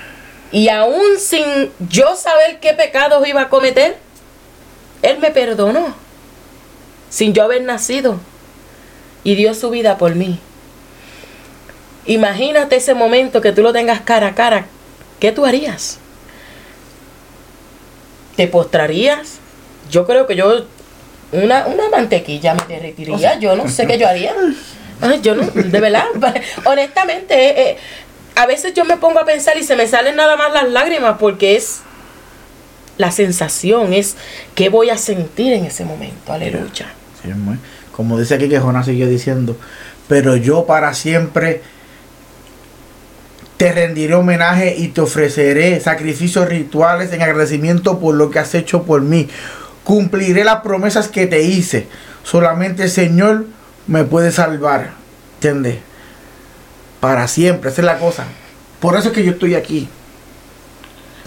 Y 0.52 0.68
aún 0.68 1.18
sin 1.18 1.70
yo 1.88 2.16
saber 2.16 2.60
qué 2.60 2.74
pecados 2.74 3.26
iba 3.26 3.42
a 3.42 3.48
cometer, 3.48 3.98
Él 5.02 5.18
me 5.18 5.30
perdonó. 5.30 5.94
Sin 7.08 7.32
yo 7.32 7.44
haber 7.44 7.62
nacido. 7.62 8.18
Y 9.24 9.34
dio 9.34 9.54
su 9.54 9.70
vida 9.70 9.98
por 9.98 10.14
mí. 10.14 10.38
Imagínate 12.06 12.76
ese 12.76 12.94
momento 12.94 13.40
que 13.40 13.52
tú 13.52 13.62
lo 13.62 13.72
tengas 13.72 14.00
cara 14.00 14.28
a 14.28 14.34
cara. 14.34 14.66
¿Qué 15.18 15.32
tú 15.32 15.44
harías? 15.44 15.98
¿Te 18.36 18.46
postrarías? 18.46 19.38
Yo 19.90 20.06
creo 20.06 20.26
que 20.26 20.36
yo 20.36 20.64
una, 21.32 21.66
una 21.66 21.88
mantequilla 21.88 22.54
me 22.54 22.74
derretiría. 22.74 23.38
Yo 23.38 23.56
no 23.56 23.68
sé 23.68 23.86
qué 23.86 23.98
yo 23.98 24.08
haría. 24.08 24.34
Ay, 25.00 25.20
yo 25.22 25.34
no, 25.34 25.42
de 25.44 25.80
verdad. 25.80 26.04
Honestamente, 26.64 27.34
eh, 27.34 27.70
eh, 27.70 27.76
a 28.34 28.46
veces 28.46 28.74
yo 28.74 28.84
me 28.84 28.96
pongo 28.96 29.18
a 29.18 29.24
pensar 29.24 29.56
y 29.56 29.62
se 29.62 29.76
me 29.76 29.86
salen 29.86 30.16
nada 30.16 30.36
más 30.36 30.52
las 30.52 30.68
lágrimas 30.68 31.16
porque 31.18 31.56
es 31.56 31.80
la 32.96 33.10
sensación, 33.10 33.94
es 33.94 34.16
qué 34.54 34.68
voy 34.68 34.90
a 34.90 34.98
sentir 34.98 35.54
en 35.54 35.64
ese 35.64 35.84
momento. 35.84 36.32
Aleluya. 36.32 36.92
Sí, 37.22 37.30
Como 37.92 38.18
dice 38.18 38.34
aquí 38.34 38.48
que 38.48 38.60
Jonás 38.60 38.86
siguió 38.86 39.06
diciendo, 39.06 39.56
pero 40.06 40.36
yo 40.36 40.66
para 40.66 40.92
siempre 40.92 41.62
te 43.56 43.72
rendiré 43.72 44.14
homenaje 44.14 44.74
y 44.76 44.88
te 44.88 45.02
ofreceré 45.02 45.80
sacrificios 45.80 46.48
rituales 46.48 47.12
en 47.12 47.20
agradecimiento 47.22 47.98
por 47.98 48.14
lo 48.14 48.30
que 48.30 48.38
has 48.38 48.54
hecho 48.54 48.84
por 48.84 49.02
mí. 49.02 49.28
Cumpliré 49.90 50.44
las 50.44 50.60
promesas 50.60 51.08
que 51.08 51.26
te 51.26 51.42
hice. 51.42 51.88
Solamente 52.22 52.84
el 52.84 52.90
Señor 52.90 53.46
me 53.88 54.04
puede 54.04 54.30
salvar. 54.30 54.92
¿Entiendes? 55.34 55.78
Para 57.00 57.26
siempre, 57.26 57.70
esa 57.70 57.80
es 57.80 57.86
la 57.86 57.98
cosa. 57.98 58.22
Por 58.78 58.94
eso 58.96 59.08
es 59.08 59.14
que 59.14 59.24
yo 59.24 59.32
estoy 59.32 59.56
aquí. 59.56 59.88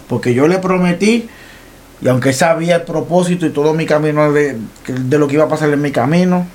Porque 0.08 0.34
yo 0.34 0.48
le 0.48 0.60
prometí, 0.60 1.28
y 2.02 2.08
aunque 2.08 2.32
sabía 2.32 2.78
el 2.78 2.82
propósito 2.84 3.46
y 3.46 3.50
todo 3.50 3.74
mi 3.74 3.86
camino 3.86 4.32
de, 4.32 4.58
de 4.88 5.20
lo 5.20 5.28
que 5.28 5.34
iba 5.34 5.44
a 5.44 5.50
pasar 5.50 5.70
en 5.70 5.82
mi 5.82 5.92
camino, 5.92 6.48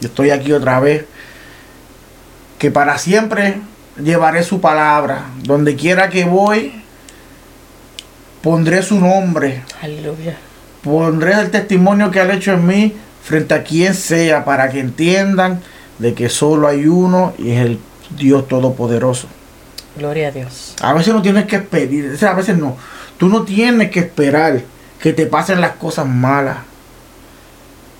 yo 0.00 0.08
estoy 0.08 0.30
aquí 0.30 0.52
otra 0.52 0.80
vez. 0.80 1.04
Que 2.58 2.72
para 2.72 2.98
siempre 2.98 3.60
llevaré 4.02 4.42
su 4.42 4.60
palabra. 4.60 5.26
Donde 5.44 5.76
quiera 5.76 6.10
que 6.10 6.24
voy, 6.24 6.82
pondré 8.42 8.82
su 8.82 8.98
nombre. 8.98 9.62
Aleluya. 9.80 10.36
Pondré 10.86 11.32
el 11.32 11.50
testimonio 11.50 12.12
que 12.12 12.20
ha 12.20 12.32
hecho 12.32 12.52
en 12.52 12.64
mí 12.64 12.94
frente 13.24 13.54
a 13.54 13.64
quien 13.64 13.92
sea 13.92 14.44
para 14.44 14.68
que 14.70 14.78
entiendan 14.78 15.60
de 15.98 16.14
que 16.14 16.28
solo 16.28 16.68
hay 16.68 16.86
uno 16.86 17.34
y 17.38 17.50
es 17.50 17.66
el 17.66 17.80
Dios 18.16 18.46
Todopoderoso. 18.46 19.26
Gloria 19.96 20.28
a 20.28 20.30
Dios. 20.30 20.76
A 20.80 20.92
veces 20.92 21.12
no 21.12 21.22
tienes 21.22 21.46
que 21.46 21.58
pedir, 21.58 22.12
o 22.14 22.16
sea, 22.16 22.30
a 22.30 22.34
veces 22.34 22.56
no. 22.56 22.76
Tú 23.18 23.28
no 23.28 23.42
tienes 23.42 23.90
que 23.90 23.98
esperar 23.98 24.60
que 25.00 25.12
te 25.12 25.26
pasen 25.26 25.60
las 25.60 25.72
cosas 25.72 26.06
malas. 26.06 26.58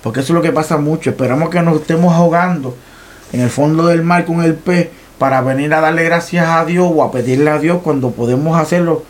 Porque 0.01 0.21
eso 0.21 0.31
es 0.31 0.35
lo 0.35 0.41
que 0.41 0.53
pasa 0.53 0.77
mucho. 0.77 1.09
Esperamos 1.09 1.49
que 1.49 1.61
nos 1.61 1.81
estemos 1.81 2.13
ahogando 2.13 2.77
en 3.33 3.41
el 3.41 3.49
fondo 3.49 3.87
del 3.87 4.01
mar 4.01 4.23
con 4.23 4.41
el 4.43 4.55
pez 4.55 4.87
para 5.17 5.41
venir 5.41 5.73
a 5.73 5.81
darle 5.81 6.05
gracias 6.05 6.47
a 6.47 6.63
Dios 6.63 6.89
o 6.89 7.03
a 7.03 7.11
pedirle 7.11 7.49
a 7.49 7.59
Dios 7.59 7.81
cuando 7.83 8.11
podemos 8.11 8.57
hacerlo. 8.57 9.03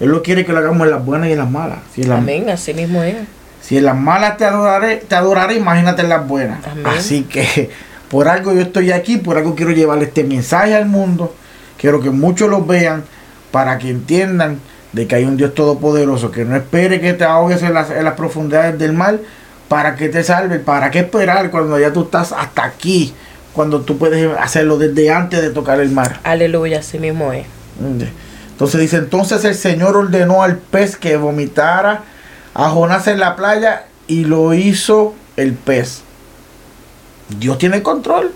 Él 0.00 0.08
lo 0.08 0.22
quiere 0.22 0.44
que 0.44 0.52
lo 0.52 0.58
hagamos 0.58 0.82
en 0.86 0.90
las 0.90 1.04
buenas 1.04 1.28
y 1.28 1.32
en 1.32 1.38
las 1.38 1.50
malas. 1.50 1.78
Si 1.94 2.02
en 2.02 2.08
las, 2.08 2.18
Amén, 2.18 2.48
así 2.50 2.72
mismo 2.74 3.02
es. 3.02 3.16
si 3.60 3.76
en 3.76 3.84
las 3.84 3.96
malas 3.96 4.36
te 4.38 4.44
adoraré, 4.46 4.96
te 4.96 5.14
adoraré, 5.14 5.54
imagínate 5.54 6.02
en 6.02 6.08
las 6.08 6.26
buenas. 6.26 6.66
Amén. 6.66 6.86
Así 6.86 7.22
que 7.24 7.70
por 8.10 8.26
algo 8.28 8.52
yo 8.52 8.62
estoy 8.62 8.92
aquí, 8.92 9.18
por 9.18 9.36
algo 9.36 9.54
quiero 9.54 9.72
llevarle 9.72 10.04
este 10.04 10.24
mensaje 10.24 10.74
al 10.74 10.86
mundo. 10.86 11.34
Quiero 11.78 12.00
que 12.00 12.10
muchos 12.10 12.48
lo 12.50 12.64
vean 12.64 13.04
para 13.50 13.78
que 13.78 13.90
entiendan 13.90 14.58
de 14.92 15.06
que 15.06 15.14
hay 15.14 15.24
un 15.24 15.36
Dios 15.36 15.54
todopoderoso, 15.54 16.30
que 16.30 16.44
no 16.44 16.56
espere 16.56 17.00
que 17.00 17.12
te 17.12 17.24
ahogues 17.24 17.62
en 17.62 17.74
las, 17.74 17.90
en 17.90 18.04
las 18.04 18.14
profundidades 18.14 18.78
del 18.78 18.92
mar 18.92 19.18
para 19.68 19.94
que 19.96 20.08
te 20.08 20.24
salve. 20.24 20.58
¿Para 20.58 20.90
qué 20.90 21.00
esperar 21.00 21.50
cuando 21.50 21.78
ya 21.78 21.92
tú 21.92 22.02
estás 22.02 22.32
hasta 22.32 22.64
aquí? 22.64 23.14
Cuando 23.52 23.82
tú 23.82 23.98
puedes 23.98 24.28
hacerlo 24.38 24.78
desde 24.78 25.10
antes 25.10 25.42
de 25.42 25.50
tocar 25.50 25.80
el 25.80 25.90
mar. 25.90 26.20
Aleluya, 26.24 26.80
así 26.80 26.98
mismo 26.98 27.32
es. 27.32 27.46
Entonces 28.60 28.82
dice, 28.82 28.98
entonces 28.98 29.42
el 29.46 29.54
Señor 29.54 29.96
ordenó 29.96 30.42
al 30.42 30.58
pez 30.58 30.94
que 30.94 31.16
vomitara 31.16 32.02
a 32.52 32.68
Jonás 32.68 33.06
en 33.06 33.18
la 33.18 33.34
playa 33.34 33.86
y 34.06 34.24
lo 34.26 34.52
hizo 34.52 35.14
el 35.38 35.54
pez. 35.54 36.02
Dios 37.38 37.56
tiene 37.56 37.82
control. 37.82 38.34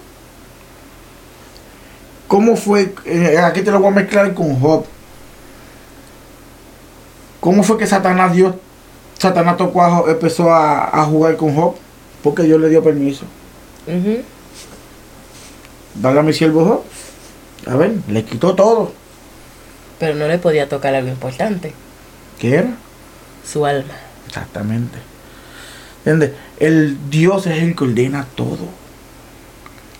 ¿Cómo 2.26 2.56
fue? 2.56 2.94
eh, 3.04 3.36
aquí 3.36 3.60
te 3.60 3.70
lo 3.70 3.80
voy 3.80 3.88
a 3.88 3.96
mezclar 3.96 4.32
con 4.32 4.58
Job. 4.58 4.86
¿Cómo 7.40 7.62
fue 7.62 7.76
que 7.76 7.86
Satanás 7.86 8.32
Dios, 8.32 8.54
Satanás 9.18 9.58
tocó 9.58 9.82
a 9.82 9.90
Job, 9.90 10.08
empezó 10.08 10.50
a, 10.54 11.02
a 11.02 11.04
jugar 11.04 11.36
con 11.36 11.54
Job? 11.54 11.74
Porque 12.22 12.44
Dios 12.44 12.58
le 12.62 12.70
dio 12.70 12.82
permiso. 12.82 13.26
Ujú. 13.86 14.22
Dale 15.96 16.20
a 16.20 16.22
mi 16.22 16.32
siervo 16.32 16.64
Job. 16.64 16.82
A 17.70 17.76
ver, 17.76 17.92
le 18.08 18.24
quitó 18.24 18.54
todo. 18.54 19.03
Pero 20.04 20.16
no 20.16 20.28
le 20.28 20.36
podía 20.36 20.68
tocar 20.68 20.94
algo 20.94 21.08
importante, 21.08 21.72
¿Qué 22.38 22.56
era? 22.56 22.74
su 23.50 23.64
alma. 23.64 23.94
Exactamente. 24.26 24.98
¿Entiendes? 26.04 26.32
El 26.60 26.98
Dios 27.08 27.46
es 27.46 27.62
el 27.62 27.74
que 27.74 27.84
ordena 27.84 28.26
todo. 28.34 28.68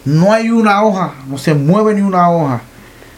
No 0.04 0.34
hay 0.34 0.50
una 0.50 0.84
hoja, 0.84 1.14
no 1.26 1.38
se 1.38 1.54
mueve 1.54 1.94
ni 1.94 2.02
una 2.02 2.30
hoja, 2.30 2.60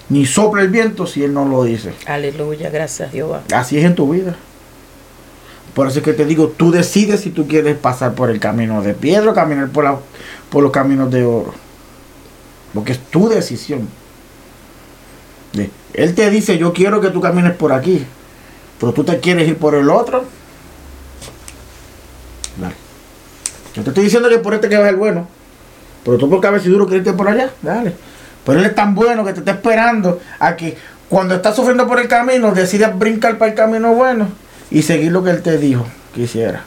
ni 0.08 0.26
sopla 0.26 0.62
el 0.62 0.68
viento 0.68 1.08
si 1.08 1.24
Él 1.24 1.34
no 1.34 1.44
lo 1.44 1.64
dice. 1.64 1.92
Aleluya, 2.06 2.70
gracias 2.70 3.10
Jehová. 3.10 3.42
Así 3.52 3.76
es 3.78 3.84
en 3.84 3.96
tu 3.96 4.08
vida. 4.12 4.36
Por 5.74 5.88
eso 5.88 5.98
es 5.98 6.04
que 6.04 6.12
te 6.12 6.24
digo, 6.24 6.54
tú 6.56 6.70
decides 6.70 7.20
si 7.22 7.30
tú 7.30 7.48
quieres 7.48 7.76
pasar 7.76 8.14
por 8.14 8.30
el 8.30 8.38
camino 8.38 8.80
de 8.80 8.94
piedra 8.94 9.32
o 9.32 9.34
caminar 9.34 9.70
por, 9.70 9.82
la- 9.82 9.98
por 10.50 10.62
los 10.62 10.70
caminos 10.70 11.10
de 11.10 11.24
oro. 11.24 11.52
Porque 12.72 12.92
es 12.92 13.00
tu 13.10 13.28
decisión. 13.28 13.88
Él 15.94 16.14
te 16.14 16.30
dice, 16.30 16.58
yo 16.58 16.72
quiero 16.72 17.00
que 17.00 17.08
tú 17.08 17.20
camines 17.20 17.54
por 17.54 17.72
aquí. 17.72 18.04
Pero 18.78 18.92
tú 18.92 19.04
te 19.04 19.18
quieres 19.20 19.48
ir 19.48 19.56
por 19.56 19.74
el 19.74 19.88
otro. 19.90 20.24
Dale. 22.60 22.74
Yo 23.74 23.82
te 23.82 23.90
estoy 23.90 24.04
diciendo 24.04 24.28
que 24.28 24.38
por 24.38 24.54
este 24.54 24.68
que 24.68 24.76
va 24.76 24.88
el 24.88 24.96
bueno. 24.96 25.26
Pero 26.04 26.18
tú 26.18 26.28
por 26.28 26.40
cabeciduro 26.40 26.86
quieres 26.86 27.06
irte 27.06 27.16
por 27.16 27.28
allá. 27.28 27.50
Dale. 27.62 27.94
Pero 28.44 28.60
él 28.60 28.66
es 28.66 28.74
tan 28.74 28.94
bueno 28.94 29.24
que 29.24 29.32
te 29.32 29.40
está 29.40 29.52
esperando 29.52 30.20
a 30.38 30.54
que 30.56 30.76
cuando 31.08 31.34
estás 31.34 31.56
sufriendo 31.56 31.86
por 31.86 32.00
el 32.00 32.08
camino, 32.08 32.52
decidas 32.52 32.96
brincar 32.98 33.38
para 33.38 33.50
el 33.50 33.56
camino 33.56 33.92
bueno 33.92 34.28
y 34.70 34.82
seguir 34.82 35.12
lo 35.12 35.22
que 35.22 35.30
él 35.30 35.42
te 35.42 35.58
dijo 35.58 35.86
que 36.14 36.22
hiciera. 36.22 36.64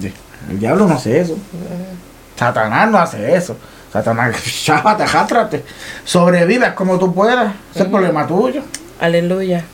Sí. 0.00 0.12
El 0.50 0.58
diablo 0.58 0.86
no 0.86 0.94
hace 0.94 1.20
eso. 1.20 1.36
Satanás 2.36 2.90
no 2.90 2.98
hace 2.98 3.34
eso. 3.34 3.56
Satanás, 3.92 4.36
chápate, 4.64 5.06
játrate. 5.06 5.64
Sobrevives 6.04 6.72
como 6.72 6.98
tú 6.98 7.14
puedas. 7.14 7.54
Ese 7.70 7.80
es 7.80 7.84
el 7.86 7.90
problema 7.90 8.26
tuyo. 8.26 8.62
Aleluya. 9.00 9.64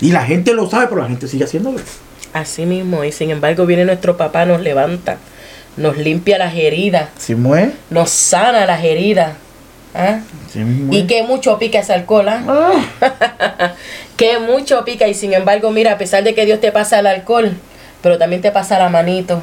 Y 0.00 0.12
la 0.12 0.24
gente 0.24 0.54
lo 0.54 0.68
sabe, 0.68 0.86
pero 0.88 1.02
la 1.02 1.08
gente 1.08 1.26
sigue 1.28 1.44
haciéndolo. 1.44 1.80
Así 2.32 2.66
mismo. 2.66 3.04
Y 3.04 3.12
sin 3.12 3.30
embargo 3.30 3.66
viene 3.66 3.84
nuestro 3.84 4.16
papá, 4.16 4.44
nos 4.44 4.60
levanta, 4.60 5.16
nos 5.76 5.96
limpia 5.96 6.38
las 6.38 6.54
heridas, 6.54 7.08
Si 7.18 7.34
mueve, 7.34 7.72
nos 7.90 8.10
sana 8.10 8.66
las 8.66 8.84
heridas. 8.84 9.32
¿ah? 9.94 10.20
mueve. 10.54 10.96
Y 10.96 11.06
que 11.06 11.22
mucho 11.22 11.58
pica 11.58 11.80
ese 11.80 11.94
alcohol, 11.94 12.28
¿ah? 12.28 12.44
Ah, 13.00 13.74
que 14.16 14.38
mucho 14.38 14.84
pica. 14.84 15.08
Y 15.08 15.14
sin 15.14 15.32
embargo, 15.32 15.70
mira, 15.70 15.92
a 15.92 15.98
pesar 15.98 16.22
de 16.22 16.34
que 16.34 16.44
Dios 16.44 16.60
te 16.60 16.70
pasa 16.70 17.00
el 17.00 17.06
alcohol, 17.06 17.52
pero 18.02 18.18
también 18.18 18.42
te 18.42 18.52
pasa 18.52 18.78
la 18.78 18.88
manito. 18.88 19.42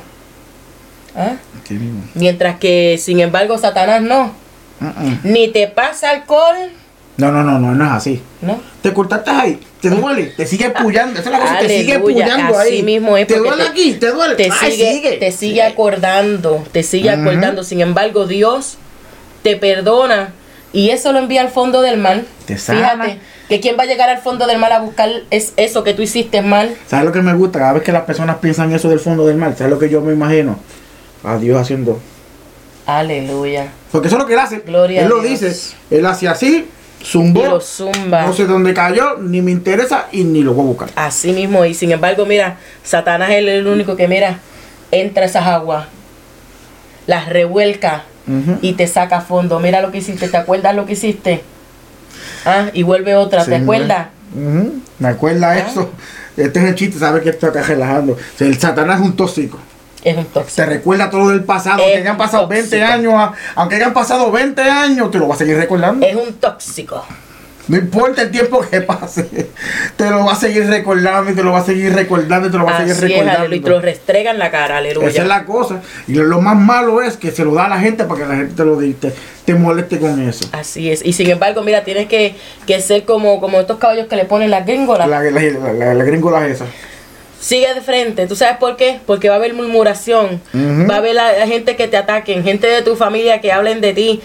¿Ah? 1.16 1.34
sí 1.68 1.74
mismo. 1.76 2.04
Mientras 2.14 2.58
que, 2.60 2.98
sin 3.02 3.20
embargo, 3.20 3.58
Satanás 3.58 4.02
no. 4.02 4.32
Mm, 4.80 4.86
mm. 4.88 5.20
Ni 5.24 5.48
te 5.50 5.68
pasa 5.68 6.10
alcohol, 6.12 6.56
No, 7.18 7.32
no, 7.32 7.44
no, 7.44 7.58
no, 7.60 7.74
no 7.74 7.86
es 7.86 7.92
así. 7.92 8.22
¿no? 8.42 8.60
Te 8.82 8.92
cortaste 8.94 9.32
ahí, 9.32 9.60
te 9.82 9.90
duele, 9.90 10.26
te 10.36 10.46
sigue 10.46 10.70
pullando, 10.72 11.20
esa 11.20 11.30
es 11.30 11.34
la 11.34 11.40
cosa, 11.40 11.60
te 11.60 11.70
sigue 11.70 11.94
Aleluya, 11.94 12.26
pullando 12.26 12.58
ahí. 12.60 12.84
mismo 12.84 13.16
es, 13.18 13.26
Te 13.28 13.38
duele 13.38 13.64
te- 13.64 13.70
aquí, 13.70 13.94
te 13.94 14.12
duele. 14.12 14.36
te 14.36 14.50
Ay, 14.62 14.72
sigue, 14.74 15.14
te 15.14 15.32
sigue 15.32 15.64
acordando, 15.64 16.64
te 16.74 16.84
sigue 16.84 17.12
Ujú. 17.14 17.22
acordando. 17.22 17.64
Sin 17.64 17.80
embargo, 17.82 18.28
Dios 18.28 18.78
te 19.44 19.56
perdona 19.56 20.34
y 20.74 20.90
eso 20.90 21.14
lo 21.14 21.20
envía 21.20 21.40
al 21.42 21.50
fondo 21.50 21.82
del 21.82 21.98
mal. 21.98 22.26
Te 22.46 22.58
sana. 22.58 22.92
Fíjate 22.92 23.20
que 23.48 23.60
quién 23.62 23.78
va 23.80 23.84
a 23.84 23.86
llegar 23.86 24.10
al 24.10 24.18
fondo 24.18 24.46
del 24.46 24.58
mal 24.60 24.72
a 24.74 24.80
buscar 24.80 25.10
es 25.32 25.54
eso 25.56 25.84
que 25.86 25.94
tú 25.94 26.02
hiciste 26.02 26.42
mal. 26.42 26.76
¿Sabes 26.88 27.06
lo 27.06 27.12
que 27.14 27.22
me 27.22 27.34
gusta? 27.34 27.60
Cada 27.60 27.74
vez 27.74 27.84
que 27.84 27.92
las 27.94 28.04
personas 28.04 28.38
piensan 28.38 28.74
eso 28.74 28.90
del 28.90 29.00
fondo 29.00 29.26
del 29.26 29.38
mar, 29.38 29.54
¿sabes 29.58 29.72
lo 29.72 29.80
que 29.80 29.90
yo 29.90 30.02
me 30.02 30.12
imagino? 30.14 30.60
A 31.26 31.38
Dios 31.38 31.60
haciendo. 31.60 32.00
Aleluya. 32.86 33.70
Porque 33.92 34.08
eso 34.08 34.18
es 34.18 34.22
lo 34.22 34.28
que 34.28 34.34
él 34.34 34.40
hace. 34.40 34.60
Gloria 34.60 35.02
él 35.02 35.06
a 35.08 35.10
lo 35.10 35.22
Dios. 35.22 35.40
dice. 35.42 35.76
Él 35.90 36.06
hace 36.06 36.28
así, 36.28 36.68
zumbó. 37.04 37.60
zumba. 37.60 38.26
No 38.26 38.34
sé 38.34 38.46
dónde 38.46 38.74
cayó, 38.74 39.18
ni 39.18 39.42
me 39.42 39.52
interesa 39.52 40.08
y 40.12 40.24
ni 40.24 40.42
lo 40.44 40.54
voy 40.54 40.66
a 40.66 40.68
buscar. 40.68 40.90
Así 40.96 41.32
mismo. 41.34 41.66
Y 41.66 41.74
sin 41.74 41.92
embargo, 41.92 42.26
mira, 42.26 42.58
Satanás 42.84 43.30
es 43.32 43.38
el 43.48 43.66
único 43.68 43.96
que, 43.96 44.08
mira, 44.08 44.40
entra 44.92 45.24
a 45.24 45.26
esas 45.26 45.48
aguas, 45.48 45.88
las 47.08 47.28
revuelca 47.30 48.04
y 48.62 48.74
te 48.74 48.88
saca 48.88 49.18
a 49.18 49.22
fondo. 49.22 49.60
Mira 49.60 49.82
lo 49.82 49.92
que 49.92 50.00
hiciste, 50.00 50.28
¿te 50.28 50.38
acuerdas 50.38 50.76
lo 50.76 50.86
que 50.86 50.94
hiciste? 50.94 51.42
Ah, 52.46 52.70
y 52.74 52.84
vuelve 52.84 53.16
otra, 53.16 53.44
Sí, 53.44 53.50
¿te 53.52 53.58
acuerdas? 53.58 54.08
Me 55.00 55.08
acuerda 55.08 55.52
Ah. 55.52 55.58
eso. 55.60 55.90
Este 56.38 56.60
es 56.60 56.66
el 56.66 56.76
chiste, 56.76 57.00
sabes 57.00 57.24
que 57.24 57.30
esto 57.30 57.48
acá 57.48 57.62
relajando. 57.64 58.14
O 58.14 58.18
sea, 58.38 58.48
el 58.48 58.60
Satanás 58.60 59.00
es 59.00 59.06
un 59.06 59.16
tóxico. 59.16 59.58
Es 60.06 60.16
un 60.16 60.26
tóxico. 60.26 60.56
Te 60.56 60.66
recuerda 60.68 61.10
todo 61.10 61.30
del 61.30 61.44
pasado, 61.44 61.80
Es 61.80 61.84
aunque 61.86 61.98
hayan 62.00 62.18
pasado 62.18 62.44
tóxico. 62.48 62.70
20 62.70 62.84
años, 62.84 63.14
a- 63.16 63.34
aunque 63.56 63.76
hayan 63.76 63.92
pasado 63.94 64.32
20 64.32 64.62
años, 64.62 65.10
te 65.12 65.18
lo 65.18 65.28
va 65.28 65.36
a 65.36 65.38
seguir 65.38 65.58
recordando. 65.58 66.06
Es 66.06 66.16
un 66.16 66.34
tóxico. 66.36 67.04
No 67.68 67.78
importa 67.78 68.22
el 68.22 68.30
tiempo 68.30 68.62
que 68.62 68.82
pase, 68.82 69.24
te 69.98 70.10
lo 70.12 70.24
va 70.24 70.34
a 70.34 70.36
seguir 70.36 70.68
recordando 70.68 71.32
y 71.32 71.34
te 71.34 71.42
lo 71.42 71.52
va 71.52 71.62
a 71.62 71.66
seguir 71.66 71.92
recordando 71.96 72.48
y 72.48 72.52
te 72.52 72.58
lo 72.60 72.64
va 72.66 72.76
a 72.76 72.78
seguir 72.78 72.92
es, 72.94 73.02
recordando. 73.02 73.40
aleluya, 73.40 73.56
y 73.58 73.60
te 73.64 73.70
lo 73.72 73.82
restregan 73.82 74.36
en 74.36 74.40
la 74.40 74.52
cara, 74.52 74.78
aleluya. 74.78 75.08
Esa 75.08 75.24
es 75.24 75.28
la 75.28 75.46
cosa. 75.46 75.82
Y 76.08 76.14
lo 76.14 76.40
más 76.42 76.56
malo 76.56 77.02
es 77.02 77.18
que 77.18 77.32
se 77.32 77.44
lo 77.44 77.56
da 77.56 77.66
a 77.66 77.70
la 77.70 77.80
gente 77.80 78.04
para 78.04 78.22
que 78.22 78.28
la 78.28 78.36
gente 78.36 78.54
te 78.54 78.64
lo 78.66 78.78
di- 78.80 78.94
te, 78.94 79.12
te 79.46 79.56
moleste 79.56 79.98
con 80.00 80.22
eso. 80.30 80.46
Así 80.52 80.92
es. 80.92 81.04
Y 81.04 81.14
sin 81.14 81.28
embargo, 81.32 81.64
mira, 81.64 81.84
tienes 81.84 82.08
que, 82.08 82.36
que 82.68 82.80
ser 82.82 83.04
como, 83.04 83.42
como 83.42 83.60
estos 83.60 83.80
caballos 83.80 84.06
que 84.06 84.16
le 84.16 84.26
ponen 84.26 84.52
las 84.52 84.64
gringolas. 84.68 85.08
La, 85.10 85.22
la, 85.24 85.32
la, 85.32 85.74
la, 85.74 85.94
la 85.96 86.04
gringola 86.04 86.46
esa. 86.46 86.66
Sigue 87.46 87.72
de 87.76 87.82
frente. 87.82 88.26
¿Tú 88.26 88.36
sabes 88.36 88.58
por 88.58 88.76
qué? 88.76 89.00
Porque 89.06 89.30
va 89.30 89.36
a 89.36 89.38
haber 89.38 89.54
murmuración. 89.54 90.42
Va 90.90 90.96
a 90.96 90.98
haber 90.98 91.14
la, 91.14 91.32
la 91.38 91.46
gente 91.46 91.76
que 91.76 91.88
te 91.88 91.96
ataquen, 91.96 92.44
gente 92.44 92.66
de 92.66 92.82
tu 92.82 92.96
familia 92.96 93.40
que 93.40 93.52
hablen 93.52 93.82
de 93.82 93.94
ti. 93.94 94.20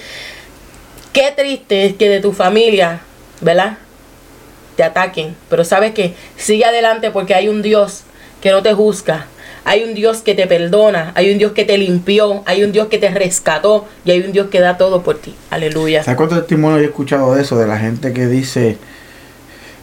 Qué 1.12 1.30
triste 1.36 1.84
es 1.84 1.96
que 1.96 2.08
de 2.08 2.20
tu 2.20 2.32
familia, 2.32 3.00
¿verdad? 3.42 3.76
Te 4.74 4.84
ataquen. 4.84 5.36
Pero 5.50 5.66
sabes 5.66 5.92
que 5.92 6.14
sigue 6.38 6.64
adelante 6.64 7.10
porque 7.10 7.34
hay 7.34 7.48
un 7.48 7.60
Dios 7.60 8.04
que 8.40 8.52
no 8.52 8.62
te 8.62 8.72
juzga. 8.72 9.26
Hay 9.66 9.84
un 9.84 9.92
Dios 9.92 10.22
que 10.22 10.34
te 10.34 10.46
perdona. 10.46 11.12
Hay 11.14 11.30
un 11.30 11.36
Dios 11.36 11.52
que 11.52 11.66
te 11.66 11.76
limpió. 11.76 12.42
Hay 12.46 12.64
un 12.64 12.72
Dios 12.72 12.88
que 12.88 12.96
te 12.96 13.10
rescató. 13.10 13.86
Y 14.06 14.12
hay 14.12 14.20
un 14.20 14.32
Dios 14.32 14.48
que 14.48 14.60
da 14.60 14.78
todo 14.78 15.02
por 15.02 15.18
ti. 15.18 15.34
Aleluya. 15.50 16.02
¿Sabes 16.04 16.16
cuántos 16.16 16.38
testimonios 16.38 16.80
he 16.80 16.86
escuchado 16.86 17.34
de 17.34 17.42
eso? 17.42 17.58
De 17.58 17.66
la 17.66 17.78
gente 17.78 18.14
que 18.14 18.26
dice, 18.28 18.78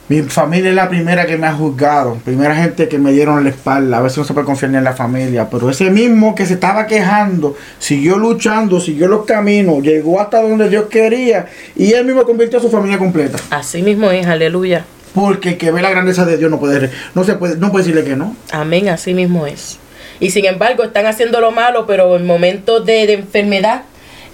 mi 0.10 0.22
familia 0.22 0.70
es 0.70 0.76
la 0.76 0.88
primera 0.88 1.26
que 1.26 1.38
me 1.38 1.48
ha 1.48 1.54
juzgado, 1.54 2.16
primera 2.24 2.56
gente 2.56 2.88
que 2.88 2.98
me 2.98 3.12
dieron 3.12 3.44
la 3.44 3.50
espalda, 3.50 3.98
a 3.98 4.02
veces 4.02 4.20
no 4.20 4.24
se 4.24 4.34
puede 4.34 4.46
confiar 4.46 4.72
ni 4.72 4.78
en 4.78 4.84
la 4.84 4.94
familia, 4.94 5.50
pero 5.50 5.70
ese 5.70 5.90
mismo 5.90 6.34
que 6.34 6.46
se 6.46 6.54
estaba 6.54 6.88
quejando, 6.88 7.56
siguió 7.78 8.18
luchando, 8.18 8.80
siguió 8.80 9.08
los 9.08 9.26
caminos, 9.26 9.84
llegó 9.84 10.22
hasta 10.22 10.42
donde 10.42 10.70
Dios 10.70 10.86
quería 10.86 11.48
y 11.76 11.92
él 11.92 12.06
mismo 12.06 12.24
convirtió 12.24 12.60
a 12.60 12.62
su 12.62 12.70
familia 12.70 12.98
completa. 12.98 13.38
Así 13.50 13.82
mismo 13.82 14.10
es. 14.10 14.26
Aleluya. 14.26 14.86
Porque 15.14 15.50
el 15.50 15.58
que 15.58 15.72
ve 15.72 15.82
la 15.82 15.90
grandeza 15.90 16.26
de 16.26 16.38
Dios 16.38 16.50
no 16.50 16.60
puede, 16.60 16.90
no 17.14 17.24
se 17.24 17.36
puede, 17.36 17.58
no 17.58 17.72
puede 17.72 17.86
decirle 17.86 18.08
que 18.08 18.16
no. 18.16 18.36
Amén, 18.52 18.88
así 18.90 19.14
mismo 19.14 19.46
es. 19.46 19.78
Y 20.20 20.30
sin 20.32 20.46
embargo, 20.46 20.84
están 20.84 21.06
haciendo 21.06 21.42
lo 21.42 21.52
malo, 21.52 21.86
pero 21.86 22.16
en 22.16 22.26
momentos 22.26 22.86
de, 22.86 23.08
de 23.08 23.14
enfermedad, 23.14 23.84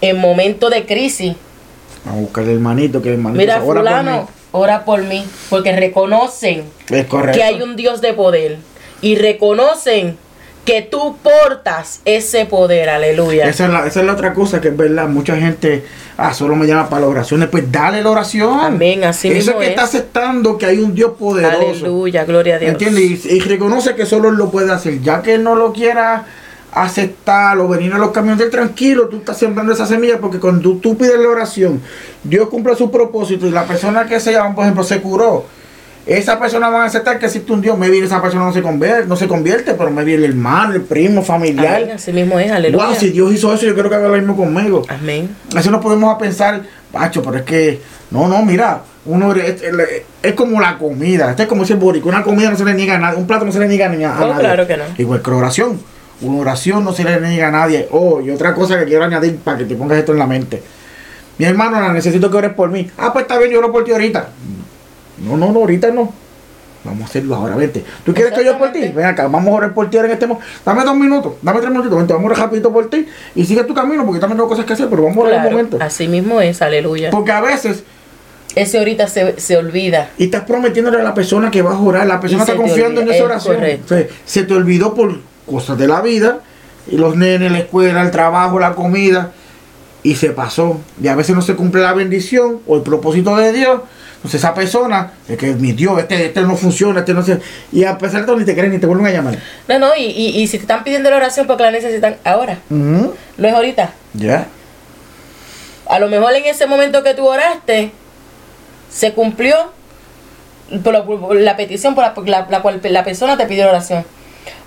en 0.02 0.20
momentos 0.20 0.70
de 0.72 0.86
crisis, 0.86 1.36
Vamos 2.06 2.20
a 2.20 2.22
buscar 2.22 2.44
el 2.44 2.50
hermanito, 2.52 3.02
que 3.02 3.10
el 3.10 3.16
hermanito 3.16 3.40
mira, 3.40 3.56
se 3.56 3.62
ora 3.62 3.82
por 3.82 3.90
fulano. 3.90 4.30
Ora 4.54 4.86
por 4.86 5.04
mí, 5.04 5.26
porque 5.50 5.76
reconocen 5.76 6.64
que 6.88 7.44
hay 7.44 7.62
un 7.62 7.76
Dios 7.76 8.00
de 8.00 8.14
poder 8.14 8.60
y 9.02 9.16
reconocen 9.16 10.18
que 10.64 10.82
tú 10.82 11.18
portas 11.22 12.00
ese 12.06 12.46
poder, 12.46 12.90
aleluya. 12.90 13.50
Esa 13.50 13.66
es, 13.66 13.70
la, 13.72 13.86
esa 13.86 14.00
es 14.00 14.06
la 14.06 14.14
otra 14.14 14.34
cosa 14.34 14.62
que 14.62 14.70
es 14.70 14.78
verdad. 14.78 15.10
Mucha 15.10 15.36
gente, 15.36 15.84
ah, 16.16 16.34
solo 16.34 16.56
me 16.56 16.66
llama 16.66 16.88
para 16.88 17.02
las 17.02 17.10
oraciones. 17.10 17.50
Pues 17.50 17.70
dale 17.70 18.02
la 18.02 18.12
oración. 18.12 18.60
Amén, 18.62 19.04
así 19.04 19.28
Eso 19.28 19.38
mismo 19.38 19.60
que 19.60 19.66
es. 19.66 19.70
está 19.72 19.84
aceptando 19.84 20.58
que 20.58 20.66
hay 20.66 20.78
un 20.80 20.96
Dios 20.96 21.14
poderoso. 21.20 21.86
Aleluya, 21.86 22.24
gloria 22.24 22.56
a 22.56 22.60
Dios. 22.60 22.72
¿Entiendes? 22.72 23.26
Y, 23.26 23.34
y 23.34 23.40
reconoce 23.42 23.96
que 23.96 24.06
solo 24.06 24.30
Él 24.30 24.36
lo 24.36 24.52
puede 24.52 24.72
hacer. 24.72 25.02
Ya 25.02 25.22
que 25.22 25.34
Él 25.34 25.44
no 25.44 25.56
lo 25.56 25.74
quiera 25.74 26.26
aceptar 26.76 27.58
o 27.60 27.68
venir 27.68 27.94
a 27.94 27.98
los 27.98 28.12
caminos 28.12 28.38
del 28.40 28.50
tranquilo, 28.50 29.08
tú 29.08 29.18
estás 29.18 29.38
sembrando 29.38 29.74
esa 29.74 29.86
semilla 29.86 30.18
porque 30.20 30.40
cuando 30.40 30.62
tú, 30.62 30.80
tú 30.80 30.98
pides 30.98 31.20
la 31.20 31.30
oración, 31.30 31.82
Dios 32.24 32.50
cumple 32.50 32.76
su 32.76 32.90
propósito 32.90 33.46
y 33.48 33.52
la 33.52 33.66
persona 33.66 34.06
que 34.06 34.20
se 34.20 34.32
llama, 34.32 34.56
por 34.56 34.64
ejemplo, 34.64 34.84
se 34.84 35.02
curó. 35.02 35.46
Esa 36.06 36.38
persona 36.38 36.68
va 36.68 36.84
a 36.84 36.86
aceptar 36.86 37.18
que 37.18 37.28
existe 37.28 37.54
un 37.54 37.62
Dios. 37.62 37.78
Me 37.78 37.88
esa 37.98 38.22
persona 38.22 38.44
no 38.44 38.52
se 38.52 38.62
convierte, 38.62 39.06
no 39.08 39.16
se 39.16 39.26
convierte 39.28 39.74
pero 39.74 39.90
me 39.90 40.02
el 40.02 40.26
hermano, 40.26 40.74
el 40.74 40.82
primo, 40.82 41.24
familiar. 41.24 41.78
Amén, 41.84 41.92
así 41.92 42.12
mismo 42.12 42.38
es, 42.40 42.52
aleluya. 42.52 42.88
Wow, 42.88 42.96
si 42.96 43.10
Dios 43.12 43.32
hizo 43.34 43.54
eso, 43.54 43.66
yo 43.66 43.74
creo 43.74 43.90
que 43.90 43.96
haga 43.96 44.10
lo 44.10 44.18
mismo 44.18 44.36
conmigo. 44.36 44.82
Amén. 44.90 45.30
Eso 45.56 45.72
no 45.72 45.80
podemos 45.80 46.14
a 46.14 46.18
pensar, 46.18 46.62
Pacho, 46.92 47.22
pero 47.24 47.38
es 47.38 47.44
que, 47.44 47.80
no, 48.12 48.28
no, 48.28 48.44
mira, 48.44 48.82
uno 49.06 49.34
es, 49.34 49.62
es- 49.62 49.74
es 50.22 50.34
como 50.34 50.60
la 50.60 50.78
comida, 50.78 51.30
este 51.32 51.44
es 51.44 51.50
como 51.50 51.64
ese 51.64 51.76
borico, 51.76 52.10
una 52.10 52.22
comida 52.24 52.50
no 52.50 52.58
se 52.58 52.66
le 52.66 52.74
niega 52.74 52.96
a 52.96 53.00
nadie, 53.00 53.18
un 53.18 53.26
plato 53.28 53.46
no 53.46 53.52
se 53.54 53.60
le 53.60 53.68
niega 53.70 53.88
ni 53.88 54.04
a, 54.04 54.14
a 54.18 54.26
Oh, 54.26 54.28
nadie. 54.28 54.40
claro 54.42 54.68
que 54.68 54.76
no. 54.78 54.84
Igual 54.98 55.22
que 55.22 55.32
la 55.32 55.38
oración, 55.38 55.80
una 56.24 56.40
oración 56.40 56.84
no 56.84 56.94
se 56.94 57.04
le 57.04 57.20
niega 57.22 57.50
a 57.50 57.52
nadie. 57.52 57.88
Oh, 57.92 58.22
y 58.22 58.30
otra 58.32 58.54
cosa 58.56 58.80
que 58.80 58.86
quiero 58.86 59.04
añadir 59.04 59.38
para 59.38 59.58
que 59.60 59.66
te 59.66 59.76
pongas 59.76 59.98
esto 60.00 60.12
en 60.14 60.20
la 60.20 60.28
mente. 60.28 60.62
Mi 61.38 61.46
hermano, 61.46 61.80
la 61.82 61.92
necesito 61.94 62.30
que 62.32 62.38
ores 62.38 62.54
por 62.54 62.70
mí. 62.70 62.90
Ah, 62.98 63.12
pues 63.14 63.24
está 63.24 63.38
bien, 63.38 63.52
yo 63.52 63.60
oro 63.60 63.72
por 63.72 63.84
ti 63.84 63.92
ahorita. 63.92 64.30
No, 65.26 65.38
no, 65.38 65.52
no, 65.52 65.60
ahorita 65.60 65.92
no. 65.92 66.12
Vamos 66.84 67.04
a 67.04 67.06
hacerlo 67.06 67.36
ahora, 67.36 67.56
vente. 67.56 67.84
¿Tú 68.06 68.14
quieres 68.14 68.34
que 68.34 68.44
yo 68.44 68.58
por 68.58 68.72
ti? 68.74 68.82
Ven 68.90 69.06
acá, 69.06 69.28
vamos 69.28 69.54
a 69.54 69.56
orar 69.58 69.74
por 69.74 69.90
ti 69.90 69.96
ahora 69.98 70.10
en 70.10 70.14
este 70.16 70.28
momento. 70.28 70.46
Dame 70.66 70.84
dos 70.84 70.96
minutos, 70.98 71.34
dame 71.42 71.60
tres 71.60 71.72
minutitos, 71.72 71.98
vente, 71.98 72.14
vamos 72.14 72.30
a 72.30 72.34
orar 72.34 72.46
rapidito 72.46 72.74
por 72.74 72.90
ti 72.90 73.08
y 73.36 73.46
sigue 73.46 73.64
tu 73.64 73.74
camino 73.74 74.06
porque 74.06 74.20
también 74.20 74.38
tengo 74.38 74.50
cosas 74.50 74.66
que 74.66 74.74
hacer, 74.74 74.90
pero 74.90 75.04
vamos 75.04 75.18
a 75.18 75.22
orar 75.22 75.34
un 75.36 75.40
Claro, 75.42 75.52
momento. 75.56 75.78
así 75.80 76.10
mismo 76.10 76.42
es, 76.42 76.62
aleluya. 76.62 77.10
Porque 77.10 77.32
a 77.32 77.40
veces, 77.40 77.84
Ese 78.56 78.80
ahorita 78.80 79.08
se, 79.08 79.40
se 79.40 79.56
olvida. 79.56 80.10
y 80.18 80.26
estás 80.26 80.42
prometiéndole 80.44 81.00
a 81.00 81.04
la 81.04 81.14
persona 81.14 81.50
que 81.50 81.62
vas 81.62 81.76
a 81.76 81.80
orar, 81.80 82.06
la 82.06 82.20
persona 82.20 82.44
está 82.44 82.56
confiando 82.58 83.00
en 83.00 83.08
esa 83.08 83.16
es 83.18 83.22
oración. 83.24 83.56
correcto. 83.56 83.96
O 83.96 83.98
sea, 83.98 84.08
se 84.26 84.44
te 84.44 84.54
olvidó 84.54 84.94
por 84.94 85.20
cosas 85.50 85.78
de 85.78 85.88
la 85.88 86.02
vida, 86.02 86.40
y 86.88 86.98
los 86.98 87.16
nenes, 87.16 87.52
la 87.52 87.60
escuela, 87.60 88.02
el 88.02 88.12
trabajo, 88.12 88.60
la 88.60 88.74
comida, 88.74 89.32
y 90.04 90.16
se 90.16 90.32
pasó. 90.32 90.80
Y 91.02 91.08
a 91.08 91.16
veces 91.16 91.36
no 91.36 91.42
se 91.42 91.56
cumple 91.56 91.82
la 91.82 91.94
bendición 91.94 92.60
o 92.68 92.76
el 92.76 92.82
propósito 92.84 93.36
de 93.38 93.54
Dios. 93.54 93.82
Entonces 94.18 94.40
esa 94.40 94.54
persona, 94.54 95.12
es 95.28 95.38
que 95.38 95.54
mi 95.54 95.74
Dios, 95.74 96.00
este, 96.00 96.26
este 96.28 96.42
no 96.42 96.56
funciona, 96.56 97.00
este 97.02 97.14
no 97.14 97.24
se... 97.24 97.40
Y 97.74 97.84
a 97.84 97.98
pesar 97.98 98.22
de 98.22 98.28
todo 98.28 98.38
ni 98.38 98.46
te 98.46 98.54
creen 98.56 98.72
ni 98.72 98.80
te 98.80 98.86
vuelven 98.86 99.08
a 99.08 99.12
llamar. 99.12 99.38
No, 99.68 99.80
no, 99.80 99.90
y, 99.98 100.04
y, 100.06 100.42
y 100.42 100.48
si 100.48 100.58
te 100.58 100.64
están 100.64 100.84
pidiendo 100.86 101.10
la 101.10 101.18
oración 101.18 101.46
porque 101.46 101.64
la 101.64 101.72
necesitan 101.72 102.16
ahora, 102.24 102.60
no 102.70 103.14
es 103.38 103.54
ahorita. 103.54 103.92
Ya. 104.14 104.48
A 105.88 106.00
lo 106.00 106.08
mejor 106.08 106.34
en 106.34 106.46
ese 106.46 106.68
momento 106.68 107.04
que 107.04 107.14
tú 107.14 107.28
oraste, 107.28 107.92
se 108.90 109.12
cumplió 109.14 109.56
por 110.84 110.94
la, 110.94 111.04
por 111.04 111.36
la 111.36 111.58
petición 111.58 111.94
por 111.94 112.04
la, 112.06 112.14
por 112.14 112.28
la- 112.28 112.48
la 112.50 112.62
cual 112.62 112.80
la 112.82 113.04
persona 113.04 113.36
te 113.38 113.46
pidió 113.46 113.66
la 113.66 113.72
oración. 113.72 114.06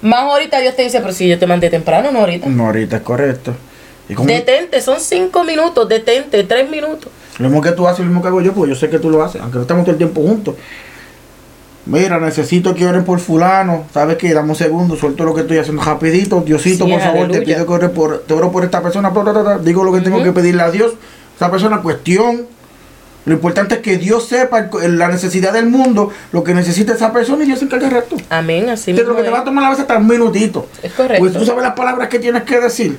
Más 0.02 0.20
ahorita 0.20 0.58
Dios 0.60 0.76
te 0.76 0.82
dice, 0.82 1.00
pero 1.00 1.12
si 1.12 1.28
yo 1.28 1.38
te 1.38 1.46
mandé 1.46 1.70
temprano, 1.70 2.10
no 2.12 2.20
ahorita. 2.20 2.48
No, 2.48 2.66
ahorita 2.66 2.96
es 2.96 3.02
correcto. 3.02 3.54
Y 4.08 4.14
Detente, 4.14 4.80
son 4.80 5.00
cinco 5.00 5.42
minutos, 5.42 5.88
detente, 5.88 6.44
tres 6.44 6.70
minutos. 6.70 7.10
Lo 7.38 7.48
mismo 7.48 7.60
que 7.60 7.72
tú 7.72 7.88
haces, 7.88 8.00
lo 8.00 8.06
mismo 8.06 8.22
que 8.22 8.28
hago 8.28 8.40
yo, 8.40 8.52
porque 8.52 8.70
yo 8.70 8.76
sé 8.76 8.88
que 8.88 8.98
tú 8.98 9.10
lo 9.10 9.22
haces, 9.22 9.40
aunque 9.40 9.56
no 9.56 9.62
estamos 9.62 9.84
todo 9.84 9.92
el 9.92 9.98
tiempo 9.98 10.22
juntos. 10.22 10.54
Mira, 11.86 12.18
necesito 12.18 12.74
que 12.74 12.84
oren 12.84 13.04
por 13.04 13.20
fulano. 13.20 13.84
¿Sabes 13.94 14.16
qué? 14.16 14.34
Dame 14.34 14.50
un 14.50 14.56
segundo, 14.56 14.96
suelto 14.96 15.24
lo 15.24 15.34
que 15.34 15.42
estoy 15.42 15.58
haciendo 15.58 15.82
rapidito. 15.82 16.40
Diosito, 16.40 16.84
Sí, 16.84 16.90
por 16.90 17.00
favor, 17.00 17.30
te 17.30 17.42
pido 17.42 17.64
que 17.64 17.72
ore 17.72 17.88
por, 17.88 18.18
te 18.26 18.34
oro 18.34 18.50
por 18.50 18.64
esta 18.64 18.82
persona. 18.82 19.12
Digo 19.62 19.84
lo 19.84 19.92
que 19.92 20.00
tengo 20.00 20.22
que 20.22 20.32
pedirle 20.32 20.62
a 20.62 20.70
Dios. 20.70 20.94
Esa 21.36 21.50
persona, 21.50 21.82
cuestión. 21.82 22.46
Lo 23.26 23.34
importante 23.34 23.74
es 23.74 23.80
que 23.80 23.98
Dios 23.98 24.28
sepa 24.28 24.70
la 24.88 25.08
necesidad 25.08 25.52
del 25.52 25.66
mundo, 25.66 26.12
lo 26.30 26.44
que 26.44 26.54
necesita 26.54 26.94
esa 26.94 27.12
persona 27.12 27.42
y 27.42 27.46
Dios 27.46 27.58
se 27.58 27.64
encarga 27.64 27.88
del 27.88 27.96
resto. 27.96 28.16
Amén, 28.30 28.70
así 28.70 28.92
De 28.92 29.02
lo 29.02 29.08
mismo 29.08 29.16
que 29.16 29.24
te 29.24 29.30
va 29.30 29.40
a 29.40 29.44
tomar 29.44 29.64
a 29.64 29.70
veces 29.70 29.82
hasta 29.82 29.98
un 29.98 30.06
minutito. 30.06 30.68
Es 30.80 30.92
correcto. 30.92 31.18
Pues 31.18 31.32
tú 31.32 31.44
sabes 31.44 31.64
las 31.64 31.74
palabras 31.74 32.08
que 32.08 32.20
tienes 32.20 32.44
que 32.44 32.60
decir. 32.60 32.98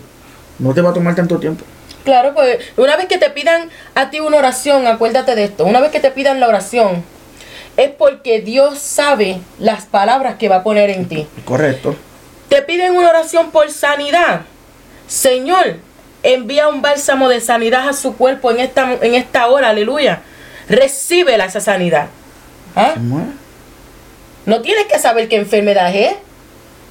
No 0.60 0.74
te 0.74 0.82
va 0.82 0.90
a 0.90 0.94
tomar 0.94 1.16
tanto 1.16 1.40
tiempo. 1.40 1.64
Claro, 2.04 2.34
pues 2.34 2.60
una 2.76 2.98
vez 2.98 3.06
que 3.06 3.18
te 3.18 3.30
pidan 3.30 3.70
a 3.96 4.10
ti 4.10 4.20
una 4.20 4.38
oración, 4.38 4.86
acuérdate 4.86 5.34
de 5.36 5.46
esto, 5.46 5.66
una 5.66 5.80
vez 5.80 5.92
que 5.92 6.02
te 6.02 6.12
pidan 6.12 6.42
la 6.42 6.50
oración, 6.50 7.04
es 7.78 7.90
porque 7.92 8.42
Dios 8.42 8.80
sabe 8.80 9.40
las 9.60 9.86
palabras 9.86 10.36
que 10.36 10.50
va 10.50 10.58
a 10.58 10.64
poner 10.64 10.90
en 10.90 11.08
ti. 11.08 11.26
Correcto. 11.46 11.96
Te 12.50 12.62
piden 12.64 12.98
una 12.98 13.10
oración 13.10 13.52
por 13.52 13.72
sanidad. 13.72 14.42
Señor, 15.08 15.78
envía 16.24 16.68
un 16.68 16.82
bálsamo 16.82 17.30
de 17.30 17.42
sanidad 17.42 17.88
a 17.90 17.94
su 17.94 18.16
cuerpo 18.16 18.52
en 18.52 18.60
esta, 18.60 18.98
en 19.02 19.16
esta 19.16 19.48
hora, 19.48 19.70
aleluya. 19.70 20.22
Recíbela 20.70 21.46
esa 21.46 21.62
sanidad. 21.62 22.08
¿Ah? 22.76 22.96
No 24.46 24.62
tienes 24.62 24.86
que 24.86 25.00
saber 25.00 25.28
qué 25.28 25.38
enfermedad 25.38 25.94
es. 25.96 26.16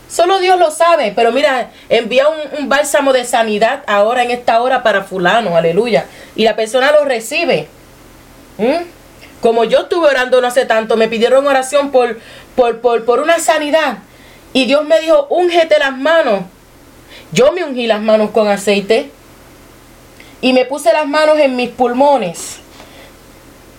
Solo 0.09 0.39
Dios 0.39 0.59
lo 0.59 0.71
sabe. 0.71 1.13
Pero 1.15 1.33
mira, 1.33 1.71
envía 1.89 2.29
un, 2.29 2.59
un 2.59 2.69
bálsamo 2.69 3.13
de 3.13 3.25
sanidad 3.25 3.83
ahora 3.87 4.23
en 4.23 4.31
esta 4.31 4.61
hora 4.61 4.83
para 4.83 5.05
fulano, 5.05 5.57
aleluya. 5.57 6.07
Y 6.35 6.45
la 6.45 6.57
persona 6.57 6.93
lo 6.93 7.05
recibe. 7.05 7.69
¿Mm? 8.59 8.85
Como 9.41 9.65
yo 9.65 9.81
estuve 9.81 10.09
orando 10.09 10.41
no 10.41 10.49
hace 10.49 10.65
tanto, 10.65 10.97
me 10.97 11.09
pidieron 11.09 11.47
oración 11.47 11.91
por, 11.91 12.19
por, 12.55 12.81
por, 12.81 13.05
por 13.05 13.21
una 13.21 13.39
sanidad. 13.39 13.99
Y 14.53 14.65
Dios 14.65 14.85
me 14.85 15.01
dijo, 15.01 15.27
úngete 15.29 15.79
las 15.79 15.97
manos. 15.97 16.45
Yo 17.33 17.53
me 17.53 17.65
ungí 17.65 17.87
las 17.87 18.01
manos 18.01 18.31
con 18.31 18.49
aceite. 18.49 19.11
Y 20.41 20.53
me 20.53 20.65
puse 20.65 20.93
las 20.93 21.07
manos 21.07 21.39
en 21.39 21.57
mis 21.57 21.71
pulmones. 21.71 22.59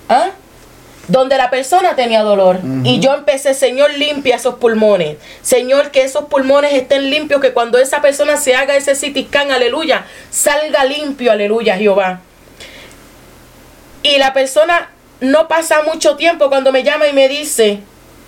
¿Ah? 0.10 0.32
donde 1.08 1.38
la 1.38 1.49
persona 1.49 1.95
tenía 1.95 2.22
dolor. 2.22 2.60
Y 2.84 2.99
yo 2.99 3.14
empecé, 3.14 3.53
Señor, 3.53 3.93
limpia 3.93 4.36
esos 4.36 4.55
pulmones. 4.55 5.18
Señor, 5.41 5.91
que 5.91 6.03
esos 6.03 6.26
pulmones 6.26 6.74
estén 6.74 7.10
limpios, 7.10 7.41
que 7.41 7.53
cuando 7.53 7.78
esa 7.78 8.01
persona 8.01 8.38
se 8.38 8.55
haga 8.55 8.76
ese 8.76 8.93
CT 8.93 9.28
scan, 9.28 9.51
aleluya, 9.51 10.05
salga 10.30 10.84
limpio, 10.84 11.32
aleluya, 11.32 11.78
Jehová. 11.78 12.22
Y 14.03 14.18
la 14.18 14.34
persona 14.34 14.89
no 15.22 15.47
pasa 15.47 15.82
mucho 15.84 16.16
tiempo 16.18 16.49
cuando 16.49 16.72
me 16.72 16.84
llama 16.84 17.08
y 17.08 17.14
me 17.14 17.28
dice 17.28 17.80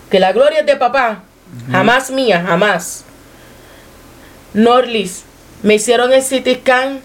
que 0.09 0.19
la 0.19 0.31
gloria 0.31 0.61
es 0.61 0.65
de 0.65 0.75
papá, 0.75 1.23
jamás 1.71 2.09
mía, 2.11 2.43
jamás. 2.45 3.03
Norlis, 4.53 5.23
me 5.61 5.75
hicieron 5.75 6.11
el 6.13 6.23
CT 6.23 6.61
scan 6.61 7.01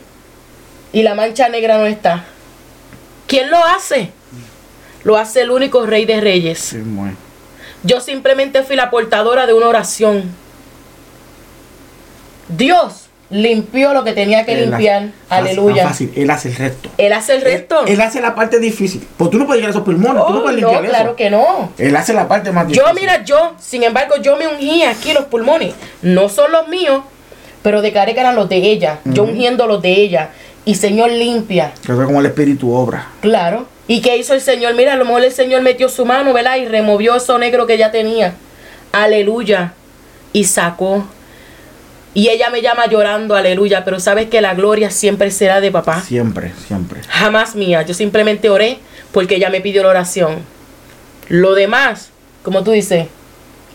y 0.95 1.03
la 1.03 1.15
mancha 1.15 1.51
negra 1.51 1.77
no 1.77 1.85
está. 1.85 2.25
¿Quién 3.27 3.51
lo 3.51 3.63
hace? 3.63 4.13
lo 5.05 5.19
hace 5.19 5.43
el 5.43 5.51
único 5.51 5.87
rey 5.87 6.07
de 6.07 6.21
reyes. 6.21 6.59
Sí. 6.59 6.79
Yo 7.83 8.01
simplemente 8.01 8.63
fui 8.63 8.75
la 8.75 8.91
portadora 8.91 9.47
de 9.47 9.53
una 9.53 9.69
oración. 9.69 10.31
Dios 12.49 13.09
limpió 13.31 13.93
lo 13.93 14.05
que 14.05 14.13
tenía 14.13 14.45
que 14.45 14.55
Él 14.55 14.71
limpiar. 14.71 15.11
Aleluya. 15.29 15.85
más 15.85 15.93
fácil, 15.93 16.13
él 16.17 16.31
hace 16.31 16.49
el 16.49 16.57
resto. 16.57 16.91
Él 16.97 17.13
hace 17.13 17.35
el 17.37 17.43
resto. 17.43 17.83
Él, 17.87 17.95
él 17.95 18.01
hace 18.01 18.21
la 18.21 18.35
parte 18.35 18.59
difícil. 18.59 19.07
Pues 19.17 19.31
tú 19.31 19.39
no 19.39 19.47
puedes 19.47 19.61
llegar 19.61 19.69
a 19.69 19.73
esos 19.73 19.85
pulmones, 19.85 20.23
tú 20.27 20.33
no 20.33 20.45
Oh, 20.45 20.51
no, 20.53 20.81
claro 20.81 21.09
eso. 21.09 21.17
que 21.17 21.31
no. 21.31 21.73
Él 21.77 21.95
hace 21.97 22.15
la 22.15 22.27
parte 22.27 22.51
más 22.51 22.67
difícil. 22.67 22.87
Yo, 22.87 22.95
mira, 22.95 23.25
yo, 23.25 23.55
sin 23.59 23.83
embargo, 23.83 24.17
yo 24.23 24.37
me 24.37 24.47
ungí 24.47 24.83
aquí 24.85 25.13
los 25.13 25.25
pulmones. 25.25 25.75
No 26.01 26.29
son 26.31 26.53
los 26.53 26.69
míos, 26.69 27.03
pero 27.63 27.83
declaré 27.83 28.15
que 28.15 28.21
eran 28.21 28.37
los 28.37 28.49
de 28.49 28.57
ella. 28.57 29.01
Yo 29.05 29.25
ungiendo 29.25 29.67
los 29.67 29.83
de 29.83 29.93
ella. 29.93 30.31
Y 30.65 30.75
Señor 30.75 31.11
limpia. 31.11 31.73
Que 31.85 31.93
fue 31.93 32.05
como 32.05 32.21
el 32.21 32.27
espíritu 32.27 32.73
obra. 32.73 33.09
Claro. 33.21 33.67
¿Y 33.87 34.01
qué 34.01 34.17
hizo 34.17 34.33
el 34.35 34.41
Señor? 34.41 34.75
Mira, 34.75 34.95
a 34.95 34.97
lo 34.97 35.05
mejor 35.05 35.23
el 35.23 35.33
Señor 35.33 35.61
metió 35.63 35.89
su 35.89 36.07
mano, 36.07 36.33
¿verdad? 36.33 36.57
Y 36.57 36.67
removió 36.67 37.17
eso 37.17 37.39
negro 37.39 37.67
que 37.67 37.75
ella 37.75 37.91
tenía. 37.91 38.35
Aleluya. 38.93 39.75
Y 40.33 40.45
sacó. 40.45 41.05
Y 42.15 42.29
ella 42.29 42.49
me 42.49 42.63
llama 42.63 42.87
llorando, 42.87 43.35
aleluya. 43.35 43.85
Pero 43.85 44.01
sabes 44.01 44.31
que 44.31 44.41
la 44.41 44.55
gloria 44.55 44.91
siempre 44.91 45.31
será 45.31 45.61
de 45.61 45.71
papá. 45.71 46.01
Siempre, 46.01 46.53
siempre. 46.67 47.01
Jamás 47.09 47.55
mía. 47.57 47.83
Yo 47.83 47.93
simplemente 47.93 48.49
oré 48.49 48.79
porque 49.13 49.37
ella 49.37 49.51
me 49.51 49.61
pidió 49.61 49.83
la 49.83 49.91
oración. 49.91 50.39
Lo 51.29 51.55
demás, 51.55 52.11
como 52.43 52.63
tú 52.63 52.71
dices, 52.71 53.09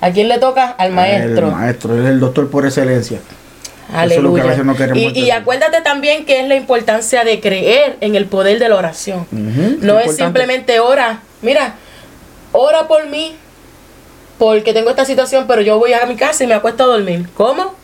¿a 0.02 0.12
quién 0.12 0.28
le 0.28 0.40
toca? 0.40 0.70
Al 0.72 0.92
maestro. 0.92 1.48
El 1.48 1.54
maestro, 1.54 1.96
él 1.96 2.04
es 2.04 2.10
el 2.10 2.20
doctor 2.20 2.50
por 2.50 2.66
excelencia. 2.66 3.20
Eso 3.90 3.98
es 3.98 4.18
lo 4.22 4.34
que 4.36 4.42
a 4.42 4.44
Aleluya. 4.44 4.44
veces 4.46 4.66
no 4.66 4.76
queremos 4.76 4.98
y, 5.18 5.20
y 5.20 5.32
acuérdate 5.32 5.82
también 5.82 6.26
que 6.26 6.40
es 6.42 6.48
la 6.48 6.56
importancia 6.56 7.24
de 7.24 7.40
creer 7.40 7.98
en 8.02 8.16
el 8.16 8.26
poder 8.26 8.60
de 8.60 8.70
la 8.70 8.76
oración. 8.76 9.26
No 9.82 10.00
es 10.00 10.16
simplemente 10.16 10.80
ora. 10.80 11.22
Mira, 11.42 11.76
ora 12.52 12.88
por 12.88 13.08
mí 13.08 13.36
porque 14.38 14.74
tengo 14.74 14.90
esta 14.92 15.06
situación, 15.06 15.46
pero 15.48 15.62
yo 15.62 15.78
voy 15.80 15.94
a 15.94 16.06
mi 16.06 16.16
casa 16.16 16.44
y 16.44 16.48
me 16.48 16.54
acuesto 16.54 16.84
a 16.84 16.88
dormir. 16.88 17.28
¿Cómo? 17.36 17.76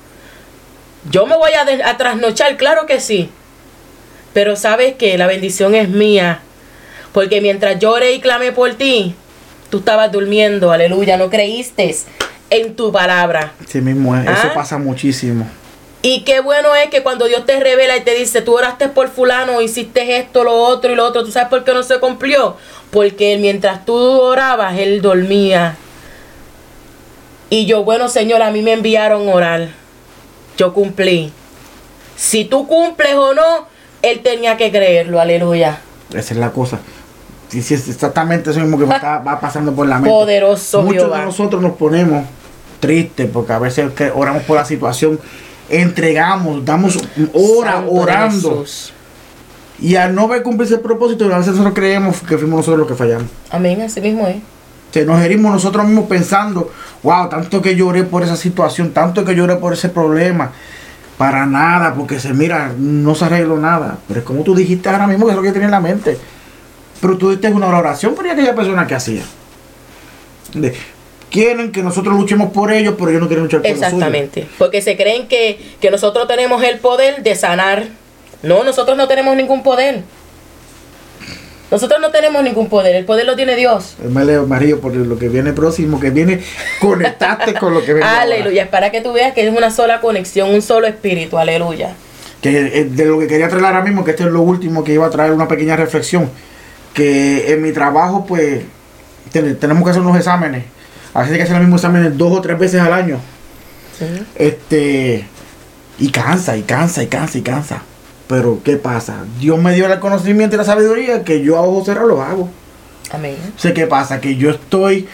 Yo 1.09 1.25
me 1.25 1.35
voy 1.37 1.51
a, 1.53 1.97
trasnochar, 1.97 2.55
claro 2.57 2.85
que 2.85 2.99
sí. 2.99 3.29
Pero 4.33 4.55
sabes 4.55 4.95
que 4.95 5.17
la 5.17 5.27
bendición 5.27 5.75
es 5.75 5.89
mía. 5.89 6.39
Porque 7.13 7.41
mientras 7.41 7.79
lloré 7.79 8.13
y 8.13 8.19
clamé 8.21 8.51
por 8.51 8.73
ti, 8.75 9.15
tú 9.69 9.79
estabas 9.79 10.11
durmiendo, 10.11 10.71
aleluya, 10.71 11.17
no 11.17 11.29
creíste 11.29 11.95
en 12.49 12.75
tu 12.75 12.91
palabra. 12.91 13.53
Sí 13.67 13.81
mismo 13.81 14.15
es. 14.15 14.23
Eso 14.23 14.47
Ah. 14.47 14.53
pasa 14.53 14.77
muchísimo. 14.77 15.47
Y 16.07 16.21
qué 16.21 16.39
bueno 16.39 16.75
es 16.75 16.91
que 16.91 17.01
cuando 17.01 17.25
Dios 17.25 17.47
te 17.47 17.59
revela 17.59 17.97
y 17.97 18.01
te 18.01 18.13
dice, 18.13 18.43
tú 18.43 18.55
oraste 18.55 18.89
por 18.89 19.07
fulano, 19.07 19.59
hiciste 19.59 20.19
esto, 20.19 20.43
lo 20.43 20.53
otro 20.53 20.91
y 20.91 20.95
lo 20.95 21.03
otro, 21.03 21.25
¿tú 21.25 21.31
sabes 21.31 21.49
por 21.49 21.63
qué 21.63 21.73
no 21.73 21.81
se 21.81 21.99
cumplió? 21.99 22.57
Porque 22.91 23.39
mientras 23.39 23.85
tú 23.85 23.95
orabas, 23.95 24.77
él 24.77 25.01
dormía. 25.01 25.77
Y 27.49 27.65
yo, 27.65 27.83
bueno 27.83 28.07
Señor, 28.07 28.43
a 28.43 28.51
mí 28.51 28.61
me 28.61 28.73
enviaron 28.73 29.27
a 29.27 29.31
orar. 29.31 29.69
Yo 30.57 30.75
cumplí. 30.75 31.33
Si 32.15 32.45
tú 32.45 32.67
cumples 32.67 33.15
o 33.15 33.33
no, 33.33 33.65
él 34.03 34.21
tenía 34.21 34.57
que 34.57 34.69
creerlo, 34.69 35.19
aleluya. 35.19 35.81
Esa 36.11 36.35
es 36.35 36.39
la 36.39 36.51
cosa. 36.51 36.77
Sí, 37.49 37.63
sí, 37.63 37.73
es 37.73 37.89
exactamente 37.89 38.51
eso 38.51 38.59
mismo 38.59 38.77
que 38.77 38.85
va 38.85 39.39
pasando 39.41 39.73
por 39.73 39.87
la 39.87 39.95
mente. 39.95 40.11
Poderoso 40.11 40.83
Muchos 40.83 41.01
Jehová. 41.01 41.21
de 41.21 41.25
nosotros 41.25 41.63
nos 41.63 41.71
ponemos 41.73 42.25
tristes 42.79 43.27
porque 43.33 43.53
a 43.53 43.57
veces 43.57 43.89
oramos 44.13 44.43
por 44.43 44.57
la 44.57 44.65
situación, 44.65 45.19
entregamos, 45.69 46.63
damos 46.63 46.97
hora 47.33 47.73
Santo 47.73 47.91
orando. 47.91 48.61
Jesús. 48.61 48.93
Y 49.79 49.95
al 49.95 50.15
no 50.15 50.27
ver 50.27 50.41
cumplirse 50.41 50.75
el 50.75 50.79
propósito, 50.79 51.25
a 51.25 51.37
veces 51.37 51.53
nosotros 51.53 51.73
creemos 51.73 52.21
que 52.21 52.37
fuimos 52.37 52.59
nosotros 52.59 52.79
los 52.79 52.87
que 52.87 52.95
fallamos. 52.95 53.27
Amén, 53.51 53.81
así 53.81 53.99
mismo 53.99 54.25
es. 54.27 54.37
Se 54.91 55.05
nos 55.05 55.21
herimos 55.21 55.51
nosotros 55.51 55.85
mismos 55.85 56.05
pensando, 56.05 56.71
wow, 57.03 57.27
tanto 57.27 57.61
que 57.61 57.75
lloré 57.75 58.05
por 58.05 58.23
esa 58.23 58.37
situación, 58.37 58.91
tanto 58.91 59.25
que 59.25 59.35
lloré 59.35 59.57
por 59.57 59.73
ese 59.73 59.89
problema. 59.89 60.51
Para 61.17 61.45
nada, 61.45 61.93
porque 61.93 62.19
se 62.19 62.33
mira, 62.33 62.73
no 62.77 63.15
se 63.15 63.25
arregló 63.25 63.57
nada. 63.57 63.97
Pero 64.07 64.21
es 64.21 64.25
como 64.25 64.43
tú 64.43 64.55
dijiste 64.55 64.87
ahora 64.89 65.07
mismo 65.07 65.25
que 65.25 65.31
es 65.31 65.35
lo 65.35 65.43
que 65.43 65.51
tenía 65.51 65.65
en 65.65 65.71
la 65.71 65.81
mente. 65.81 66.17
Pero 67.01 67.17
tú 67.17 67.29
diste 67.29 67.49
una 67.49 67.67
oración 67.67 68.15
por 68.15 68.27
aquella 68.27 68.55
persona 68.55 68.87
que 68.87 68.95
hacía. 68.95 69.23
Quieren 71.35 71.71
que 71.71 71.83
nosotros 71.83 72.15
luchemos 72.15 72.51
por 72.51 72.71
ellos, 72.71 72.95
pero 72.97 73.09
ellos 73.09 73.21
no 73.21 73.27
quieren 73.27 73.43
luchar 73.45 73.61
por 73.61 73.69
los 73.69 73.77
suyos. 73.77 73.93
Exactamente. 73.93 74.47
Porque 74.57 74.81
se 74.81 74.95
creen 74.95 75.27
que, 75.27 75.59
que 75.81 75.91
nosotros 75.91 76.27
tenemos 76.27 76.63
el 76.63 76.79
poder 76.79 77.23
de 77.23 77.35
sanar. 77.35 77.83
No, 78.41 78.63
nosotros 78.63 78.95
no 78.97 79.07
tenemos 79.07 79.35
ningún 79.35 79.61
poder. 79.63 80.03
Nosotros 81.71 81.99
no 81.99 82.11
tenemos 82.11 82.43
ningún 82.43 82.69
poder. 82.69 82.95
El 82.95 83.05
poder 83.05 83.25
lo 83.25 83.35
tiene 83.35 83.55
Dios. 83.55 83.95
Me 84.09 84.23
leo, 84.23 84.45
Mario, 84.45 84.79
por 84.79 84.95
lo 84.95 85.17
que 85.17 85.29
viene 85.29 85.51
próximo, 85.51 85.99
que 85.99 86.11
viene, 86.11 86.41
conectaste 86.79 87.55
con 87.55 87.73
lo 87.73 87.83
que 87.83 87.93
viene. 87.93 88.07
ahora. 88.07 88.21
Aleluya. 88.21 88.63
Es 88.63 88.69
para 88.69 88.91
que 88.91 89.01
tú 89.01 89.11
veas 89.13 89.33
que 89.33 89.45
es 89.47 89.55
una 89.55 89.71
sola 89.71 89.99
conexión, 89.99 90.51
un 90.53 90.61
solo 90.61 90.87
espíritu. 90.87 91.37
Aleluya. 91.37 91.95
que 92.41 92.79
eh, 92.81 92.85
de 92.85 93.05
lo 93.05 93.17
que 93.19 93.27
quería 93.27 93.49
traer 93.49 93.65
ahora 93.65 93.81
mismo, 93.81 94.03
que 94.05 94.11
esto 94.11 94.23
es 94.25 94.31
lo 94.31 94.41
último 94.41 94.83
que 94.83 94.93
iba 94.93 95.05
a 95.07 95.09
traer 95.09 95.31
una 95.31 95.47
pequeña 95.47 95.75
reflexión, 95.75 96.29
que 96.93 97.51
en 97.51 97.61
mi 97.63 97.71
trabajo 97.71 98.25
pues 98.27 98.61
ten- 99.31 99.57
tenemos 99.57 99.83
que 99.83 99.89
hacer 99.89 100.01
unos 100.03 100.15
exámenes, 100.17 100.63
a 101.15 101.19
veces 101.19 101.31
hay 101.31 101.37
que 101.37 101.43
hacer 101.43 101.55
los 101.55 101.61
mismos 101.61 101.79
exámenes 101.79 102.17
dos 102.17 102.37
o 102.37 102.41
tres 102.41 102.59
veces 102.59 102.81
al 102.81 102.91
año, 102.91 103.19
este 104.35 105.25
y 105.97 106.09
cansa, 106.09 106.57
y 106.57 106.63
cansa, 106.63 107.03
y 107.03 107.07
cansa, 107.07 107.37
y 107.37 107.41
cansa. 107.41 107.81
Pero 108.27 108.59
¿qué 108.61 108.75
pasa? 108.75 109.23
Dios 109.39 109.57
me 109.57 109.73
dio 109.73 109.91
el 109.91 109.99
conocimiento 109.99 110.55
y 110.55 110.57
la 110.57 110.65
sabiduría 110.65 111.23
que 111.23 111.41
yo 111.41 111.57
a 111.57 111.61
ojos 111.61 111.85
cerrados 111.85 112.09
lo 112.09 112.21
hago. 112.21 112.49
Amén. 113.13 113.37
Sé 113.55 113.73
qué 113.73 113.87
pasa, 113.87 114.19
que 114.19 114.35
yo 114.35 114.49
estoy, 114.49 115.07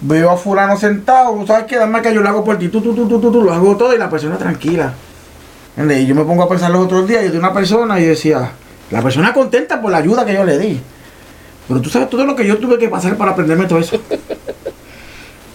veo 0.00 0.28
a 0.30 0.36
fulano 0.36 0.76
sentado, 0.76 1.46
¿sabes 1.46 1.66
qué? 1.66 1.76
Dame 1.76 2.02
que 2.02 2.12
yo 2.12 2.20
lo 2.20 2.28
hago 2.28 2.44
por 2.44 2.58
ti, 2.58 2.68
tú, 2.68 2.80
tú, 2.80 2.92
tú, 2.92 3.06
tú, 3.06 3.20
tú, 3.20 3.30
tú, 3.30 3.42
lo 3.42 3.52
hago 3.52 3.76
todo 3.76 3.94
y 3.94 3.98
la 3.98 4.10
persona 4.10 4.38
tranquila. 4.38 4.92
Y 5.76 6.06
yo 6.06 6.16
me 6.16 6.24
pongo 6.24 6.42
a 6.42 6.48
pensar 6.48 6.68
los 6.72 6.84
otros 6.84 7.06
días, 7.06 7.22
yo 7.22 7.30
de 7.30 7.38
una 7.38 7.54
persona 7.54 8.00
y 8.00 8.06
decía, 8.06 8.50
la 8.90 9.02
persona 9.02 9.32
contenta 9.32 9.80
por 9.80 9.92
la 9.92 9.98
ayuda 9.98 10.26
que 10.26 10.34
yo 10.34 10.44
le 10.44 10.58
di. 10.58 10.80
Pero 11.68 11.80
tú 11.80 11.88
sabes 11.90 12.10
todo 12.10 12.24
lo 12.24 12.34
que 12.34 12.44
yo 12.44 12.58
tuve 12.58 12.76
que 12.76 12.88
pasar 12.88 13.16
para 13.16 13.30
aprenderme 13.30 13.66
todo 13.66 13.78
eso. 13.78 14.02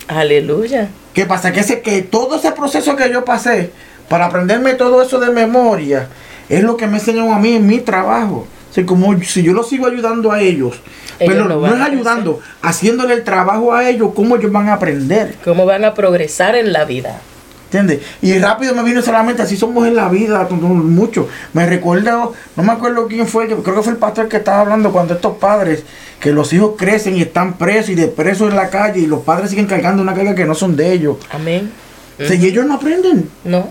Aleluya. 0.07 0.89
¿Qué 1.13 1.25
pasa? 1.25 1.51
Que, 1.51 1.61
ese, 1.61 1.81
que 1.81 2.01
todo 2.01 2.37
ese 2.37 2.51
proceso 2.51 2.95
que 2.95 3.09
yo 3.09 3.25
pasé 3.25 3.71
para 4.09 4.25
aprenderme 4.25 4.73
todo 4.73 5.01
eso 5.01 5.19
de 5.19 5.31
memoria 5.31 6.09
es 6.49 6.63
lo 6.63 6.77
que 6.77 6.87
me 6.87 6.97
enseñó 6.97 7.33
a 7.33 7.39
mí 7.39 7.53
en 7.53 7.65
mi 7.65 7.79
trabajo. 7.79 8.47
O 8.69 8.73
sea, 8.73 8.85
como 8.85 9.17
si 9.23 9.41
yo 9.41 9.53
los 9.53 9.69
sigo 9.69 9.87
ayudando 9.87 10.31
a 10.31 10.41
ellos, 10.41 10.75
Ellos 11.19 11.33
pero 11.33 11.47
lo 11.47 11.61
no 11.61 11.75
es 11.75 11.81
ayudando, 11.81 12.41
haciéndole 12.61 13.13
el 13.13 13.23
trabajo 13.23 13.73
a 13.73 13.89
ellos, 13.89 14.11
cómo 14.13 14.35
ellos 14.35 14.51
van 14.51 14.69
a 14.69 14.73
aprender. 14.73 15.35
¿Cómo 15.43 15.65
van 15.65 15.85
a 15.85 15.93
progresar 15.93 16.55
en 16.55 16.73
la 16.73 16.83
vida? 16.83 17.21
¿Entiendes? 17.65 18.01
Y 18.21 18.37
rápido 18.39 18.73
me 18.75 18.83
vino 18.83 19.01
solamente 19.01 19.41
así 19.41 19.57
somos 19.57 19.87
en 19.87 19.95
la 19.95 20.07
vida, 20.07 20.47
mucho. 20.49 21.27
Me 21.53 21.65
recuerdo, 21.65 22.33
no 22.55 22.63
me 22.63 22.71
acuerdo 22.71 23.07
quién 23.07 23.27
fue, 23.27 23.47
creo 23.47 23.63
que 23.63 23.81
fue 23.81 23.93
el 23.93 23.97
pastor 23.97 24.27
que 24.29 24.37
estaba 24.37 24.61
hablando 24.61 24.91
cuando 24.91 25.15
estos 25.15 25.37
padres, 25.37 25.83
que 26.19 26.31
los 26.31 26.53
hijos 26.53 26.73
crecen 26.77 27.17
y 27.17 27.21
están 27.21 27.53
presos 27.57 27.89
y 27.89 27.95
de 27.95 28.07
presos 28.07 28.49
en 28.49 28.55
la 28.55 28.69
calle 28.69 29.01
y 29.01 29.07
los 29.07 29.21
padres 29.21 29.49
siguen 29.49 29.65
cargando 29.65 30.01
una 30.01 30.13
carga 30.13 30.35
que 30.35 30.45
no 30.45 30.55
son 30.55 30.75
de 30.75 30.93
ellos. 30.93 31.17
Amén. 31.31 31.71
O 32.19 32.25
sea, 32.25 32.35
y 32.35 32.45
ellos 32.45 32.65
no 32.65 32.75
aprenden. 32.75 33.29
No. 33.43 33.67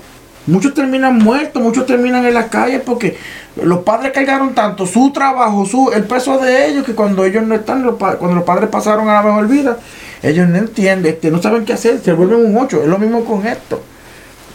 Muchos 0.47 0.75
terminan 0.75 1.17
muertos, 1.19 1.63
muchos 1.63 1.87
terminan 1.87 2.27
en 2.27 2.35
las 2.35 2.47
calles 2.47 2.83
porque 2.85 3.17
los 3.63 3.79
padres 3.79 4.13
cargaron 4.13 4.55
tanto 4.55 4.87
su 4.87 5.11
trabajo, 5.11 5.65
su 5.65 5.91
el 5.93 6.05
peso 6.05 6.39
de 6.39 6.69
ellos, 6.69 6.85
que 6.85 6.95
cuando 6.95 7.25
ellos 7.25 7.45
no 7.45 7.55
están, 7.55 7.83
los 7.83 7.95
cuando 7.95 8.35
los 8.35 8.45
padres 8.45 8.69
pasaron 8.69 9.09
a 9.09 9.15
la 9.15 9.23
mejor 9.23 9.49
vida, 9.49 9.79
ellos 10.25 10.49
no 10.49 10.57
entienden, 10.57 11.13
este, 11.13 11.31
no 11.31 11.41
saben 11.43 11.65
qué 11.65 11.75
hacer, 11.75 12.01
se 12.01 12.13
vuelven 12.15 12.45
un 12.47 12.57
ocho. 12.57 12.83
Es 12.83 12.89
lo 12.89 12.99
mismo 12.99 13.25
con 13.25 13.47
esto. 13.47 13.83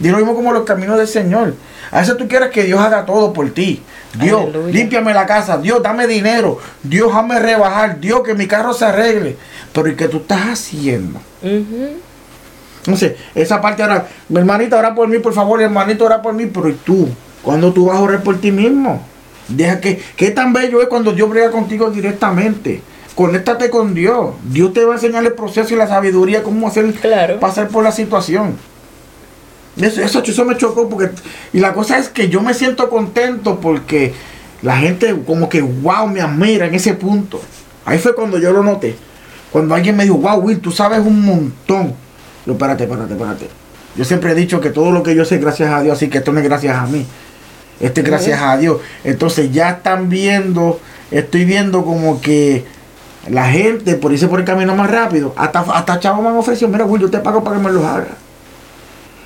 Y 0.00 0.06
es 0.06 0.12
lo 0.12 0.18
mismo 0.18 0.34
como 0.34 0.52
los 0.52 0.64
caminos 0.64 0.98
del 0.98 1.06
Señor. 1.06 1.54
A 1.92 2.00
veces 2.00 2.16
tú 2.16 2.26
quieres 2.26 2.50
que 2.50 2.64
Dios 2.64 2.80
haga 2.80 3.06
todo 3.06 3.32
por 3.32 3.50
ti. 3.50 3.82
Dios, 4.20 4.42
Aleluya. 4.42 4.72
límpiame 4.72 5.14
la 5.14 5.26
casa. 5.26 5.58
Dios, 5.58 5.80
dame 5.82 6.08
dinero. 6.08 6.58
Dios, 6.82 7.14
hazme 7.14 7.38
rebajar. 7.38 8.00
Dios, 8.00 8.22
que 8.22 8.34
mi 8.34 8.48
carro 8.48 8.72
se 8.72 8.84
arregle. 8.84 9.36
Pero 9.72 9.88
¿y 9.88 9.94
qué 9.94 10.08
tú 10.08 10.16
estás 10.18 10.40
haciendo? 10.48 11.20
Entonces, 12.78 13.14
esa 13.34 13.60
parte 13.60 13.82
ahora, 13.82 14.08
mi 14.28 14.38
hermanita, 14.38 14.76
ora 14.76 14.94
por 14.94 15.06
mí, 15.06 15.18
por 15.18 15.34
favor, 15.34 15.62
hermanito, 15.62 16.04
ora 16.04 16.20
por 16.20 16.32
mí, 16.32 16.46
pero 16.46 16.68
¿y 16.68 16.74
tú? 16.74 17.08
¿Cuándo 17.42 17.72
tú 17.72 17.86
vas 17.86 17.98
a 17.98 18.00
orar 18.00 18.22
por 18.22 18.40
ti 18.40 18.50
mismo? 18.50 19.06
Deja 19.48 19.80
que, 19.80 20.02
qué 20.16 20.30
tan 20.30 20.52
bello 20.52 20.80
es 20.82 20.88
cuando 20.88 21.12
Dios 21.12 21.28
brega 21.28 21.50
contigo 21.50 21.90
directamente. 21.90 22.82
Conéctate 23.14 23.70
con 23.70 23.94
Dios. 23.94 24.34
Dios 24.44 24.72
te 24.72 24.84
va 24.84 24.92
a 24.92 24.96
enseñar 24.96 25.24
el 25.24 25.32
proceso 25.32 25.74
y 25.74 25.76
la 25.76 25.86
sabiduría, 25.88 26.42
cómo 26.42 26.68
hacer, 26.68 26.92
Claro. 26.94 27.40
pasar 27.40 27.68
por 27.68 27.84
la 27.84 27.92
situación. 27.92 28.56
Eso, 29.80 30.00
eso, 30.02 30.22
eso 30.22 30.44
me 30.44 30.56
chocó 30.56 30.88
porque, 30.88 31.10
y 31.52 31.60
la 31.60 31.72
cosa 31.72 31.98
es 31.98 32.08
que 32.08 32.28
yo 32.28 32.40
me 32.42 32.54
siento 32.54 32.90
contento 32.90 33.60
porque 33.60 34.12
la 34.62 34.76
gente 34.76 35.14
como 35.26 35.48
que, 35.48 35.62
wow, 35.62 36.06
me 36.08 36.20
admira 36.20 36.66
en 36.66 36.74
ese 36.74 36.94
punto. 36.94 37.40
Ahí 37.84 37.98
fue 37.98 38.14
cuando 38.14 38.38
yo 38.38 38.52
lo 38.52 38.62
noté. 38.62 38.96
Cuando 39.52 39.74
alguien 39.74 39.96
me 39.96 40.04
dijo, 40.04 40.16
wow, 40.16 40.38
Will, 40.40 40.60
tú 40.60 40.70
sabes 40.70 41.00
un 41.00 41.24
montón. 41.24 41.94
Yo, 42.46 42.52
espérate, 42.52 42.84
espérate, 42.84 43.12
espérate. 43.12 43.48
Yo 43.96 44.04
siempre 44.04 44.32
he 44.32 44.34
dicho 44.34 44.60
que 44.60 44.70
todo 44.70 44.92
lo 44.92 45.02
que 45.02 45.14
yo 45.14 45.24
sé 45.24 45.36
es 45.36 45.40
gracias 45.40 45.72
a 45.72 45.82
Dios, 45.82 45.96
así 45.96 46.08
que 46.08 46.18
esto 46.18 46.32
no 46.32 46.38
es 46.38 46.44
gracias 46.44 46.76
a 46.76 46.86
mí. 46.86 47.04
Esto 47.80 48.00
es 48.00 48.06
gracias 48.06 48.40
a 48.40 48.56
Dios. 48.56 48.78
Entonces 49.02 49.50
ya 49.52 49.70
están 49.70 50.08
viendo, 50.08 50.78
estoy 51.10 51.44
viendo 51.44 51.84
como 51.84 52.20
que 52.20 52.64
La 53.28 53.46
gente, 53.46 53.94
por 53.96 54.12
irse 54.12 54.28
por 54.28 54.40
el 54.40 54.46
camino 54.46 54.74
más 54.74 54.90
rápido, 54.90 55.34
hasta, 55.36 55.60
hasta 55.60 56.00
chavos 56.00 56.22
me 56.22 56.28
han 56.30 56.36
ofrecido, 56.36 56.68
mira, 56.68 56.84
Will, 56.84 57.02
yo 57.02 57.10
te 57.10 57.18
pago 57.18 57.44
para 57.44 57.56
que 57.56 57.62
me 57.62 57.70
los 57.70 57.84
haga. 57.84 58.06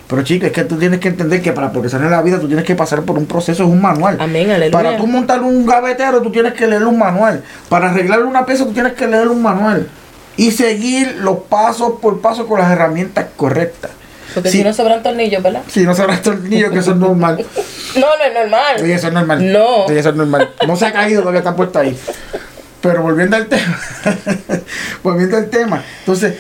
Pero 0.09 0.23
chica, 0.23 0.47
es 0.49 0.53
que 0.53 0.65
tú 0.65 0.77
tienes 0.77 1.01
que 1.01 1.09
entender 1.09 1.41
que 1.41 1.53
para 1.53 1.71
progresar 1.73 2.03
en 2.03 2.11
la 2.11 2.21
vida 2.21 2.39
tú 2.39 2.47
tienes 2.47 2.65
que 2.65 2.75
pasar 2.75 3.03
por 3.03 3.17
un 3.17 3.27
proceso, 3.27 3.63
es 3.63 3.69
un 3.69 3.81
manual. 3.81 4.19
Amén, 4.21 4.51
aleluya. 4.51 4.71
Para 4.71 4.97
tú 4.97 5.07
montar 5.07 5.41
un 5.43 5.65
gavetero 5.65 6.21
tú 6.21 6.31
tienes 6.31 6.53
que 6.55 6.67
leer 6.67 6.85
un 6.85 6.99
manual. 6.99 7.43
Para 7.69 7.91
arreglar 7.91 8.23
una 8.25 8.45
pieza 8.45 8.65
tú 8.65 8.73
tienes 8.73 8.93
que 8.93 9.07
leer 9.07 9.29
un 9.29 9.41
manual. 9.43 9.89
Y 10.37 10.51
seguir 10.51 11.17
los 11.21 11.39
pasos 11.49 11.95
por 12.03 12.21
paso 12.21 12.47
con 12.47 12.59
las 12.59 12.71
herramientas 12.71 13.27
correctas. 13.37 13.93
Porque 14.35 14.51
Sí. 14.51 14.59
si 14.59 14.65
no 14.65 14.75
sobran 14.75 15.03
tornillos, 15.03 15.43
¿verdad? 15.43 15.63
Si 15.69 15.85
no 15.85 15.95
sobran 15.95 16.21
tornillos, 16.21 16.73
que 16.73 16.81
eso 16.81 16.91
es 16.91 16.97
normal. 16.97 17.45
No, 17.95 18.01
no 18.01 18.25
es 18.25 18.35
normal. 18.35 18.77
Sí, 18.81 18.91
eso 18.91 19.07
es 19.07 19.13
normal. 19.13 19.53
No. 19.53 19.87
Sí, 19.87 19.95
eso 19.97 20.09
es 20.09 20.17
normal. 20.17 20.51
No 20.67 20.75
se 20.75 20.87
ha 20.87 20.93
caído 20.93 21.23
porque 21.23 21.39
está 21.39 21.55
puesto 21.55 21.79
ahí. 21.79 21.97
Pero 22.85 23.01
volviendo 23.01 23.35
al 23.35 23.47
tema. 23.47 23.81
volviendo 25.03 25.39
al 25.39 25.49
tema. 25.49 25.83
Entonces, 26.01 26.37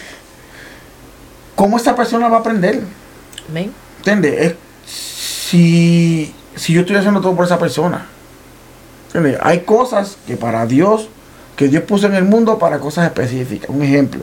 ¿cómo 1.54 1.78
esta 1.78 1.96
persona 1.96 2.28
va 2.28 2.36
a 2.36 2.40
aprender? 2.40 2.82
Amén. 3.48 3.72
¿Entiendes? 3.96 4.34
Es 4.42 4.54
si, 4.86 6.34
si 6.54 6.74
yo 6.74 6.82
estoy 6.82 6.96
haciendo 6.96 7.22
todo 7.22 7.34
por 7.34 7.46
esa 7.46 7.58
persona. 7.58 8.04
¿Entiendes? 9.06 9.40
Hay 9.42 9.60
cosas 9.60 10.18
que 10.26 10.36
para 10.36 10.66
Dios, 10.66 11.08
que 11.56 11.68
Dios 11.68 11.84
puso 11.84 12.08
en 12.08 12.14
el 12.14 12.24
mundo 12.24 12.58
para 12.58 12.78
cosas 12.78 13.06
específicas. 13.06 13.70
Un 13.70 13.82
ejemplo. 13.82 14.20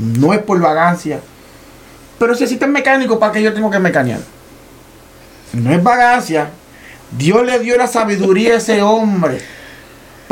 No 0.00 0.32
es 0.34 0.40
por 0.40 0.58
vagancia. 0.58 1.20
Pero 2.18 2.34
si 2.34 2.42
existen 2.42 2.72
mecánicos, 2.72 3.18
¿para 3.18 3.34
qué 3.34 3.40
yo 3.40 3.54
tengo 3.54 3.70
que 3.70 3.78
mecanear? 3.78 4.18
No 5.52 5.72
es 5.72 5.80
vagancia. 5.80 6.50
Dios 7.16 7.46
le 7.46 7.60
dio 7.60 7.76
la 7.76 7.86
sabiduría 7.86 8.54
a 8.54 8.56
ese 8.56 8.82
hombre 8.82 9.61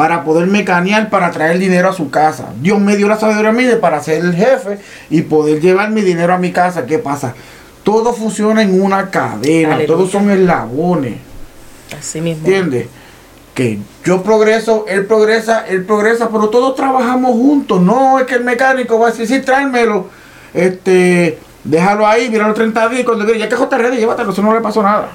para 0.01 0.25
poder 0.25 0.47
mecanear, 0.47 1.11
para 1.11 1.31
traer 1.31 1.59
dinero 1.59 1.91
a 1.91 1.93
su 1.93 2.09
casa. 2.09 2.55
Dios 2.59 2.81
me 2.81 2.97
dio 2.97 3.07
la 3.07 3.19
sabiduría 3.19 3.51
a 3.51 3.53
mí 3.53 3.65
de 3.65 3.77
para 3.77 4.03
ser 4.03 4.25
el 4.25 4.35
jefe 4.35 4.79
y 5.11 5.21
poder 5.21 5.61
llevar 5.61 5.91
mi 5.91 6.01
dinero 6.01 6.33
a 6.33 6.39
mi 6.39 6.53
casa. 6.53 6.87
¿Qué 6.87 6.99
pasa? 6.99 7.35
Todo 7.83 8.15
funciona 8.15 8.63
en 8.63 8.81
una 8.81 9.11
cadena, 9.11 9.75
Aleluya. 9.75 9.87
todos 9.87 10.11
son 10.11 10.31
eslabones. 10.31 11.17
Así 11.99 12.23
mismo. 12.23 12.47
¿Entiendes? 12.47 12.87
Que 13.53 13.79
yo 14.03 14.23
progreso, 14.23 14.87
él 14.89 15.05
progresa, 15.05 15.67
él 15.69 15.85
progresa, 15.85 16.31
pero 16.31 16.49
todos 16.49 16.75
trabajamos 16.75 17.33
juntos. 17.33 17.83
No 17.83 18.19
es 18.19 18.25
que 18.25 18.37
el 18.37 18.45
mecánico 18.45 18.99
va 18.99 19.09
a 19.09 19.11
decir, 19.11 19.27
sí, 19.27 19.43
tráemelo, 19.43 20.09
este, 20.55 21.39
déjalo 21.63 22.07
ahí, 22.07 22.31
mira 22.31 22.47
los 22.47 22.57
30 22.57 22.89
días 22.89 23.05
cuando 23.05 23.31
ya 23.35 23.51
que 23.51 23.55
está 23.55 23.77
ready, 23.77 23.99
llévatelo, 23.99 24.33
eso 24.33 24.41
no 24.41 24.55
le 24.55 24.63
pasó 24.63 24.83
nada. 24.83 25.11